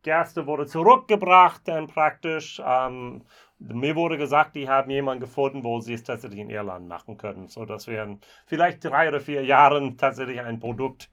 Gerste 0.02 0.48
wurde 0.48 0.66
zurückgebracht, 0.66 1.68
dann 1.68 1.88
praktisch. 1.88 2.60
Ähm, 2.66 3.24
mir 3.60 3.95
wurde 3.95 4.18
gesagt, 4.18 4.55
die 4.55 4.70
haben 4.70 4.89
jemanden 4.89 5.22
gefunden, 5.22 5.64
wo 5.64 5.80
sie 5.82 5.93
es 5.93 6.03
tatsächlich 6.03 6.39
in 6.39 6.49
Irland 6.49 6.88
machen 6.88 7.18
können, 7.18 7.47
sodass 7.47 7.88
wir 7.88 8.03
in 8.03 8.20
vielleicht 8.45 8.84
drei 8.84 9.10
oder 9.10 9.20
vier 9.20 9.43
Jahren 9.43 9.97
tatsächlich 9.97 10.39
ein 10.41 10.60
Produkt 10.60 11.10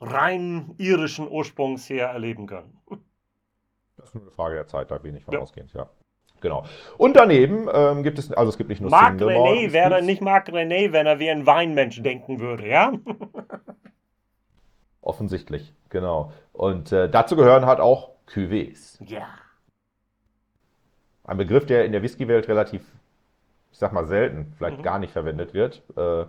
rein 0.00 0.74
irischen 0.78 1.28
Ursprungs 1.28 1.86
hier 1.86 2.04
erleben 2.04 2.46
können. 2.46 2.80
Das 3.96 4.06
ist 4.06 4.14
nur 4.14 4.22
eine 4.22 4.30
Frage 4.30 4.54
der 4.54 4.66
Zeit, 4.68 4.90
da 4.90 4.98
bin 4.98 5.16
ich 5.16 5.24
von 5.24 5.34
ja. 5.34 5.40
ausgehend, 5.40 5.72
ja. 5.74 5.88
Genau. 6.40 6.64
Und 6.98 7.16
daneben 7.16 7.68
ähm, 7.72 8.04
gibt 8.04 8.16
es, 8.18 8.30
also 8.32 8.50
es 8.50 8.56
gibt 8.56 8.70
nicht 8.70 8.80
nur 8.80 8.92
Marc 8.92 9.18
Single 9.18 9.36
René 9.36 9.72
wäre 9.72 10.02
nicht 10.02 10.22
Marc 10.22 10.48
René, 10.48 10.92
wenn 10.92 11.06
er 11.06 11.18
wie 11.18 11.30
ein 11.30 11.46
Weinmensch 11.46 12.00
denken 12.00 12.38
würde, 12.38 12.68
ja? 12.68 12.92
Offensichtlich, 15.00 15.74
genau. 15.88 16.32
Und 16.52 16.92
äh, 16.92 17.10
dazu 17.10 17.34
gehören 17.34 17.66
halt 17.66 17.80
auch 17.80 18.10
Cuvées. 18.28 19.02
Ja. 19.04 19.26
Ein 21.28 21.36
Begriff, 21.36 21.66
der 21.66 21.84
in 21.84 21.92
der 21.92 22.02
Whisky-Welt 22.02 22.48
relativ, 22.48 22.82
ich 23.70 23.78
sag 23.78 23.92
mal, 23.92 24.06
selten, 24.06 24.54
vielleicht 24.56 24.78
mhm. 24.78 24.82
gar 24.82 24.98
nicht 24.98 25.12
verwendet 25.12 25.52
wird. 25.54 25.82
Äh, 25.96 26.24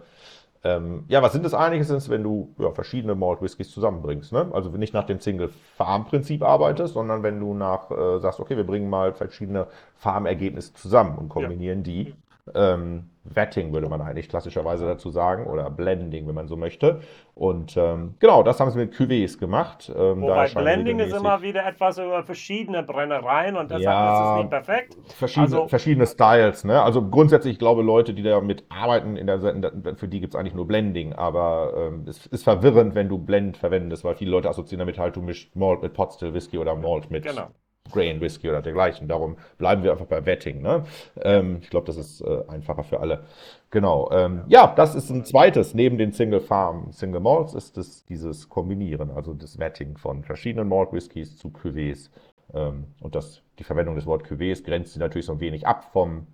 ähm, 0.62 1.06
ja, 1.08 1.22
was 1.22 1.32
sind 1.32 1.45
das 1.45 1.54
eigentlich? 1.54 1.89
Ist, 1.89 2.10
wenn 2.10 2.22
du 2.22 2.54
ja, 2.60 2.72
verschiedene 2.72 3.16
Malt 3.16 3.41
Whiskys 3.41 3.72
zusammenbringst. 3.72 4.34
Ne? 4.34 4.50
Also 4.52 4.70
nicht 4.72 4.93
nach 4.93 5.06
dem 5.06 5.22
Single 5.22 5.52
Farm 5.78 6.06
Prinzip 6.06 6.43
arbeitest, 6.43 6.95
sondern 6.95 7.24
wenn 7.24 7.39
du 7.39 7.54
nach 7.54 7.89
äh, 7.91 8.20
sagst, 8.20 8.41
okay, 8.41 8.58
wir 8.58 8.66
bringen 8.66 8.89
mal 8.89 9.14
verschiedene 9.14 9.68
Farmergebnisse 9.95 10.74
zusammen 10.74 11.18
und 11.18 11.30
kombinieren 11.30 11.80
ja. 11.80 11.84
die 11.84 12.16
ähm, 12.54 13.10
Vetting 13.24 13.74
würde 13.74 13.90
man 13.90 14.02
eigentlich 14.02 14.28
klassischerweise 14.28 14.86
dazu 14.86 15.10
sagen 15.12 15.46
oder 15.46 15.70
Blending, 15.70 16.28
wenn 16.28 16.36
man 16.36 16.48
so 16.48 16.58
möchte. 16.58 17.02
Und 17.36 17.78
ähm, 17.78 18.16
genau, 18.20 18.44
das 18.44 18.60
haben 18.60 18.72
sie 18.72 18.78
mit 18.80 18.94
Cuvées 18.94 19.38
gemacht. 19.38 19.92
Ähm, 19.96 20.22
Wobei 20.22 20.50
Blending 20.50 21.00
ist 21.00 21.14
immer 21.14 21.42
wieder 21.42 21.66
etwas 21.66 21.98
über 21.98 22.24
verschiedene 22.24 22.82
Brennereien 22.84 23.56
und 23.56 23.70
deshalb 23.70 23.84
ja, 23.84 24.14
ist 24.14 24.30
es 24.30 24.38
nicht 24.38 24.50
perfekt. 24.50 24.98
Verschiedene, 25.16 25.56
also, 25.56 25.68
verschiedene 25.68 26.08
Styles. 26.08 26.64
Ne? 26.64 26.82
Also 26.82 27.08
grundsätzlich, 27.08 27.54
ich 27.54 27.60
glaube, 27.60 27.84
Leute, 27.84 28.14
die 28.14 28.24
damit 28.24 28.64
arbeiten, 28.70 29.16
in 29.16 29.28
der, 29.28 29.44
in 29.44 29.62
der, 29.62 29.96
für 29.96 30.08
die 30.08 30.20
gibt 30.20 30.34
es 30.34 30.40
eigentlich 30.40 30.56
nur 30.56 30.68
Blending. 30.68 31.14
Aber 31.14 31.74
ähm, 31.78 32.06
es 32.08 32.26
ist 32.28 32.44
verwirrend, 32.44 32.96
wenn 32.96 33.10
du 33.10 33.18
Blend 33.20 33.58
verwendest, 33.58 34.04
weil 34.04 34.16
viele 34.16 34.32
Leute 34.32 34.50
assoziieren 34.50 34.80
damit 34.80 34.98
halt, 34.98 35.16
du 35.16 35.22
mischst 35.22 35.56
Malt 35.56 35.82
mit 35.82 35.94
Potstill 35.94 36.34
Whisky 36.34 36.58
oder 36.58 36.76
Malt 36.76 37.12
mit 37.12 37.26
genau. 37.26 37.50
Grain 37.92 38.22
Whisky 38.22 38.50
oder 38.50 38.62
dergleichen. 38.62 39.08
Darum 39.08 39.38
bleiben 39.58 39.84
wir 39.84 39.92
einfach 39.92 40.06
bei 40.06 40.26
Wetting. 40.26 40.62
Ne? 40.62 40.84
Ähm, 41.22 41.60
ich 41.62 41.70
glaube, 41.70 41.88
das 41.88 41.98
ist 41.98 42.22
äh, 42.22 42.44
einfacher 42.48 42.84
für 42.84 43.00
alle. 43.00 43.24
Genau. 43.72 44.10
Ähm, 44.12 44.44
ja, 44.48 44.74
das 44.76 44.96
ist 44.96 45.10
ein 45.10 45.26
zweites. 45.26 45.74
Neben 45.74 45.98
den 45.98 46.12
Single 46.12 46.42
Farm, 46.42 46.92
Single 46.92 47.22
Malts 47.22 47.54
ist 47.54 47.78
es 47.78 48.06
dieses 48.06 48.50
Kombinieren, 48.50 49.12
also 49.12 49.34
das 49.34 49.60
Wetting 49.60 49.98
von 49.98 50.24
verschiedenen 50.24 50.68
Malt 50.68 50.92
Whiskys 50.92 51.38
zu 51.38 51.50
Cuvées. 51.50 52.10
Ähm, 52.54 52.86
und 53.00 53.16
das, 53.16 53.42
die 53.60 53.64
Verwendung 53.64 53.96
des 53.96 54.06
Wort 54.06 54.26
Cuvées 54.26 54.64
grenzt 54.64 54.94
sie 54.94 55.00
natürlich 55.00 55.26
so 55.26 55.34
ein 55.34 55.40
wenig 55.40 55.68
ab 55.68 55.90
vom 55.94 56.28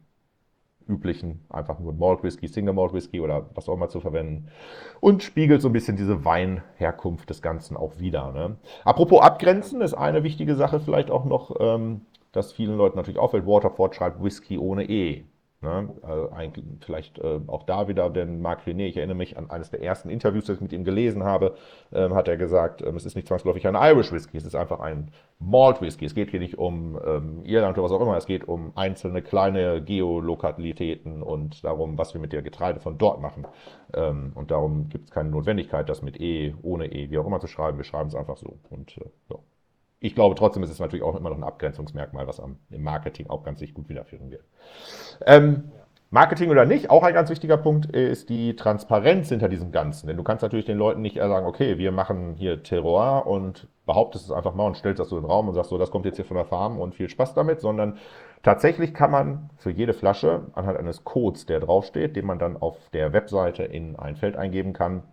üblichen, 0.88 1.41
einfach 1.49 1.79
nur 1.79 1.93
Malt 1.93 2.23
Whisky, 2.23 2.47
Single 2.47 2.73
Malt 2.73 2.93
Whisky 2.93 3.19
oder 3.19 3.49
was 3.53 3.67
auch 3.67 3.73
immer 3.73 3.89
zu 3.89 3.99
verwenden. 3.99 4.47
Und 4.99 5.23
spiegelt 5.23 5.61
so 5.61 5.69
ein 5.69 5.73
bisschen 5.73 5.97
diese 5.97 6.25
Weinherkunft 6.25 7.29
des 7.29 7.41
Ganzen 7.41 7.77
auch 7.77 7.99
wieder. 7.99 8.31
Ne? 8.31 8.55
Apropos 8.83 9.21
Abgrenzen 9.21 9.81
ist 9.81 9.93
eine 9.93 10.23
wichtige 10.23 10.55
Sache 10.55 10.79
vielleicht 10.79 11.11
auch 11.11 11.25
noch, 11.25 11.55
ähm, 11.59 12.01
dass 12.31 12.53
vielen 12.53 12.77
Leuten 12.77 12.97
natürlich 12.97 13.19
auffällt, 13.19 13.45
Waterford 13.45 13.95
schreibt 13.95 14.23
Whisky 14.23 14.57
ohne 14.57 14.89
E. 14.89 15.23
Ne? 15.66 15.89
Eigentlich 16.32 16.63
vielleicht 16.82 17.18
äh, 17.20 17.39
auch 17.47 17.63
da 17.63 17.88
wieder, 17.88 18.09
denn 18.09 18.39
Marc 18.41 18.68
René, 18.68 18.86
ich 18.86 18.97
erinnere 18.97 19.18
mich 19.18 19.38
an 19.38 19.49
eines 19.49 19.72
der 19.72 19.82
ersten 19.82 20.09
Interviews, 20.09 20.45
das 20.45 20.57
ich 20.57 20.61
mit 20.61 20.72
ihm 20.74 20.84
gelesen 20.84 21.24
habe, 21.24 21.55
ähm, 21.91 22.13
hat 22.13 22.28
er 22.28 22.38
gesagt, 22.38 22.84
ähm, 22.84 22.95
es 22.95 23.05
ist 23.05 23.16
nicht 23.16 23.28
zwangsläufig 23.28 23.68
ein 23.68 23.76
Irish 23.76 24.11
Whisky, 24.11 24.38
es 24.38 24.45
ist 24.45 24.55
einfach 24.55 24.80
ein 24.80 25.11
Malt 25.39 25.82
Whisky. 25.82 26.05
Es 26.05 26.13
geht 26.13 26.30
hier 26.30 26.39
nicht 26.39 26.57
um 26.57 26.99
ähm, 27.03 27.43
Irland 27.43 27.78
oder 27.78 27.86
was 27.86 27.91
auch 27.91 28.01
immer, 28.01 28.16
es 28.16 28.28
geht 28.28 28.47
um 28.47 28.72
einzelne 28.76 29.24
kleine 29.24 29.82
Geolokalitäten 29.82 31.24
und 31.24 31.63
darum, 31.63 31.97
was 31.97 32.13
wir 32.13 32.22
mit 32.22 32.32
der 32.32 32.43
Getreide 32.43 32.80
von 32.80 32.97
dort 32.99 33.20
machen. 33.20 33.47
Ähm, 33.93 34.32
und 34.36 34.51
darum 34.51 34.89
gibt 34.89 35.05
es 35.05 35.11
keine 35.11 35.30
Notwendigkeit, 35.30 35.89
das 35.89 36.03
mit 36.03 36.22
E, 36.22 36.53
ohne 36.61 36.91
E, 36.91 37.09
wie 37.09 37.18
auch 37.18 37.26
immer 37.26 37.39
zu 37.39 37.47
schreiben. 37.47 37.78
Wir 37.78 37.86
schreiben 37.86 38.09
es 38.09 38.16
einfach 38.16 38.38
so. 38.38 38.59
Und 38.70 38.97
äh, 38.97 39.09
ja 39.32 39.38
ich 40.06 40.16
glaube 40.16 40.36
trotzdem 40.36 40.64
ist 40.64 40.70
es 40.70 40.80
natürlich 40.80 41.03
auch 41.03 41.16
immer 41.16 41.30
noch 41.30 41.38
ein 41.38 41.43
Abgrenzungsmerkmal, 41.43 42.28
was 42.28 42.39
am, 42.39 42.58
im 42.70 42.84
Marketing 42.84 43.30
auch 43.30 43.43
ganz 43.43 43.60
sich 43.60 43.74
gut 43.74 43.89
wiederführen 43.89 44.30
wird. 44.30 44.43
Ähm, 45.26 45.72
Marketing 46.12 46.51
oder 46.51 46.66
nicht, 46.66 46.91
auch 46.91 47.03
ein 47.03 47.14
ganz 47.14 47.30
wichtiger 47.32 47.58
Punkt 47.58 47.88
ist 47.88 48.30
die 48.30 48.56
Transparenz 48.56 49.30
hinter 49.30 49.49
diesem 49.49 49.72
Ganzen. 49.72 50.08
Denn 50.08 50.16
du 50.16 50.24
kannst 50.24 50.43
natürlich 50.43 50.66
den 50.66 50.78
Leuten 50.78 51.01
nicht 51.01 51.18
sagen, 51.18 51.47
okay, 51.47 51.78
wir 51.80 51.91
machen 51.91 52.36
hier 52.36 52.62
Terroir 52.62 53.26
und 53.26 53.68
behauptest 53.88 54.26
es 54.26 54.32
einfach 54.32 54.53
mal 54.53 54.68
und 54.68 54.78
stellst 54.78 54.99
das 54.99 55.10
so 55.10 55.18
in 55.18 55.24
den 55.24 55.32
Raum 55.32 55.47
und 55.47 55.56
sagst 55.56 55.72
so, 55.72 55.78
das 55.78 55.89
kommt 55.89 56.06
jetzt 56.06 56.16
hier 56.18 56.26
von 56.26 56.38
der 56.38 56.45
Farm 56.45 56.80
und 56.80 56.93
viel 56.93 57.10
Spaß 57.10 57.34
damit, 57.34 57.60
sondern 57.60 57.97
tatsächlich 58.43 58.93
kann 58.93 59.12
man 59.12 59.49
für 59.58 59.72
jede 59.72 59.93
Flasche 59.93 60.43
anhand 60.53 60.78
eines 60.78 61.03
Codes, 61.03 61.47
der 61.47 61.60
draufsteht, 61.60 62.16
den 62.16 62.26
man 62.26 62.38
dann 62.38 62.56
auf 62.56 62.78
der 62.93 63.12
Webseite 63.12 63.64
in 63.64 63.95
ein 63.95 64.16
Feld 64.16 64.36
eingeben 64.38 64.74
kann, 64.74 65.03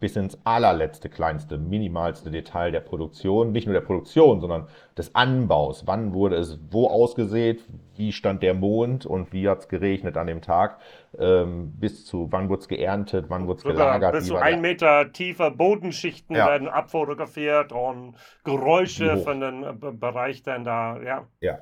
bis 0.00 0.16
ins 0.16 0.38
allerletzte, 0.44 1.08
kleinste, 1.08 1.56
minimalste 1.56 2.30
Detail 2.30 2.72
der 2.72 2.80
Produktion, 2.80 3.52
nicht 3.52 3.66
nur 3.66 3.74
der 3.74 3.80
Produktion, 3.80 4.40
sondern 4.40 4.66
des 4.98 5.14
Anbaus. 5.14 5.86
Wann 5.86 6.12
wurde 6.12 6.36
es 6.36 6.58
wo 6.70 6.88
ausgesät, 6.88 7.64
wie 7.96 8.12
stand 8.12 8.42
der 8.42 8.54
Mond 8.54 9.06
und 9.06 9.32
wie 9.32 9.48
hat 9.48 9.60
es 9.60 9.68
geregnet 9.68 10.16
an 10.16 10.26
dem 10.26 10.42
Tag, 10.42 10.78
ähm, 11.18 11.72
bis 11.78 12.04
zu 12.04 12.28
wann 12.30 12.48
wurde 12.48 12.62
es 12.62 12.68
geerntet, 12.68 13.26
wann 13.28 13.46
wurde 13.46 13.58
es 13.58 13.64
gelagert. 13.64 14.12
Bis 14.14 14.26
zu 14.26 14.36
ein 14.36 14.60
Meter 14.60 15.12
tiefer 15.12 15.50
Bodenschichten 15.50 16.34
ja. 16.34 16.46
werden 16.48 16.68
abfotografiert 16.68 17.72
und 17.72 18.14
Geräusche 18.42 19.18
von 19.18 19.40
dem 19.40 19.98
Bereich 20.00 20.42
dann 20.42 20.64
da, 20.64 21.00
ja. 21.02 21.26
Ja, 21.40 21.58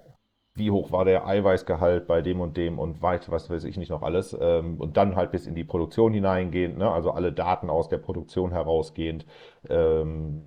wie 0.54 0.70
hoch 0.70 0.92
war 0.92 1.04
der 1.04 1.26
Eiweißgehalt 1.26 2.06
bei 2.06 2.20
dem 2.20 2.40
und 2.40 2.56
dem 2.56 2.78
und 2.78 3.00
weit, 3.00 3.30
was 3.30 3.48
weiß 3.48 3.64
ich 3.64 3.78
nicht 3.78 3.90
noch 3.90 4.02
alles. 4.02 4.36
Ähm, 4.38 4.76
und 4.78 4.96
dann 4.96 5.16
halt 5.16 5.32
bis 5.32 5.46
in 5.46 5.54
die 5.54 5.64
Produktion 5.64 6.12
hineingehend, 6.12 6.76
ne? 6.78 6.90
also 6.90 7.10
alle 7.12 7.32
Daten 7.32 7.70
aus 7.70 7.88
der 7.88 7.98
Produktion 7.98 8.52
herausgehend, 8.52 9.24
ähm, 9.70 10.42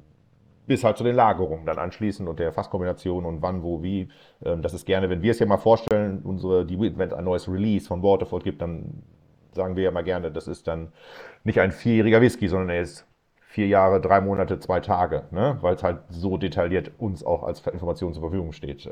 bis 0.68 0.84
halt 0.84 0.98
zu 0.98 1.04
den 1.04 1.16
Lagerungen 1.16 1.66
dann 1.66 1.80
anschließend 1.80 2.30
und 2.30 2.40
der 2.40 2.52
Fasskombination 2.54 3.26
und 3.26 3.42
wann, 3.42 3.64
wo, 3.64 3.82
wie. 3.82 4.10
Ähm, 4.44 4.62
das 4.62 4.74
ist 4.74 4.86
gerne, 4.86 5.10
wenn 5.10 5.24
wir 5.24 5.32
es 5.32 5.40
ja 5.40 5.48
mal 5.48 5.58
vorstellen, 5.58 6.22
unsere, 6.24 6.66
die, 6.66 6.80
wenn 6.80 7.08
es 7.08 7.14
ein 7.14 7.24
neues 7.24 7.50
Release 7.50 7.88
von 7.88 8.04
Waterford 8.04 8.44
gibt, 8.44 8.62
dann 8.62 9.04
sagen 9.54 9.76
wir 9.76 9.84
ja 9.84 9.92
mal 9.92 10.04
gerne, 10.04 10.32
das 10.32 10.48
ist 10.48 10.68
dann 10.68 10.92
nicht 11.44 11.60
ein 11.60 11.72
vierjähriger 11.72 12.22
Whisky, 12.22 12.48
sondern 12.48 12.70
er 12.70 12.82
ist 12.82 13.08
vier 13.40 13.68
Jahre, 13.68 14.02
drei 14.02 14.22
Monate, 14.22 14.60
zwei 14.60 14.82
Tage, 14.82 15.24
ne? 15.32 15.58
weil 15.62 15.76
es 15.76 15.84
halt 15.84 16.00
so 16.10 16.38
detailliert 16.38 16.92
uns 16.98 17.24
auch 17.24 17.44
als 17.44 17.66
Information 17.66 18.14
zur 18.14 18.22
Verfügung 18.22 18.52
steht. 18.52 18.88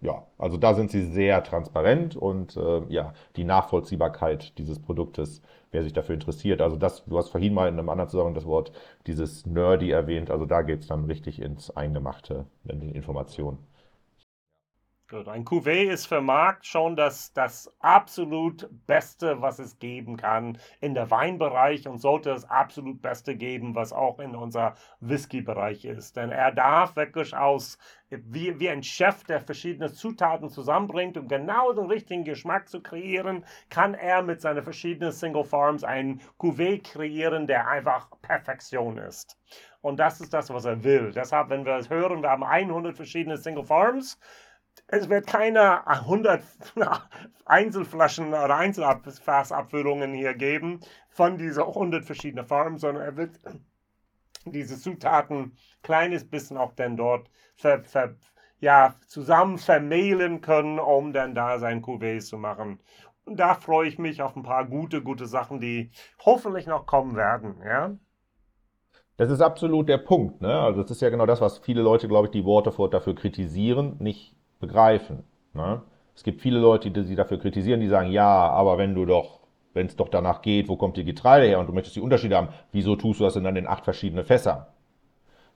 Ja, 0.00 0.26
also 0.38 0.56
da 0.56 0.74
sind 0.74 0.90
sie 0.90 1.04
sehr 1.04 1.42
transparent 1.44 2.16
und 2.16 2.56
äh, 2.56 2.82
ja, 2.88 3.12
die 3.36 3.44
Nachvollziehbarkeit 3.44 4.56
dieses 4.58 4.78
Produktes, 4.80 5.40
wer 5.72 5.82
sich 5.84 5.92
dafür 5.92 6.14
interessiert. 6.14 6.60
Also 6.60 6.76
das, 6.76 7.04
du 7.04 7.16
hast 7.18 7.30
vorhin 7.30 7.54
mal 7.54 7.68
in 7.68 7.78
einem 7.78 7.88
anderen 7.88 8.08
Zusammenhang 8.10 8.34
das 8.34 8.46
Wort 8.46 8.72
dieses 9.06 9.46
Nerdy 9.46 9.90
erwähnt, 9.90 10.30
also 10.30 10.46
da 10.46 10.62
geht 10.62 10.80
es 10.80 10.86
dann 10.88 11.04
richtig 11.04 11.40
ins 11.40 11.70
Eingemachte 11.76 12.46
in 12.68 12.80
den 12.80 12.92
Informationen. 12.92 13.58
Gut, 15.10 15.26
ein 15.26 15.46
Cuvée 15.46 15.88
ist 15.88 16.04
für 16.04 16.20
Markt 16.20 16.66
schon 16.66 16.94
das, 16.94 17.32
das 17.32 17.74
absolut 17.80 18.68
Beste, 18.86 19.40
was 19.40 19.58
es 19.58 19.78
geben 19.78 20.18
kann 20.18 20.58
in 20.82 20.92
der 20.92 21.10
Weinbereich 21.10 21.88
und 21.88 21.96
sollte 21.96 22.28
das 22.28 22.44
absolut 22.44 23.00
Beste 23.00 23.34
geben, 23.34 23.74
was 23.74 23.94
auch 23.94 24.18
in 24.18 24.36
unser 24.36 24.74
Whisky-Bereich 25.00 25.86
ist. 25.86 26.18
Denn 26.18 26.30
er 26.30 26.52
darf 26.52 26.94
wirklich 26.94 27.34
aus, 27.34 27.78
wie, 28.10 28.60
wie 28.60 28.68
ein 28.68 28.82
Chef, 28.82 29.24
der 29.24 29.40
verschiedene 29.40 29.90
Zutaten 29.90 30.50
zusammenbringt, 30.50 31.16
um 31.16 31.26
genau 31.26 31.72
den 31.72 31.86
richtigen 31.86 32.24
Geschmack 32.24 32.68
zu 32.68 32.82
kreieren, 32.82 33.46
kann 33.70 33.94
er 33.94 34.20
mit 34.20 34.42
seinen 34.42 34.62
verschiedenen 34.62 35.12
Single 35.12 35.44
Farms 35.44 35.84
ein 35.84 36.20
Cuvée 36.38 36.82
kreieren, 36.82 37.46
der 37.46 37.66
einfach 37.66 38.10
Perfektion 38.20 38.98
ist. 38.98 39.38
Und 39.80 39.98
das 39.98 40.20
ist 40.20 40.34
das, 40.34 40.50
was 40.50 40.66
er 40.66 40.84
will. 40.84 41.12
Deshalb, 41.12 41.48
wenn 41.48 41.64
wir 41.64 41.76
es 41.76 41.88
hören, 41.88 42.20
wir 42.20 42.28
haben 42.28 42.44
100 42.44 42.94
verschiedene 42.94 43.38
Single 43.38 43.64
Farms, 43.64 44.18
es 44.86 45.08
wird 45.08 45.26
keine 45.26 45.86
100 45.86 46.42
Einzelflaschen 47.44 48.28
oder 48.28 48.56
Einzelfassabfüllungen 48.56 50.14
hier 50.14 50.34
geben 50.34 50.80
von 51.08 51.38
diesen 51.38 51.62
100 51.62 52.04
verschiedenen 52.04 52.46
Farmen, 52.46 52.78
sondern 52.78 53.04
er 53.04 53.16
wird 53.16 53.38
diese 54.44 54.78
Zutaten 54.78 55.56
kleines 55.82 56.28
bisschen 56.28 56.56
auch 56.56 56.72
dann 56.72 56.96
dort 56.96 57.30
ver, 57.56 57.82
ver, 57.84 58.16
ja, 58.60 58.94
zusammen 59.06 59.58
vermehlen 59.58 60.40
können, 60.40 60.78
um 60.78 61.12
dann 61.12 61.34
da 61.34 61.58
sein 61.58 61.82
Cuvée 61.82 62.20
zu 62.20 62.38
machen. 62.38 62.80
da 63.26 63.54
freue 63.54 63.88
ich 63.88 63.98
mich 63.98 64.22
auf 64.22 64.36
ein 64.36 64.42
paar 64.42 64.64
gute, 64.66 65.02
gute 65.02 65.26
Sachen, 65.26 65.60
die 65.60 65.90
hoffentlich 66.24 66.66
noch 66.66 66.86
kommen 66.86 67.14
werden, 67.14 67.60
ja. 67.64 67.96
Das 69.18 69.30
ist 69.30 69.40
absolut 69.40 69.88
der 69.88 69.98
Punkt. 69.98 70.40
Ne? 70.40 70.60
Also 70.60 70.82
das 70.82 70.92
ist 70.92 71.02
ja 71.02 71.10
genau 71.10 71.26
das, 71.26 71.40
was 71.40 71.58
viele 71.58 71.82
Leute, 71.82 72.06
glaube 72.06 72.28
ich, 72.28 72.30
die 72.30 72.44
Waterford 72.44 72.94
dafür 72.94 73.16
kritisieren, 73.16 73.96
nicht 73.98 74.37
begreifen. 74.60 75.24
Ne? 75.54 75.82
Es 76.14 76.24
gibt 76.24 76.40
viele 76.40 76.58
Leute, 76.58 76.90
die 76.90 77.04
sie 77.04 77.14
dafür 77.14 77.38
kritisieren, 77.38 77.80
die 77.80 77.88
sagen, 77.88 78.10
ja, 78.10 78.48
aber 78.50 78.78
wenn 78.78 78.94
du 78.94 79.04
doch, 79.04 79.40
wenn 79.72 79.86
es 79.86 79.96
doch 79.96 80.08
danach 80.08 80.42
geht, 80.42 80.68
wo 80.68 80.76
kommt 80.76 80.96
die 80.96 81.04
Getreide 81.04 81.46
her 81.46 81.60
und 81.60 81.68
du 81.68 81.72
möchtest 81.72 81.96
die 81.96 82.00
Unterschiede 82.00 82.36
haben, 82.36 82.48
wieso 82.72 82.96
tust 82.96 83.20
du 83.20 83.24
das 83.24 83.34
denn 83.34 83.44
dann 83.44 83.56
in 83.56 83.66
acht 83.66 83.84
verschiedene 83.84 84.24
Fässer? 84.24 84.68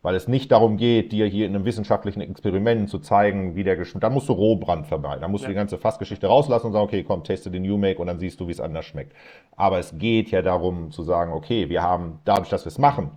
Weil 0.03 0.17
es 0.17 0.27
nicht 0.27 0.51
darum 0.51 0.77
geht, 0.77 1.13
dir 1.13 1.27
hier 1.27 1.47
in 1.47 1.55
einem 1.55 1.65
wissenschaftlichen 1.65 2.21
Experiment 2.21 2.91
zu 2.91 2.99
zeigen, 2.99 3.55
wie 3.55 3.63
der 3.63 3.77
Geschmack. 3.77 4.01
Dann 4.01 4.13
musst 4.13 4.29
du 4.29 4.33
Rohbrand 4.33 4.89
vermeiden. 4.89 5.21
Dann 5.21 5.31
musst 5.31 5.43
ja. 5.43 5.49
du 5.49 5.53
die 5.53 5.57
ganze 5.57 5.79
Fassgeschichte 5.79 6.27
rauslassen 6.27 6.67
und 6.69 6.73
sagen, 6.73 6.85
okay, 6.85 7.05
komm, 7.05 7.23
teste 7.23 7.53
den 7.53 7.63
New 7.63 7.77
Make 7.77 8.01
und 8.01 8.09
dann 8.09 8.19
siehst 8.19 8.41
du, 8.41 8.49
wie 8.49 8.53
es 8.53 8.61
anders 8.61 8.85
schmeckt. 8.85 9.15
Aber 9.57 9.79
es 9.79 9.97
geht 9.99 10.33
ja 10.33 10.43
darum 10.43 10.91
zu 10.91 11.05
sagen, 11.05 11.33
okay, 11.33 11.69
wir 11.69 11.83
haben, 11.83 12.19
dadurch, 12.25 12.49
dass 12.49 12.65
wir 12.65 12.69
es 12.71 12.79
machen, 12.79 13.13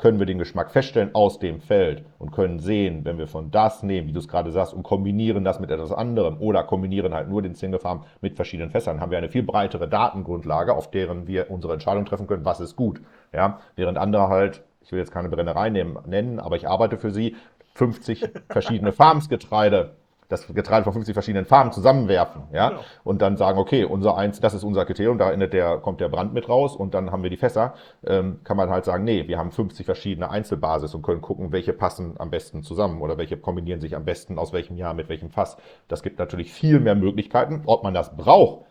können 0.00 0.18
wir 0.18 0.26
den 0.26 0.38
Geschmack 0.38 0.70
feststellen 0.70 1.14
aus 1.14 1.38
dem 1.38 1.60
Feld 1.60 2.04
und 2.18 2.32
können 2.32 2.58
sehen, 2.58 3.04
wenn 3.04 3.18
wir 3.18 3.26
von 3.26 3.50
das 3.50 3.82
nehmen, 3.82 4.08
wie 4.08 4.12
du 4.12 4.18
es 4.18 4.28
gerade 4.28 4.50
sagst, 4.50 4.74
und 4.74 4.82
kombinieren 4.82 5.44
das 5.44 5.60
mit 5.60 5.70
etwas 5.70 5.92
anderem 5.92 6.38
oder 6.40 6.64
kombinieren 6.64 7.14
halt 7.14 7.28
nur 7.28 7.42
den 7.42 7.54
Single 7.54 7.78
Farm 7.78 8.04
mit 8.20 8.34
verschiedenen 8.34 8.70
Fässern, 8.70 9.00
haben 9.00 9.10
wir 9.10 9.18
eine 9.18 9.28
viel 9.28 9.42
breitere 9.42 9.88
Datengrundlage, 9.88 10.74
auf 10.74 10.90
deren 10.90 11.26
wir 11.26 11.50
unsere 11.50 11.74
Entscheidung 11.74 12.04
treffen 12.04 12.26
können, 12.26 12.44
was 12.44 12.60
ist 12.60 12.76
gut. 12.76 13.00
Ja, 13.32 13.60
während 13.76 13.98
andere 13.98 14.28
halt, 14.28 14.64
ich 14.82 14.90
will 14.92 14.98
jetzt 14.98 15.12
keine 15.12 15.28
Brennerei 15.28 15.70
nennen, 15.70 16.40
aber 16.40 16.56
ich 16.56 16.68
arbeite 16.68 16.96
für 16.96 17.10
sie, 17.10 17.36
50 17.74 18.28
verschiedene 18.48 18.92
Farmsgetreide 18.92 19.96
das 20.30 20.46
Getreide 20.46 20.84
von 20.84 20.92
50 20.92 21.12
verschiedenen 21.12 21.44
Farben 21.44 21.72
zusammenwerfen, 21.72 22.42
ja, 22.52 22.70
genau. 22.70 22.80
und 23.04 23.20
dann 23.20 23.36
sagen, 23.36 23.58
okay, 23.58 23.84
unser 23.84 24.16
eins, 24.16 24.40
das 24.40 24.54
ist 24.54 24.62
unser 24.62 24.86
Kriterium, 24.86 25.18
da 25.18 25.30
endet 25.30 25.52
der, 25.52 25.78
kommt 25.78 26.00
der 26.00 26.08
Brand 26.08 26.32
mit 26.32 26.48
raus 26.48 26.76
und 26.76 26.94
dann 26.94 27.10
haben 27.10 27.22
wir 27.22 27.30
die 27.30 27.36
Fässer, 27.36 27.74
ähm, 28.06 28.40
kann 28.44 28.56
man 28.56 28.70
halt 28.70 28.84
sagen, 28.84 29.04
nee, 29.04 29.26
wir 29.26 29.38
haben 29.38 29.50
50 29.50 29.84
verschiedene 29.84 30.30
Einzelbasis 30.30 30.94
und 30.94 31.02
können 31.02 31.20
gucken, 31.20 31.52
welche 31.52 31.72
passen 31.72 32.14
am 32.18 32.30
besten 32.30 32.62
zusammen 32.62 33.02
oder 33.02 33.18
welche 33.18 33.36
kombinieren 33.36 33.80
sich 33.80 33.96
am 33.96 34.04
besten 34.04 34.38
aus 34.38 34.52
welchem 34.52 34.76
Jahr 34.76 34.94
mit 34.94 35.08
welchem 35.08 35.30
Fass. 35.30 35.56
Das 35.88 36.02
gibt 36.02 36.18
natürlich 36.18 36.52
viel 36.52 36.78
mehr 36.78 36.94
Möglichkeiten, 36.94 37.62
ob 37.66 37.82
man 37.82 37.92
das 37.92 38.16
braucht. 38.16 38.66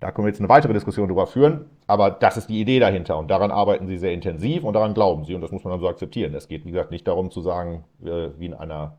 Da 0.00 0.10
können 0.10 0.26
wir 0.26 0.30
jetzt 0.30 0.40
eine 0.40 0.48
weitere 0.48 0.72
Diskussion 0.72 1.08
darüber 1.08 1.26
führen, 1.26 1.66
aber 1.86 2.10
das 2.10 2.36
ist 2.36 2.48
die 2.48 2.60
Idee 2.60 2.78
dahinter 2.78 3.18
und 3.18 3.30
daran 3.30 3.50
arbeiten 3.50 3.86
sie 3.86 3.98
sehr 3.98 4.12
intensiv 4.12 4.64
und 4.64 4.74
daran 4.74 4.94
glauben 4.94 5.24
sie 5.24 5.34
und 5.34 5.40
das 5.40 5.52
muss 5.52 5.64
man 5.64 5.70
dann 5.72 5.80
so 5.80 5.88
akzeptieren. 5.88 6.34
Es 6.34 6.48
geht, 6.48 6.64
wie 6.64 6.72
gesagt, 6.72 6.90
nicht 6.90 7.06
darum 7.06 7.30
zu 7.30 7.40
sagen, 7.40 7.84
äh, 8.04 8.28
wie 8.38 8.46
in 8.46 8.54
einer 8.54 8.96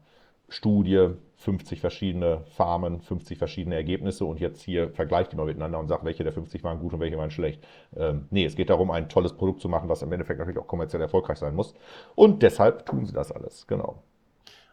Studie, 0.49 1.09
50 1.37 1.81
verschiedene 1.81 2.41
Farmen, 2.55 3.01
50 3.01 3.37
verschiedene 3.37 3.75
Ergebnisse 3.75 4.25
und 4.25 4.39
jetzt 4.39 4.61
hier 4.61 4.89
vergleicht 4.91 5.31
die 5.31 5.35
mal 5.35 5.45
miteinander 5.45 5.79
und 5.79 5.87
sagt, 5.87 6.05
welche 6.05 6.23
der 6.23 6.33
50 6.33 6.63
waren 6.63 6.79
gut 6.79 6.93
und 6.93 6.99
welche 6.99 7.17
waren 7.17 7.31
schlecht. 7.31 7.65
Ähm, 7.95 8.27
nee, 8.31 8.45
es 8.45 8.55
geht 8.55 8.69
darum, 8.69 8.91
ein 8.91 9.09
tolles 9.09 9.33
Produkt 9.33 9.61
zu 9.61 9.69
machen, 9.69 9.89
was 9.89 10.01
im 10.01 10.11
Endeffekt 10.11 10.39
natürlich 10.39 10.59
auch 10.59 10.67
kommerziell 10.67 11.01
erfolgreich 11.01 11.37
sein 11.37 11.55
muss. 11.55 11.73
Und 12.15 12.41
deshalb 12.41 12.85
tun 12.85 13.05
sie 13.05 13.13
das 13.13 13.31
alles, 13.31 13.67
genau. 13.67 14.01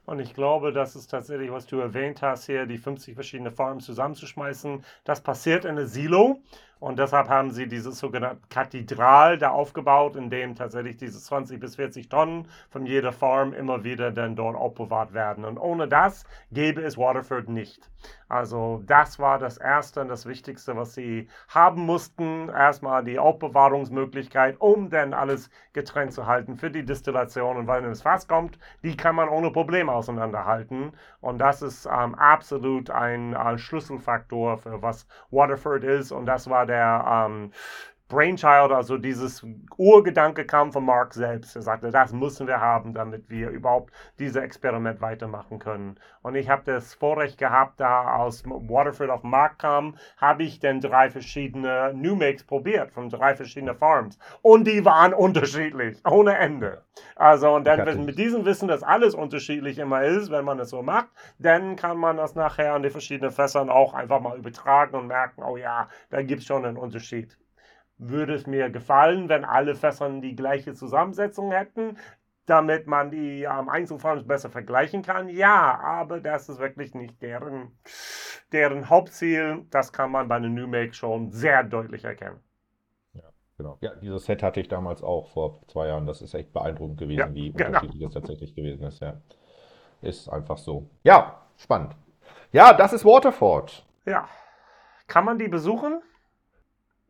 Und 0.05 0.19
ich 0.19 0.35
glaube, 0.35 0.73
das 0.73 0.97
ist 0.97 1.09
tatsächlich, 1.09 1.53
was 1.53 1.67
du 1.67 1.79
erwähnt 1.79 2.23
hast, 2.23 2.47
hier 2.47 2.67
die 2.67 2.79
50 2.79 3.15
verschiedene 3.15 3.53
Farmen 3.53 3.81
zusammenzuschmeißen. 3.81 4.85
Das 5.05 5.21
passiert 5.21 5.65
in 5.65 5.77
der 5.77 5.87
Silo. 5.87 6.41
Und 6.83 6.99
deshalb 6.99 7.29
haben 7.29 7.53
sie 7.53 7.69
dieses 7.69 8.01
sogenannte 8.01 8.43
Kathedral 8.51 9.39
da 9.39 9.51
aufgebaut, 9.51 10.17
in 10.17 10.31
dem 10.31 10.57
tatsächlich 10.57 10.97
diese 10.97 11.21
20 11.21 11.61
bis 11.61 11.77
40 11.77 12.09
Tonnen 12.09 12.49
von 12.71 12.87
jeder 12.87 13.13
Farm 13.13 13.53
immer 13.53 13.85
wieder 13.85 14.11
dann 14.11 14.35
dort 14.35 14.57
aufbewahrt 14.57 15.15
werden. 15.15 15.45
Und 15.45 15.59
ohne 15.59 15.87
das 15.87 16.25
gäbe 16.51 16.83
es 16.83 16.99
Waterford 16.99 17.49
nicht. 17.49 17.89
Also 18.29 18.83
das 18.87 19.21
war 19.21 19.39
das 19.39 19.59
Erste 19.59 20.01
und 20.01 20.09
das 20.09 20.27
Wichtigste, 20.27 20.75
was 20.75 20.95
sie 20.95 21.29
haben 21.49 21.83
mussten. 21.83 22.49
Erstmal 22.49 23.05
die 23.05 23.21
Aufbewahrungsmöglichkeit, 23.21 24.57
um 24.59 24.91
dann 24.91 25.15
alles 25.15 25.51
getrennt 25.75 26.13
zu 26.13 26.27
halten 26.27 26.57
für 26.57 26.71
die 26.71 26.85
Destillation. 26.85 27.59
Und 27.59 27.69
weil 27.69 27.85
es 27.85 28.03
Fass 28.03 28.27
kommt, 28.27 28.59
die 28.83 28.97
kann 28.97 29.15
man 29.15 29.29
ohne 29.29 29.53
Probleme 29.53 29.93
auseinanderhalten. 29.93 30.95
Und 31.21 31.39
das 31.39 31.63
ist 31.63 31.87
ähm, 31.87 32.17
absolut 32.17 32.91
ein 32.91 33.35
äh, 33.35 33.57
Schlüsselfaktor 33.57 34.59
für 34.59 34.83
was 34.83 35.07
Waterford 35.31 35.85
ist. 35.85 36.11
Und 36.11 36.27
das 36.27 36.51
war 36.51 36.67
der 36.67 36.72
ähm, 36.75 37.53
Brainchild, 38.13 38.73
also 38.73 38.99
dieses 38.99 39.43
Urgedanke 39.79 40.45
kam 40.45 40.71
von 40.71 40.85
Mark 40.85 41.15
selbst. 41.15 41.57
Er 41.57 41.63
sagte, 41.63 41.91
das 41.91 42.13
müssen 42.13 42.47
wir 42.47 42.61
haben, 42.61 42.93
damit 42.93 43.31
wir 43.31 43.49
überhaupt 43.49 43.91
dieses 44.19 44.37
Experiment 44.37 45.01
weitermachen 45.01 45.59
können. 45.59 45.99
Und 46.21 46.35
ich 46.35 46.51
habe 46.51 46.63
das 46.67 46.93
Vorrecht 46.93 47.39
gehabt, 47.39 47.81
da 47.81 48.17
aus 48.17 48.45
Waterford 48.45 49.09
auf 49.09 49.23
den 49.23 49.31
Markt 49.31 49.61
kam, 49.61 49.97
habe 50.19 50.43
ich 50.43 50.61
dann 50.61 50.83
drei 50.83 51.09
verschiedene 51.09 51.95
New 51.95 52.15
Makes 52.15 52.45
probiert 52.45 52.93
von 52.93 53.09
drei 53.09 53.35
verschiedenen 53.35 53.77
Farms. 53.77 54.19
Und 54.43 54.67
die 54.67 54.85
waren 54.85 55.15
unterschiedlich, 55.23 55.99
ohne 56.07 56.37
Ende. 56.37 56.83
Also, 57.17 57.55
und 57.55 57.67
dann 57.67 58.05
mit 58.05 58.19
diesem 58.19 58.45
Wissen, 58.45 58.69
dass 58.69 58.83
alles 58.83 59.15
unterschiedlich 59.15 59.79
immer 59.79 60.03
ist, 60.03 60.31
wenn 60.31 60.45
man 60.45 60.61
es 60.61 60.69
so 60.69 60.83
macht, 60.83 61.09
dann 61.39 61.77
kann 61.77 61.97
man 61.97 62.19
das 62.19 62.35
nachher 62.35 62.75
an 62.75 62.83
die 62.83 62.91
verschiedenen 62.91 63.31
Fässern 63.31 63.71
auch 63.71 63.95
einfach 63.95 64.21
mal 64.21 64.37
übertragen 64.37 64.97
und 64.97 65.07
merken, 65.07 65.43
oh 65.43 65.57
ja, 65.57 65.89
da 66.11 66.21
gibt 66.21 66.43
es 66.43 66.47
schon 66.47 66.67
einen 66.67 66.77
Unterschied 66.77 67.39
würde 68.09 68.35
es 68.35 68.47
mir 68.47 68.71
gefallen, 68.71 69.29
wenn 69.29 69.45
alle 69.45 69.75
Fässern 69.75 70.21
die 70.21 70.35
gleiche 70.35 70.75
Zusammensetzung 70.75 71.53
hätten, 71.53 71.97
damit 72.47 72.87
man 72.87 73.11
die 73.11 73.45
ähm, 73.45 73.69
Einzelfarms 73.69 74.27
besser 74.27 74.51
vergleichen 74.51 75.03
kann. 75.03 75.29
Ja, 75.29 75.79
aber 75.81 76.21
das 76.21 76.49
ist 76.49 76.59
wirklich 76.59 76.95
nicht 76.95 77.23
deren, 77.23 77.79
deren 78.51 78.91
Hauptziel. 78.91 79.65
Das 79.71 79.93
kann 79.93 80.11
man 80.11 80.29
bei 80.29 80.37
einem 80.37 80.55
New 80.55 80.67
Make 80.67 80.95
schon 80.95 81.31
sehr 81.31 81.63
deutlich 81.63 82.05
erkennen. 82.05 82.41
Ja, 83.15 83.23
genau. 83.57 83.79
Ja, 83.81 83.95
dieses 83.95 84.25
Set 84.25 84.43
hatte 84.43 84.61
ich 84.61 84.69
damals 84.69 85.03
auch 85.03 85.29
vor 85.29 85.61
zwei 85.69 85.87
Jahren. 85.87 86.07
Das 86.07 86.21
ist 86.21 86.35
echt 86.35 86.53
beeindruckend 86.53 86.99
gewesen, 86.99 87.19
ja, 87.19 87.35
wie 87.35 87.53
genau. 87.53 87.69
unterschiedlich 87.69 88.03
es 88.03 88.15
tatsächlich 88.15 88.55
gewesen 88.55 88.85
ist. 88.85 89.01
Ja. 89.01 89.21
Ist 90.01 90.29
einfach 90.29 90.59
so. 90.59 90.91
Ja, 91.05 91.43
spannend. 91.57 91.97
Ja, 92.51 92.73
das 92.73 92.93
ist 92.93 93.05
Waterford. 93.05 93.87
Ja. 94.05 94.29
Kann 95.07 95.25
man 95.25 95.39
die 95.39 95.49
besuchen? 95.49 96.03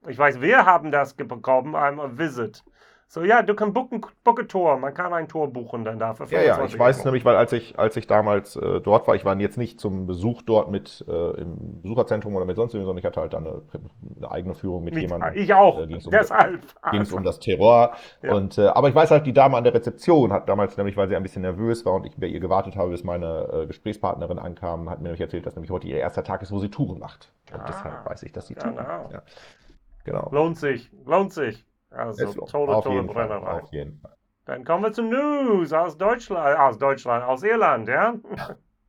Ich 0.08 0.18
weiß, 0.18 0.40
wir 0.40 0.66
haben 0.66 0.90
das 0.90 1.14
bekommen, 1.14 1.76
ein 1.76 2.18
Visit. 2.18 2.64
So, 3.14 3.22
ja, 3.24 3.42
du 3.42 3.54
kannst 3.54 3.74
buchen, 3.74 4.00
book 4.24 4.40
a 4.40 4.44
Tor. 4.44 4.78
Man 4.78 4.94
kann 4.94 5.12
ein 5.12 5.28
Tor 5.28 5.52
buchen 5.52 5.84
dann 5.84 5.98
dafür. 5.98 6.26
Ja, 6.30 6.40
ja, 6.40 6.64
ich 6.64 6.78
weiß 6.78 7.00
Euro. 7.00 7.08
nämlich, 7.08 7.26
weil 7.26 7.36
als 7.36 7.52
ich, 7.52 7.78
als 7.78 7.94
ich 7.98 8.06
damals 8.06 8.56
äh, 8.56 8.80
dort 8.80 9.06
war, 9.06 9.14
ich 9.14 9.26
war 9.26 9.38
jetzt 9.38 9.58
nicht 9.58 9.78
zum 9.78 10.06
Besuch 10.06 10.40
dort 10.40 10.70
mit 10.70 11.04
äh, 11.06 11.40
im 11.42 11.82
Besucherzentrum 11.82 12.34
oder 12.34 12.46
mit 12.46 12.56
sonst 12.56 12.72
sondern 12.72 12.96
ich 12.96 13.04
hatte 13.04 13.20
halt 13.20 13.34
dann 13.34 13.46
eine, 13.46 13.62
eine 14.16 14.30
eigene 14.30 14.54
Führung 14.54 14.82
mit, 14.82 14.94
mit 14.94 15.02
jemandem. 15.02 15.30
Ich 15.34 15.52
auch. 15.52 15.80
Äh, 15.80 15.88
ging's 15.88 16.06
um, 16.06 16.10
Deshalb. 16.10 16.62
Ging 16.90 17.02
es 17.02 17.12
um 17.12 17.22
das 17.22 17.38
Terror. 17.38 17.92
Ja. 18.22 18.32
Und, 18.32 18.56
äh, 18.56 18.68
aber 18.68 18.88
ich 18.88 18.94
weiß 18.94 19.10
halt, 19.10 19.26
die 19.26 19.34
Dame 19.34 19.58
an 19.58 19.64
der 19.64 19.74
Rezeption 19.74 20.32
hat 20.32 20.48
damals 20.48 20.78
nämlich, 20.78 20.96
weil 20.96 21.08
sie 21.08 21.14
ein 21.14 21.22
bisschen 21.22 21.42
nervös 21.42 21.84
war 21.84 21.92
und 21.92 22.06
ich 22.06 22.16
bei 22.16 22.28
ihr 22.28 22.40
gewartet 22.40 22.76
habe, 22.76 22.92
bis 22.92 23.04
meine 23.04 23.46
äh, 23.52 23.66
Gesprächspartnerin 23.66 24.38
ankam, 24.38 24.88
hat 24.88 25.00
mir 25.00 25.08
nämlich 25.08 25.20
erzählt, 25.20 25.44
dass 25.44 25.54
nämlich 25.54 25.70
heute 25.70 25.86
ihr 25.86 25.98
erster 25.98 26.24
Tag 26.24 26.40
ist, 26.40 26.50
wo 26.50 26.60
sie 26.60 26.70
Touren 26.70 26.98
macht. 26.98 27.30
Und 27.52 27.60
ah, 27.60 27.64
deshalb 27.68 28.06
weiß 28.06 28.22
ich, 28.22 28.32
dass 28.32 28.46
sie 28.46 28.54
Touren 28.54 28.76
genau. 28.76 28.88
macht. 28.88 29.12
Ja. 29.12 29.22
Genau. 30.04 30.28
Lohnt 30.32 30.58
sich, 30.58 30.90
lohnt 31.04 31.32
sich. 31.32 31.64
Also 31.90 32.24
es 32.24 32.34
tolle, 32.50 32.76
auf 32.76 32.84
tolle 32.84 33.02
Brennerei. 33.04 33.60
Auf 33.60 33.72
jeden 33.72 33.98
Fall. 33.98 34.16
Dann 34.44 34.64
kommen 34.64 34.84
wir 34.84 34.92
zu 34.92 35.02
News 35.02 35.72
aus 35.72 35.96
Deutschland, 35.96 36.58
aus 36.58 36.78
Deutschland, 36.78 37.24
aus 37.24 37.42
Irland, 37.42 37.88
ja? 37.88 38.14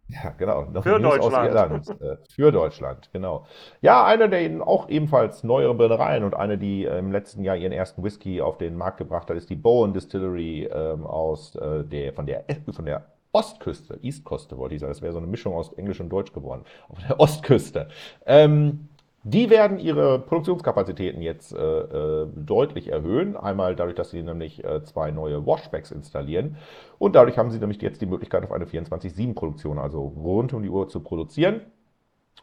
Ja, 0.08 0.30
genau. 0.38 0.64
Noch 0.66 0.84
für 0.84 0.98
News 1.00 1.18
Deutschland. 1.18 1.48
Irland, 1.48 2.02
äh, 2.02 2.18
für 2.30 2.52
Deutschland, 2.52 3.10
genau. 3.14 3.46
Ja, 3.82 4.04
eine 4.06 4.30
der 4.30 4.66
auch 4.66 4.90
ebenfalls 4.90 5.44
neuere 5.44 5.76
Brennereien 5.76 6.24
und 6.24 6.34
eine, 6.36 6.58
die 6.58 6.86
äh, 6.86 6.98
im 6.98 7.12
letzten 7.12 7.44
Jahr 7.44 7.56
ihren 7.56 7.72
ersten 7.72 8.04
Whisky 8.04 8.42
auf 8.42 8.58
den 8.58 8.76
Markt 8.76 8.98
gebracht 8.98 9.30
hat, 9.30 9.38
ist 9.38 9.50
die 9.50 9.56
Bowen 9.56 9.94
Distillery 9.94 10.66
ähm, 10.66 11.06
aus 11.06 11.56
äh, 11.56 11.84
der, 11.84 12.14
von 12.14 12.26
der, 12.26 12.46
von 12.72 12.86
der 12.86 13.06
Ostküste, 13.32 13.98
Eastküste 14.02 14.58
wollte 14.58 14.76
ich 14.76 14.82
sagen, 14.82 14.92
das 14.92 15.02
wäre 15.02 15.12
so 15.12 15.18
eine 15.18 15.28
Mischung 15.28 15.56
aus 15.56 15.74
Englisch 15.74 16.00
und 16.00 16.10
Deutsch 16.10 16.34
geworden, 16.34 16.64
auf 16.90 17.00
der 17.00 17.20
Ostküste. 17.20 17.88
Ähm, 18.28 18.90
die 19.24 19.50
werden 19.50 19.80
ihre 19.80 20.20
Produktionskapazitäten 20.20 21.22
jetzt 21.22 21.54
äh, 21.54 21.58
äh, 21.58 22.28
deutlich 22.36 22.90
erhöhen. 22.90 23.38
Einmal 23.38 23.76
dadurch, 23.76 23.96
dass 23.96 24.12
sie 24.12 24.22
nämlich 24.22 24.64
äh, 24.64 24.84
zwei 24.84 25.12
neue 25.12 25.46
Washbacks 25.46 25.92
installieren. 25.92 26.58
Und 27.00 27.16
dadurch 27.16 27.38
haben 27.38 27.50
sie 27.50 27.60
nämlich 27.60 27.82
jetzt 27.82 28.02
die 28.02 28.06
Möglichkeit, 28.06 28.44
auf 28.44 28.52
eine 28.52 28.66
24-7-Produktion, 28.66 29.80
also 29.80 30.02
rund 30.02 30.54
um 30.54 30.62
die 30.62 30.70
Uhr 30.70 30.90
zu 30.90 31.00
produzieren 31.00 31.62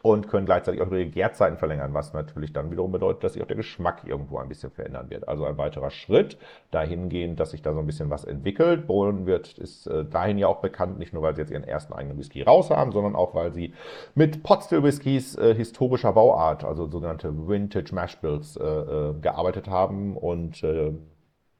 und 0.02 0.28
können 0.28 0.46
gleichzeitig 0.46 0.80
auch 0.80 0.90
ihre 0.90 1.06
Gärzeiten 1.06 1.58
verlängern, 1.58 1.92
was 1.92 2.14
natürlich 2.14 2.52
dann 2.54 2.70
wiederum 2.70 2.90
bedeutet, 2.90 3.22
dass 3.22 3.34
sich 3.34 3.42
auch 3.42 3.46
der 3.46 3.56
Geschmack 3.56 4.02
irgendwo 4.06 4.38
ein 4.38 4.48
bisschen 4.48 4.70
verändern 4.70 5.10
wird. 5.10 5.28
Also 5.28 5.44
ein 5.44 5.58
weiterer 5.58 5.90
Schritt 5.90 6.38
dahingehend, 6.70 7.38
dass 7.38 7.50
sich 7.50 7.60
da 7.60 7.74
so 7.74 7.80
ein 7.80 7.86
bisschen 7.86 8.08
was 8.08 8.24
entwickelt. 8.24 8.86
Bohlen 8.86 9.26
wird, 9.26 9.58
ist 9.58 9.86
äh, 9.86 10.06
dahin 10.06 10.38
ja 10.38 10.46
auch 10.46 10.60
bekannt, 10.62 10.98
nicht 10.98 11.12
nur 11.12 11.22
weil 11.22 11.34
sie 11.34 11.42
jetzt 11.42 11.50
ihren 11.50 11.64
ersten 11.64 11.92
eigenen 11.92 12.16
Whisky 12.18 12.42
raus 12.42 12.70
haben, 12.70 12.92
sondern 12.92 13.14
auch 13.14 13.34
weil 13.34 13.52
sie 13.52 13.74
mit 14.14 14.42
Potstill 14.42 14.82
Whiskys 14.82 15.36
äh, 15.36 15.54
historischer 15.54 16.14
Bauart, 16.14 16.64
also 16.64 16.86
sogenannte 16.86 17.48
Vintage 17.48 17.94
Mash 17.94 18.16
Bills, 18.18 18.56
äh, 18.56 18.64
äh, 18.64 19.14
gearbeitet 19.20 19.68
haben 19.68 20.16
und 20.16 20.62
äh, 20.62 20.92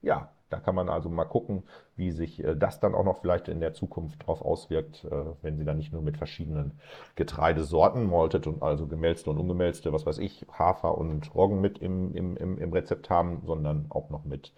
ja, 0.03 0.31
Da 0.51 0.59
kann 0.59 0.75
man 0.75 0.89
also 0.89 1.09
mal 1.09 1.25
gucken, 1.25 1.63
wie 2.01 2.11
sich 2.11 2.43
äh, 2.43 2.57
das 2.57 2.81
dann 2.81 2.97
auch 2.97 3.05
noch 3.05 3.21
vielleicht 3.21 3.47
in 3.47 3.61
der 3.61 3.75
Zukunft 3.75 4.23
darauf 4.23 4.43
auswirkt, 4.43 5.05
äh, 5.05 5.25
wenn 5.43 5.57
sie 5.57 5.65
dann 5.65 5.77
nicht 5.77 5.93
nur 5.93 6.03
mit 6.03 6.17
verschiedenen 6.17 6.81
Getreidesorten, 7.15 8.11
malted 8.11 8.49
und 8.49 8.63
also 8.63 8.89
gemälzte 8.89 9.31
und 9.31 9.39
ungemälzte, 9.39 9.93
was 9.93 10.07
weiß 10.07 10.19
ich, 10.19 10.47
Hafer 10.51 10.99
und 10.99 11.33
Roggen 11.35 11.61
mit 11.61 11.79
im, 11.79 12.13
im, 12.17 12.37
im, 12.37 12.59
im 12.59 12.73
Rezept 12.73 13.11
haben, 13.11 13.43
sondern 13.45 13.87
auch 13.91 14.11
noch 14.11 14.25
mit 14.25 14.53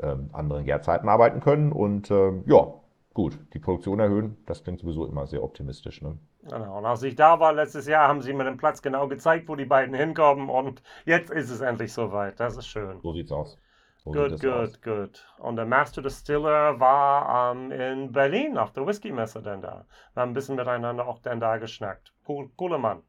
ähm, 0.00 0.30
anderen 0.32 0.64
Gärzeiten 0.64 1.08
arbeiten 1.08 1.40
können. 1.40 1.72
Und 1.72 2.10
ähm, 2.10 2.44
ja, 2.46 2.72
gut, 3.12 3.38
die 3.52 3.58
Produktion 3.58 3.98
erhöhen, 4.00 4.36
das 4.46 4.62
klingt 4.62 4.80
sowieso 4.80 5.04
immer 5.04 5.26
sehr 5.26 5.42
optimistisch. 5.42 6.00
Ne? 6.00 6.16
Genau, 6.44 6.78
und 6.78 6.86
als 6.86 7.02
ich 7.02 7.16
da 7.16 7.40
war 7.40 7.52
letztes 7.52 7.88
Jahr, 7.88 8.06
haben 8.06 8.22
sie 8.22 8.32
mir 8.32 8.44
den 8.44 8.56
Platz 8.56 8.82
genau 8.82 9.08
gezeigt, 9.08 9.48
wo 9.48 9.56
die 9.56 9.64
beiden 9.64 9.94
hinkommen 9.94 10.48
und 10.48 10.82
jetzt 11.06 11.30
ist 11.30 11.50
es 11.50 11.60
endlich 11.60 11.92
soweit. 11.92 12.38
Das 12.38 12.56
ist 12.56 12.68
schön. 12.68 13.00
So 13.02 13.12
sieht's 13.12 13.32
aus. 13.32 13.58
Gut, 14.04 14.38
gut, 14.40 14.82
gut. 14.82 15.26
Und 15.38 15.56
der 15.56 15.64
Master 15.64 16.02
Distiller 16.02 16.78
war 16.78 17.52
ähm, 17.52 17.72
in 17.72 18.12
Berlin 18.12 18.58
auf 18.58 18.72
der 18.72 18.86
Whisky-Messe 18.86 19.40
dann 19.40 19.62
da. 19.62 19.86
Wir 20.12 20.20
haben 20.22 20.30
ein 20.30 20.34
bisschen 20.34 20.56
miteinander 20.56 21.06
auch 21.08 21.20
dann 21.20 21.40
da 21.40 21.56
geschnackt. 21.56 22.12
Cool, 22.28 22.50
cooler 22.56 22.76
Mann. 22.78 23.02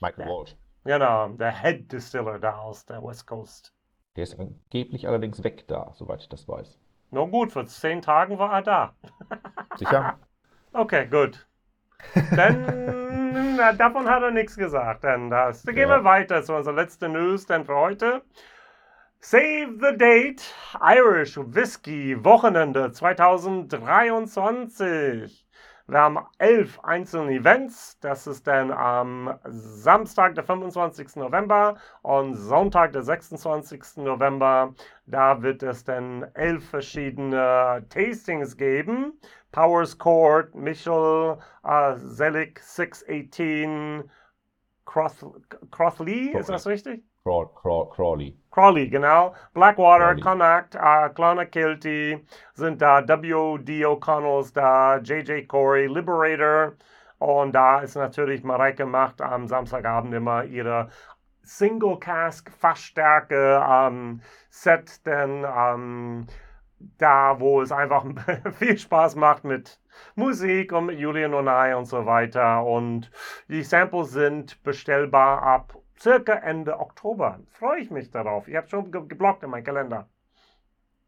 Michael 0.00 0.26
Ja. 0.26 0.30
Walsh. 0.32 0.56
Genau, 0.84 1.28
der 1.28 1.52
Head 1.62 1.92
Distiller 1.92 2.38
da 2.40 2.58
aus 2.58 2.84
der 2.84 3.02
West 3.02 3.26
Coast. 3.28 3.72
Der 4.16 4.24
ist 4.24 4.38
angeblich 4.40 5.06
allerdings 5.06 5.44
weg 5.44 5.68
da, 5.68 5.92
soweit 5.94 6.20
ich 6.22 6.28
das 6.28 6.48
weiß. 6.48 6.78
Nur 7.10 7.28
gut, 7.28 7.52
für 7.52 7.64
zehn 7.66 8.02
Tagen 8.02 8.38
war 8.38 8.52
er 8.54 8.62
da. 8.62 8.94
Sicher? 9.76 10.18
Okay, 10.72 11.06
gut. 11.06 11.46
Dann, 12.34 13.56
na, 13.56 13.72
davon 13.72 14.08
hat 14.08 14.22
er 14.22 14.30
nichts 14.32 14.56
gesagt. 14.56 15.04
Dann, 15.04 15.30
das. 15.30 15.62
Dann 15.62 15.74
gehen 15.74 15.88
Ja. 15.88 15.98
wir 15.98 16.04
weiter 16.04 16.42
zu 16.42 16.54
unserer 16.54 16.74
letzten 16.74 17.12
News 17.12 17.46
dann 17.46 17.64
für 17.64 17.76
heute. 17.76 18.22
Save 19.20 19.80
the 19.80 19.96
Date 19.96 20.54
Irish 20.80 21.36
Whisky 21.36 22.14
Wochenende 22.24 22.92
2023. 22.92 25.44
Wir 25.88 25.98
haben 25.98 26.18
elf 26.38 26.78
einzelne 26.84 27.32
Events. 27.32 27.98
Das 27.98 28.28
ist 28.28 28.46
dann 28.46 28.70
am 28.70 29.36
Samstag, 29.44 30.36
der 30.36 30.44
25. 30.44 31.16
November 31.16 31.78
und 32.02 32.36
Sonntag, 32.36 32.92
der 32.92 33.02
26. 33.02 33.96
November. 33.96 34.76
Da 35.06 35.42
wird 35.42 35.64
es 35.64 35.82
dann 35.82 36.22
elf 36.34 36.70
verschiedene 36.70 37.84
Tastings 37.88 38.56
geben. 38.56 39.18
Powers 39.50 39.98
Court, 39.98 40.54
Michel, 40.54 41.38
uh, 41.64 41.96
Zelig 42.14 42.60
618, 42.60 44.08
Cross, 44.84 45.26
Crossley, 45.72 46.38
ist 46.38 46.48
das 46.48 46.68
richtig? 46.68 47.02
Craw, 47.28 47.44
Craw, 47.54 47.90
Crawley. 47.90 48.38
Crawley, 48.58 48.88
genau. 48.88 49.36
Blackwater. 49.54 50.16
Connacht, 50.16 50.74
äh, 50.74 51.10
Clonakilty 51.14 52.26
sind 52.54 52.82
da, 52.82 53.06
W.D. 53.06 53.86
O'Connells 53.86 54.52
da, 54.52 54.96
J.J. 54.96 55.46
Corey, 55.46 55.86
Liberator. 55.86 56.72
Und 57.20 57.52
da 57.52 57.78
ist 57.78 57.94
natürlich 57.94 58.42
Mareike 58.42 58.84
macht 58.84 59.22
am 59.22 59.46
Samstagabend 59.46 60.12
immer 60.12 60.42
ihre 60.42 60.88
Single 61.44 62.00
Cask 62.00 62.50
Fassstärke 62.50 63.64
ähm, 63.64 64.22
Set, 64.50 65.06
denn 65.06 65.46
ähm, 65.46 66.26
da, 66.98 67.38
wo 67.38 67.62
es 67.62 67.70
einfach 67.70 68.04
viel 68.58 68.76
Spaß 68.76 69.14
macht 69.14 69.44
mit 69.44 69.78
Musik 70.16 70.72
und 70.72 70.86
mit 70.86 70.98
Julian 70.98 71.32
Onay 71.32 71.74
und 71.74 71.84
so 71.84 72.06
weiter. 72.06 72.64
Und 72.64 73.12
die 73.46 73.62
Samples 73.62 74.10
sind 74.10 74.60
bestellbar 74.64 75.44
ab 75.44 75.78
circa 76.00 76.34
Ende 76.34 76.78
Oktober. 76.78 77.40
Freue 77.50 77.80
ich 77.80 77.90
mich 77.90 78.10
darauf. 78.10 78.48
Ich 78.48 78.56
habe 78.56 78.68
schon 78.68 78.90
ge 78.90 79.02
geblockt 79.06 79.42
in 79.42 79.50
meinen 79.50 79.64
Kalender. 79.64 80.08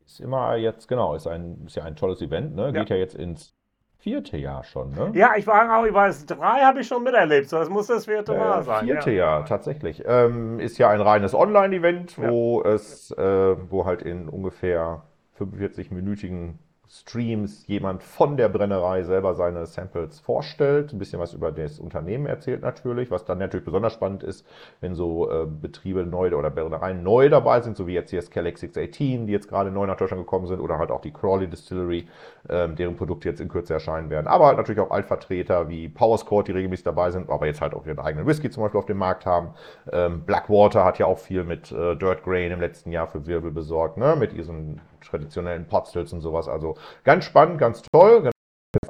Ist 0.05 0.21
immer 0.21 0.57
jetzt, 0.57 0.89
genau, 0.89 1.15
ist, 1.15 1.27
ein, 1.27 1.63
ist 1.67 1.77
ja 1.77 1.85
ein 1.85 1.95
tolles 1.97 2.21
Event, 2.21 2.55
ne? 2.57 2.67
Ja. 2.67 2.71
Geht 2.73 2.91
ja 2.91 2.97
jetzt 2.97 3.15
ins 3.15 3.55
vierte 3.99 4.37
Jahr 4.37 4.65
schon, 4.65 4.91
ne? 4.93 5.13
Ja, 5.15 5.37
ich 5.37 5.47
war 5.47 5.79
auch, 5.79 5.85
ich 5.85 5.95
weiß, 5.95 6.27
drei 6.27 6.63
habe 6.63 6.81
ich 6.81 6.89
schon 6.89 7.05
miterlebt. 7.05 7.49
So, 7.49 7.59
das 7.59 7.69
muss 7.69 7.87
das 7.87 8.07
vierte 8.07 8.35
Mal 8.35 8.61
Äh, 8.61 8.63
sein. 8.65 8.85
vierte 8.87 9.11
ja. 9.11 9.17
Jahr, 9.37 9.45
tatsächlich. 9.45 10.03
Ähm, 10.07 10.59
ist 10.59 10.79
ja 10.79 10.89
ein 10.91 11.01
reines 11.01 11.35
Online-Event, 11.35 12.19
wo 12.19 12.63
es, 12.63 13.11
äh, 13.13 13.71
wo 13.71 13.85
halt 13.85 14.03
in 14.03 14.29
ungefähr 14.29 15.03
45-minütigen 15.39 16.55
Streams 16.93 17.69
jemand 17.69 18.03
von 18.03 18.37
der 18.37 18.49
Brennerei 18.49 19.05
selber 19.05 19.35
seine 19.35 19.65
Samples 19.67 20.19
vorstellt, 20.19 20.93
ein 20.93 20.99
bisschen 20.99 21.21
was 21.21 21.35
über 21.35 21.53
das 21.53 21.79
Unternehmen 21.79 22.27
erzählt 22.27 22.63
natürlich, 22.63 23.13
was 23.13 23.25
dann 23.25 23.39
natürlich 23.39 23.65
besonders 23.65 23.93
spannend 23.93 24.25
ist, 24.25 24.45
wenn 24.81 24.97
so 24.97 25.31
äh, 25.31 25.47
Betriebe 25.47 26.05
neu 26.05 26.35
oder 26.35 26.51
Brennereien 26.51 27.05
neu 27.05 27.29
dabei 27.29 27.61
sind, 27.61 27.77
so 27.77 27.87
wie 27.87 27.93
jetzt 27.95 28.11
hier 28.11 28.19
das 28.19 28.29
Kellex 28.29 28.61
618, 28.63 29.29
die 29.29 29.33
jetzt 29.33 29.49
gerade 29.49 29.71
neu 29.71 29.87
nach 29.87 29.97
Deutschland 29.97 30.25
gekommen 30.25 30.49
sind, 30.49 30.59
oder 30.59 30.79
halt 30.79 30.91
auch 30.91 31.01
die 31.01 31.13
Crawley 31.13 31.47
Distillery, 31.47 32.09
ähm, 32.49 32.75
deren 32.75 32.97
Produkte 32.97 33.29
jetzt 33.29 33.41
in 33.41 33.49
Kürze 33.49 33.73
erscheinen 33.75 34.11
werden. 34.11 34.27
Aber 34.27 34.47
halt 34.47 34.57
natürlich 34.57 34.81
auch 34.81 34.91
Altvertreter 34.91 35.69
wie 35.69 35.89
Powerscourt, 35.89 36.49
die 36.49 36.53
regelmäßig 36.53 36.85
dabei 36.85 37.13
sind, 37.13 37.31
aber 37.31 37.47
jetzt 37.47 37.61
halt 37.61 37.73
auch 37.75 37.87
ihren 37.87 38.01
eigenen 38.01 38.27
Whisky 38.27 38.51
zum 38.51 38.65
Beispiel 38.65 38.81
auf 38.81 38.87
dem 38.87 38.99
Markt 38.99 39.27
haben. 39.27 39.51
Ähm, 39.93 40.23
Blackwater 40.27 40.85
hat 40.85 40.99
ja 40.99 41.07
auch 41.07 41.19
viel 41.19 41.45
mit 41.45 41.71
äh, 41.71 41.95
Dirt 41.95 42.25
Grain 42.25 42.51
im 42.51 42.61
letzten 42.61 42.91
Jahr 42.91 43.07
für 43.07 43.27
Wirbel 43.27 43.53
besorgt, 43.53 43.97
ne? 43.97 44.17
mit 44.19 44.33
diesen 44.33 44.81
traditionellen 45.01 45.67
Potstills 45.67 46.13
und 46.13 46.21
sowas. 46.21 46.49
Also 46.49 46.77
ganz 47.05 47.25
spannend, 47.25 47.59
ganz 47.59 47.83
toll. 47.93 48.31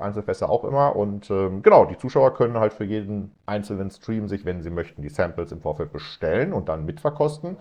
Einzelfässer 0.01 0.48
auch 0.48 0.64
immer. 0.64 0.96
Und 0.96 1.30
ähm, 1.30 1.62
genau, 1.62 1.84
die 1.84 1.96
Zuschauer 1.96 2.34
können 2.34 2.59
halt 2.59 2.72
für 2.72 2.84
jeden 2.84 3.34
einzelnen 3.46 3.90
Stream 3.90 4.28
sich, 4.28 4.44
wenn 4.44 4.62
sie 4.62 4.70
möchten, 4.70 5.03
die 5.03 5.09
Samples 5.09 5.53
im 5.53 5.61
Vorfeld 5.61 5.92
bestellen 5.92 6.53
und 6.53 6.68
dann 6.68 6.84
mitverkosten. 6.84 7.57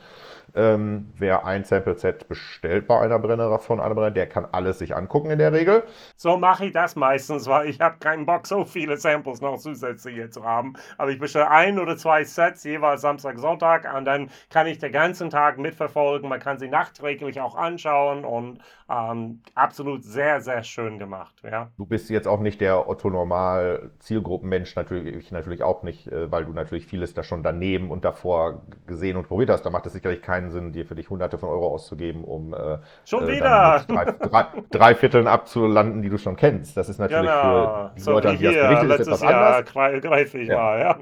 Ähm, 0.56 1.12
wer 1.18 1.46
ein 1.46 1.64
Sample-Set 1.64 2.28
bestellt 2.28 2.88
bei 2.88 3.00
einer 3.00 3.20
Brennerei 3.20 3.60
von 3.60 3.80
einer 3.80 3.94
Brennerei, 3.94 4.12
der 4.12 4.28
kann 4.28 4.48
alles 4.52 4.80
sich 4.80 4.96
angucken 4.96 5.30
in 5.30 5.40
der 5.40 5.54
Regel. 5.54 5.84
So 6.16 6.38
mache 6.38 6.66
ich 6.66 6.74
das 6.74 6.96
meistens, 6.96 7.48
weil 7.48 7.70
ich 7.70 7.80
habe 7.80 7.98
keinen 8.00 8.26
Bock, 8.26 8.48
so 8.48 8.66
viele 8.66 8.98
Samples 8.98 9.42
noch 9.42 9.58
zusätzlich 9.58 10.16
hier 10.16 10.32
zu 10.32 10.44
haben. 10.44 10.74
Aber 10.98 11.12
ich 11.12 11.20
bestelle 11.20 11.50
ein 11.50 11.80
oder 11.80 11.98
zwei 11.98 12.24
Sets, 12.24 12.64
jeweils 12.64 13.02
Samstag, 13.02 13.38
Sonntag, 13.40 13.88
und 13.96 14.06
dann 14.06 14.30
kann 14.50 14.68
ich 14.68 14.80
den 14.80 14.92
ganzen 14.92 15.30
Tag 15.30 15.58
mitverfolgen. 15.58 16.30
Man 16.30 16.40
kann 16.40 16.58
sie 16.58 16.68
nachträglich 16.68 17.40
auch 17.42 17.56
anschauen 17.56 18.26
und 18.26 18.60
ähm, 18.90 19.42
absolut 19.56 20.04
sehr, 20.04 20.42
sehr 20.42 20.64
schön 20.64 20.98
gemacht. 20.98 21.36
Ja. 21.44 21.70
Du 21.78 21.86
bist 21.86 22.10
jetzt 22.10 22.28
auch 22.30 22.40
nicht 22.40 22.62
der 22.62 22.88
Otto-Normal-Zielgruppenmensch, 22.88 24.76
natürlich, 24.76 25.16
ich 25.16 25.32
natürlich 25.32 25.64
auch 25.64 25.84
nicht, 25.84 26.08
äh, 26.08 26.32
weil 26.32 26.46
du 26.46 26.54
natürlich 26.54 26.86
vieles 26.86 27.14
da 27.14 27.24
schon 27.24 27.44
daneben 27.44 27.92
und 27.92 28.06
davor 28.06 28.62
gesehen 28.88 29.18
und 29.18 29.28
probiert 29.28 29.50
hast. 29.50 29.64
Da 29.66 29.70
macht 29.70 29.86
es 29.86 29.94
sicherlich 29.94 30.22
keinen 30.22 30.50
Sinn, 30.52 30.72
dir 30.72 30.86
für 30.86 30.96
dich 30.96 31.10
hunderte 31.10 31.38
von 31.38 31.50
Euro 31.50 31.68
auszugeben, 31.68 32.24
um 32.24 32.54
äh, 32.54 32.78
Schon 33.06 33.28
äh, 33.28 33.36
wieder! 33.36 33.84
drei, 33.88 34.06
drei, 34.06 34.46
drei 34.72 34.96
Vierteln 34.96 35.28
abzulanden, 35.28 36.02
die 36.02 36.10
du 36.10 36.18
schon 36.18 36.36
kennst. 36.36 36.78
Das 36.78 36.90
ist 36.90 37.00
natürlich 37.00 37.30
Genau, 37.32 37.90
für 37.90 37.92
die 37.98 38.02
so 38.02 38.12
Leute, 38.12 38.30
an 38.30 38.38
die 38.38 38.44
das 38.46 38.54
hier, 38.54 38.62
berichtet, 38.68 38.90
ist 38.92 39.08
etwas 39.08 39.22
Jahr 39.22 39.56
anders. 39.58 39.72
gre- 39.74 40.00
greife 40.02 40.38
ich 40.40 40.48
Ja. 40.48 40.56
mal. 40.58 40.80
Ja. 40.80 40.98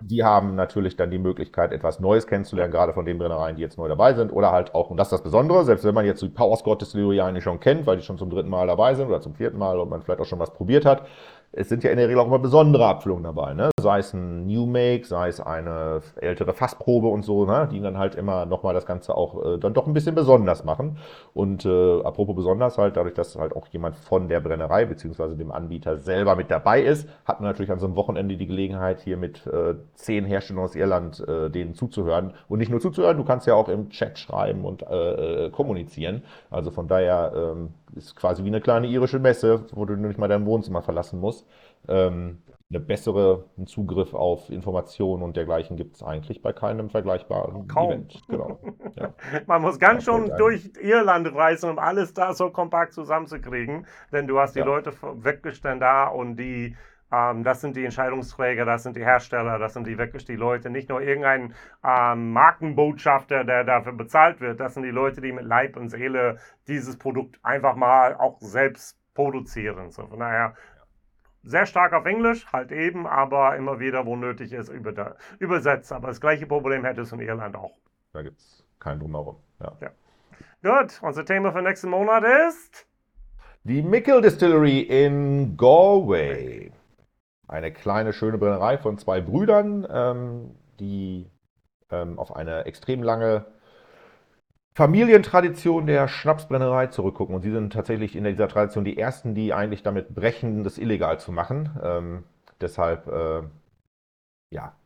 Die 0.00 0.22
haben 0.24 0.54
natürlich 0.54 0.96
dann 0.96 1.10
die 1.10 1.18
Möglichkeit, 1.18 1.72
etwas 1.72 2.00
Neues 2.00 2.26
kennenzulernen, 2.26 2.72
gerade 2.72 2.92
von 2.92 3.04
den 3.04 3.18
Brennereien, 3.18 3.56
die 3.56 3.62
jetzt 3.62 3.78
neu 3.78 3.88
dabei 3.88 4.14
sind. 4.14 4.32
Oder 4.32 4.52
halt 4.52 4.74
auch, 4.74 4.90
und 4.90 4.96
das 4.96 5.08
ist 5.08 5.12
das 5.12 5.22
Besondere, 5.22 5.64
selbst 5.64 5.84
wenn 5.84 5.94
man 5.94 6.04
jetzt 6.06 6.22
die 6.22 6.28
Power 6.28 6.56
Squad 6.56 6.80
Distillery 6.82 7.20
eigentlich 7.20 7.44
schon 7.44 7.60
kennt, 7.60 7.86
weil 7.86 7.96
die 7.96 8.02
schon 8.02 8.18
zum 8.18 8.30
dritten 8.30 8.48
Mal 8.48 8.66
dabei 8.66 8.94
sind 8.94 9.08
oder 9.08 9.20
zum 9.20 9.34
vierten 9.34 9.58
Mal 9.58 9.78
und 9.80 9.88
man 9.90 10.02
vielleicht 10.02 10.20
auch 10.20 10.24
schon 10.26 10.38
was 10.38 10.52
probiert 10.58 10.84
hat, 10.84 11.06
es 11.52 11.68
sind 11.68 11.82
ja 11.82 11.90
in 11.90 11.96
der 11.96 12.08
Regel 12.08 12.20
auch 12.20 12.26
immer 12.26 12.38
besondere 12.38 12.86
Abfüllungen 12.86 13.24
dabei, 13.24 13.54
ne? 13.54 13.70
Sei 13.80 14.00
es 14.00 14.12
ein 14.12 14.46
New 14.46 14.66
Make, 14.66 15.06
sei 15.06 15.28
es 15.28 15.40
eine 15.40 16.02
ältere 16.16 16.52
Fassprobe 16.52 17.08
und 17.08 17.22
so, 17.22 17.46
ne? 17.46 17.68
Die 17.72 17.80
dann 17.80 17.96
halt 17.96 18.14
immer 18.16 18.44
nochmal 18.44 18.74
das 18.74 18.84
Ganze 18.84 19.14
auch 19.16 19.54
äh, 19.54 19.58
dann 19.58 19.72
doch 19.72 19.86
ein 19.86 19.94
bisschen 19.94 20.14
besonders 20.14 20.64
machen. 20.64 20.98
Und 21.32 21.64
äh, 21.64 22.02
apropos 22.02 22.36
besonders 22.36 22.76
halt, 22.76 22.96
dadurch, 22.96 23.14
dass 23.14 23.36
halt 23.36 23.56
auch 23.56 23.66
jemand 23.68 23.96
von 23.96 24.28
der 24.28 24.40
Brennerei 24.40 24.84
beziehungsweise 24.84 25.36
dem 25.36 25.50
Anbieter 25.50 25.96
selber 25.96 26.36
mit 26.36 26.50
dabei 26.50 26.82
ist, 26.82 27.08
hat 27.24 27.40
man 27.40 27.48
natürlich 27.48 27.72
an 27.72 27.78
so 27.78 27.86
einem 27.86 27.96
Wochenende 27.96 28.36
die 28.36 28.46
Gelegenheit, 28.46 29.00
hier 29.00 29.16
mit 29.16 29.46
äh, 29.46 29.74
zehn 29.94 30.26
Herstellern 30.26 30.64
aus 30.64 30.74
Irland 30.74 31.26
äh, 31.26 31.48
denen 31.48 31.74
zuzuhören. 31.74 32.34
Und 32.48 32.58
nicht 32.58 32.70
nur 32.70 32.80
zuzuhören, 32.80 33.16
du 33.16 33.24
kannst 33.24 33.46
ja 33.46 33.54
auch 33.54 33.68
im 33.68 33.88
Chat 33.88 34.18
schreiben 34.18 34.66
und 34.66 34.82
äh, 34.82 35.46
äh, 35.46 35.50
kommunizieren. 35.50 36.22
Also 36.50 36.70
von 36.70 36.88
daher 36.88 37.32
ähm, 37.34 37.70
ist 37.94 38.16
quasi 38.16 38.44
wie 38.44 38.48
eine 38.48 38.60
kleine 38.60 38.86
irische 38.86 39.18
Messe, 39.18 39.64
wo 39.72 39.84
du 39.84 39.96
nicht 39.96 40.18
mal 40.18 40.28
dein 40.28 40.46
Wohnzimmer 40.46 40.82
verlassen 40.82 41.20
musst. 41.20 41.37
Ähm, 41.88 42.42
eine 42.70 42.80
bessere 42.80 43.48
Zugriff 43.66 44.12
auf 44.14 44.50
Informationen 44.50 45.22
und 45.22 45.36
dergleichen 45.36 45.76
gibt 45.76 45.96
es 45.96 46.02
eigentlich 46.02 46.42
bei 46.42 46.52
keinem 46.52 46.90
vergleichbaren 46.90 47.66
Kaum. 47.68 47.90
Event. 47.90 48.24
Genau. 48.28 48.60
Ja. 48.96 49.14
Man 49.46 49.62
muss 49.62 49.78
ganz 49.78 50.04
Ja, 50.06 50.12
schon 50.12 50.30
gut, 50.30 50.38
durch 50.38 50.72
Irland 50.80 51.32
reisen, 51.34 51.70
um 51.70 51.78
alles 51.78 52.12
da 52.14 52.34
so 52.34 52.50
kompakt 52.50 52.92
zusammenzukriegen. 52.92 53.86
Denn 54.12 54.26
du 54.26 54.38
hast 54.40 54.56
die 54.56 54.60
Ja. 54.60 54.64
Leute 54.64 54.92
weggestellt 55.02 55.82
da 55.82 56.08
und 56.08 56.36
die, 56.36 56.76
ähm, 57.12 57.44
das 57.44 57.60
sind 57.60 57.76
die 57.76 57.84
Entscheidungsträger, 57.84 58.64
das 58.64 58.82
sind 58.82 58.96
die 58.96 59.04
Hersteller, 59.04 59.58
das 59.58 59.74
sind 59.74 59.86
die 59.86 59.98
wirklich 59.98 60.24
die 60.24 60.36
Leute, 60.36 60.70
nicht 60.70 60.88
nur 60.88 61.00
irgendein 61.00 61.54
ähm, 61.84 62.32
Markenbotschafter, 62.32 63.44
der 63.44 63.64
dafür 63.64 63.92
bezahlt 63.92 64.40
wird. 64.40 64.60
Das 64.60 64.74
sind 64.74 64.82
die 64.82 64.90
Leute, 64.90 65.20
die 65.20 65.32
mit 65.32 65.44
Leib 65.44 65.76
und 65.76 65.88
Seele 65.90 66.38
dieses 66.66 66.98
Produkt 66.98 67.38
einfach 67.42 67.76
mal 67.76 68.14
auch 68.16 68.38
selbst 68.40 68.98
produzieren. 69.14 69.90
So, 69.90 70.06
von 70.06 70.18
daher 70.20 70.54
sehr 71.48 71.66
stark 71.66 71.94
auf 71.94 72.04
Englisch, 72.04 72.46
halt 72.52 72.70
eben, 72.72 73.06
aber 73.06 73.56
immer 73.56 73.80
wieder, 73.80 74.04
wo 74.04 74.16
nötig 74.16 74.52
ist, 74.52 74.68
über, 74.68 75.16
übersetzt. 75.38 75.92
Aber 75.92 76.08
das 76.08 76.20
gleiche 76.20 76.46
Problem 76.46 76.84
hätte 76.84 77.00
es 77.00 77.12
in 77.12 77.20
Irland 77.20 77.56
auch. 77.56 77.72
Da 78.12 78.22
gibt 78.22 78.38
es 78.38 78.64
kein 78.78 79.00
Drumherum. 79.00 79.36
Ja. 79.60 79.72
Ja. 79.80 79.90
Gut, 80.62 81.00
unser 81.02 81.24
Thema 81.24 81.52
für 81.52 81.62
nächsten 81.62 81.88
Monat 81.88 82.24
ist. 82.48 82.86
Die 83.64 83.82
Mickle 83.82 84.20
Distillery 84.20 84.80
in 84.80 85.56
Galway. 85.56 86.70
Eine 87.48 87.72
kleine, 87.72 88.12
schöne 88.12 88.36
Brennerei 88.36 88.76
von 88.76 88.98
zwei 88.98 89.22
Brüdern, 89.22 89.86
ähm, 89.90 90.54
die 90.78 91.30
ähm, 91.90 92.18
auf 92.18 92.36
eine 92.36 92.66
extrem 92.66 93.02
lange 93.02 93.46
Familientradition 94.78 95.88
der 95.88 96.06
Schnapsbrennerei 96.06 96.86
zurückgucken. 96.86 97.34
Und 97.34 97.42
sie 97.42 97.50
sind 97.50 97.72
tatsächlich 97.72 98.14
in 98.14 98.22
dieser 98.22 98.46
Tradition 98.46 98.84
die 98.84 98.96
ersten, 98.96 99.34
die 99.34 99.52
eigentlich 99.52 99.82
damit 99.82 100.14
brechen, 100.14 100.62
das 100.62 100.78
illegal 100.78 101.18
zu 101.18 101.32
machen. 101.32 101.76
Ähm, 101.82 102.22
deshalb, 102.60 103.08
äh, 103.08 103.42
ja, 104.54 104.76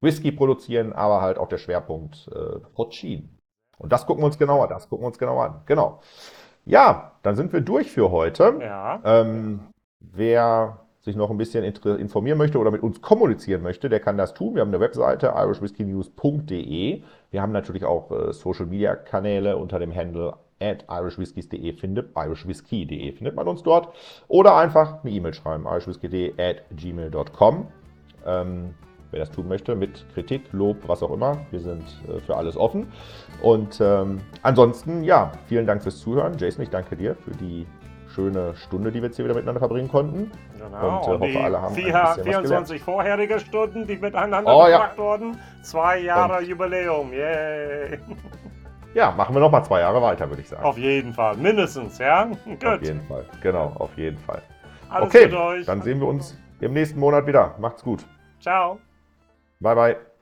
Whisky 0.00 0.32
produzieren, 0.32 0.92
aber 0.92 1.22
halt 1.22 1.38
auch 1.38 1.46
der 1.46 1.58
Schwerpunkt 1.58 2.28
äh, 2.34 2.58
Porcin. 2.74 3.38
Und 3.78 3.92
das 3.92 4.04
gucken 4.04 4.24
wir 4.24 4.26
uns 4.26 4.36
genauer, 4.36 4.66
das 4.66 4.88
gucken 4.88 5.04
wir 5.04 5.08
uns 5.08 5.18
genauer 5.20 5.44
an. 5.44 5.60
Genau. 5.66 6.00
Ja, 6.64 7.12
dann 7.22 7.36
sind 7.36 7.52
wir 7.52 7.60
durch 7.60 7.92
für 7.92 8.10
heute. 8.10 8.58
Ja. 8.60 9.00
Ähm, 9.04 9.68
wer 10.00 10.83
sich 11.04 11.16
noch 11.16 11.30
ein 11.30 11.36
bisschen 11.36 11.64
informieren 11.64 12.38
möchte 12.38 12.58
oder 12.58 12.70
mit 12.70 12.82
uns 12.82 13.02
kommunizieren 13.02 13.62
möchte, 13.62 13.90
der 13.90 14.00
kann 14.00 14.16
das 14.16 14.32
tun. 14.32 14.54
Wir 14.54 14.62
haben 14.62 14.70
eine 14.70 14.80
Webseite 14.80 15.34
irishwhiskeynews.de. 15.36 17.02
Wir 17.30 17.42
haben 17.42 17.52
natürlich 17.52 17.84
auch 17.84 18.10
äh, 18.10 18.32
Social 18.32 18.64
Media 18.64 18.96
Kanäle 18.96 19.58
unter 19.58 19.78
dem 19.78 19.94
Handle 19.94 20.34
at 20.60 20.86
irishwhiskies.de 20.88 21.74
findet, 21.74 22.16
irishwhisky.de 22.16 23.12
findet 23.12 23.34
man 23.34 23.46
uns 23.46 23.62
dort. 23.62 23.94
Oder 24.28 24.56
einfach 24.56 25.04
eine 25.04 25.12
E-Mail 25.12 25.34
schreiben, 25.34 25.66
irishwhisky.de 25.66 26.32
at 26.38 26.62
gmail.com. 26.74 27.66
Ähm, 28.24 28.74
wer 29.10 29.20
das 29.20 29.30
tun 29.30 29.46
möchte, 29.46 29.74
mit 29.74 30.06
Kritik, 30.14 30.52
Lob, 30.52 30.78
was 30.86 31.02
auch 31.02 31.12
immer. 31.12 31.36
Wir 31.50 31.60
sind 31.60 31.84
äh, 32.08 32.18
für 32.20 32.34
alles 32.34 32.56
offen. 32.56 32.86
Und 33.42 33.78
ähm, 33.82 34.22
ansonsten, 34.40 35.04
ja, 35.04 35.32
vielen 35.48 35.66
Dank 35.66 35.82
fürs 35.82 35.98
Zuhören. 35.98 36.38
Jason, 36.38 36.62
ich 36.62 36.70
danke 36.70 36.96
dir 36.96 37.14
für 37.14 37.32
die 37.32 37.66
schöne 38.14 38.54
Stunde, 38.56 38.92
die 38.92 39.00
wir 39.00 39.08
jetzt 39.08 39.16
hier 39.16 39.24
wieder 39.24 39.34
miteinander 39.34 39.60
verbringen 39.60 39.88
konnten. 39.88 40.30
Genau. 40.52 40.66
Und, 40.66 40.72
äh, 40.72 41.10
und 41.10 41.20
hoffe, 41.20 41.44
alle 41.44 41.60
haben 41.60 41.74
vier, 41.74 42.16
24 42.22 42.82
vorherige 42.82 43.40
Stunden, 43.40 43.86
die 43.86 43.96
miteinander 43.96 44.54
oh, 44.54 44.66
verbracht 44.66 44.96
ja. 44.96 45.02
wurden. 45.02 45.38
Zwei 45.62 45.98
Jahre 45.98 46.38
und 46.38 46.48
Jubiläum. 46.48 47.12
Yay. 47.12 47.98
Ja, 48.94 49.10
machen 49.10 49.34
wir 49.34 49.40
noch 49.40 49.50
mal 49.50 49.64
zwei 49.64 49.80
Jahre 49.80 50.00
weiter, 50.00 50.28
würde 50.28 50.42
ich 50.42 50.48
sagen. 50.48 50.62
Auf 50.62 50.78
jeden 50.78 51.12
Fall, 51.12 51.36
mindestens, 51.36 51.98
ja? 51.98 52.26
Gut. 52.44 52.64
Auf 52.64 52.80
jeden 52.80 53.00
Fall, 53.08 53.24
genau, 53.42 53.72
auf 53.74 53.90
jeden 53.98 54.18
Fall. 54.18 54.40
Alles 54.88 55.08
okay, 55.08 55.64
dann 55.66 55.82
sehen 55.82 55.98
wir 55.98 56.06
uns 56.06 56.38
im 56.60 56.72
nächsten 56.72 57.00
Monat 57.00 57.26
wieder. 57.26 57.56
Macht's 57.58 57.82
gut. 57.82 58.04
Ciao. 58.40 58.78
Bye, 59.58 59.74
bye. 59.74 60.13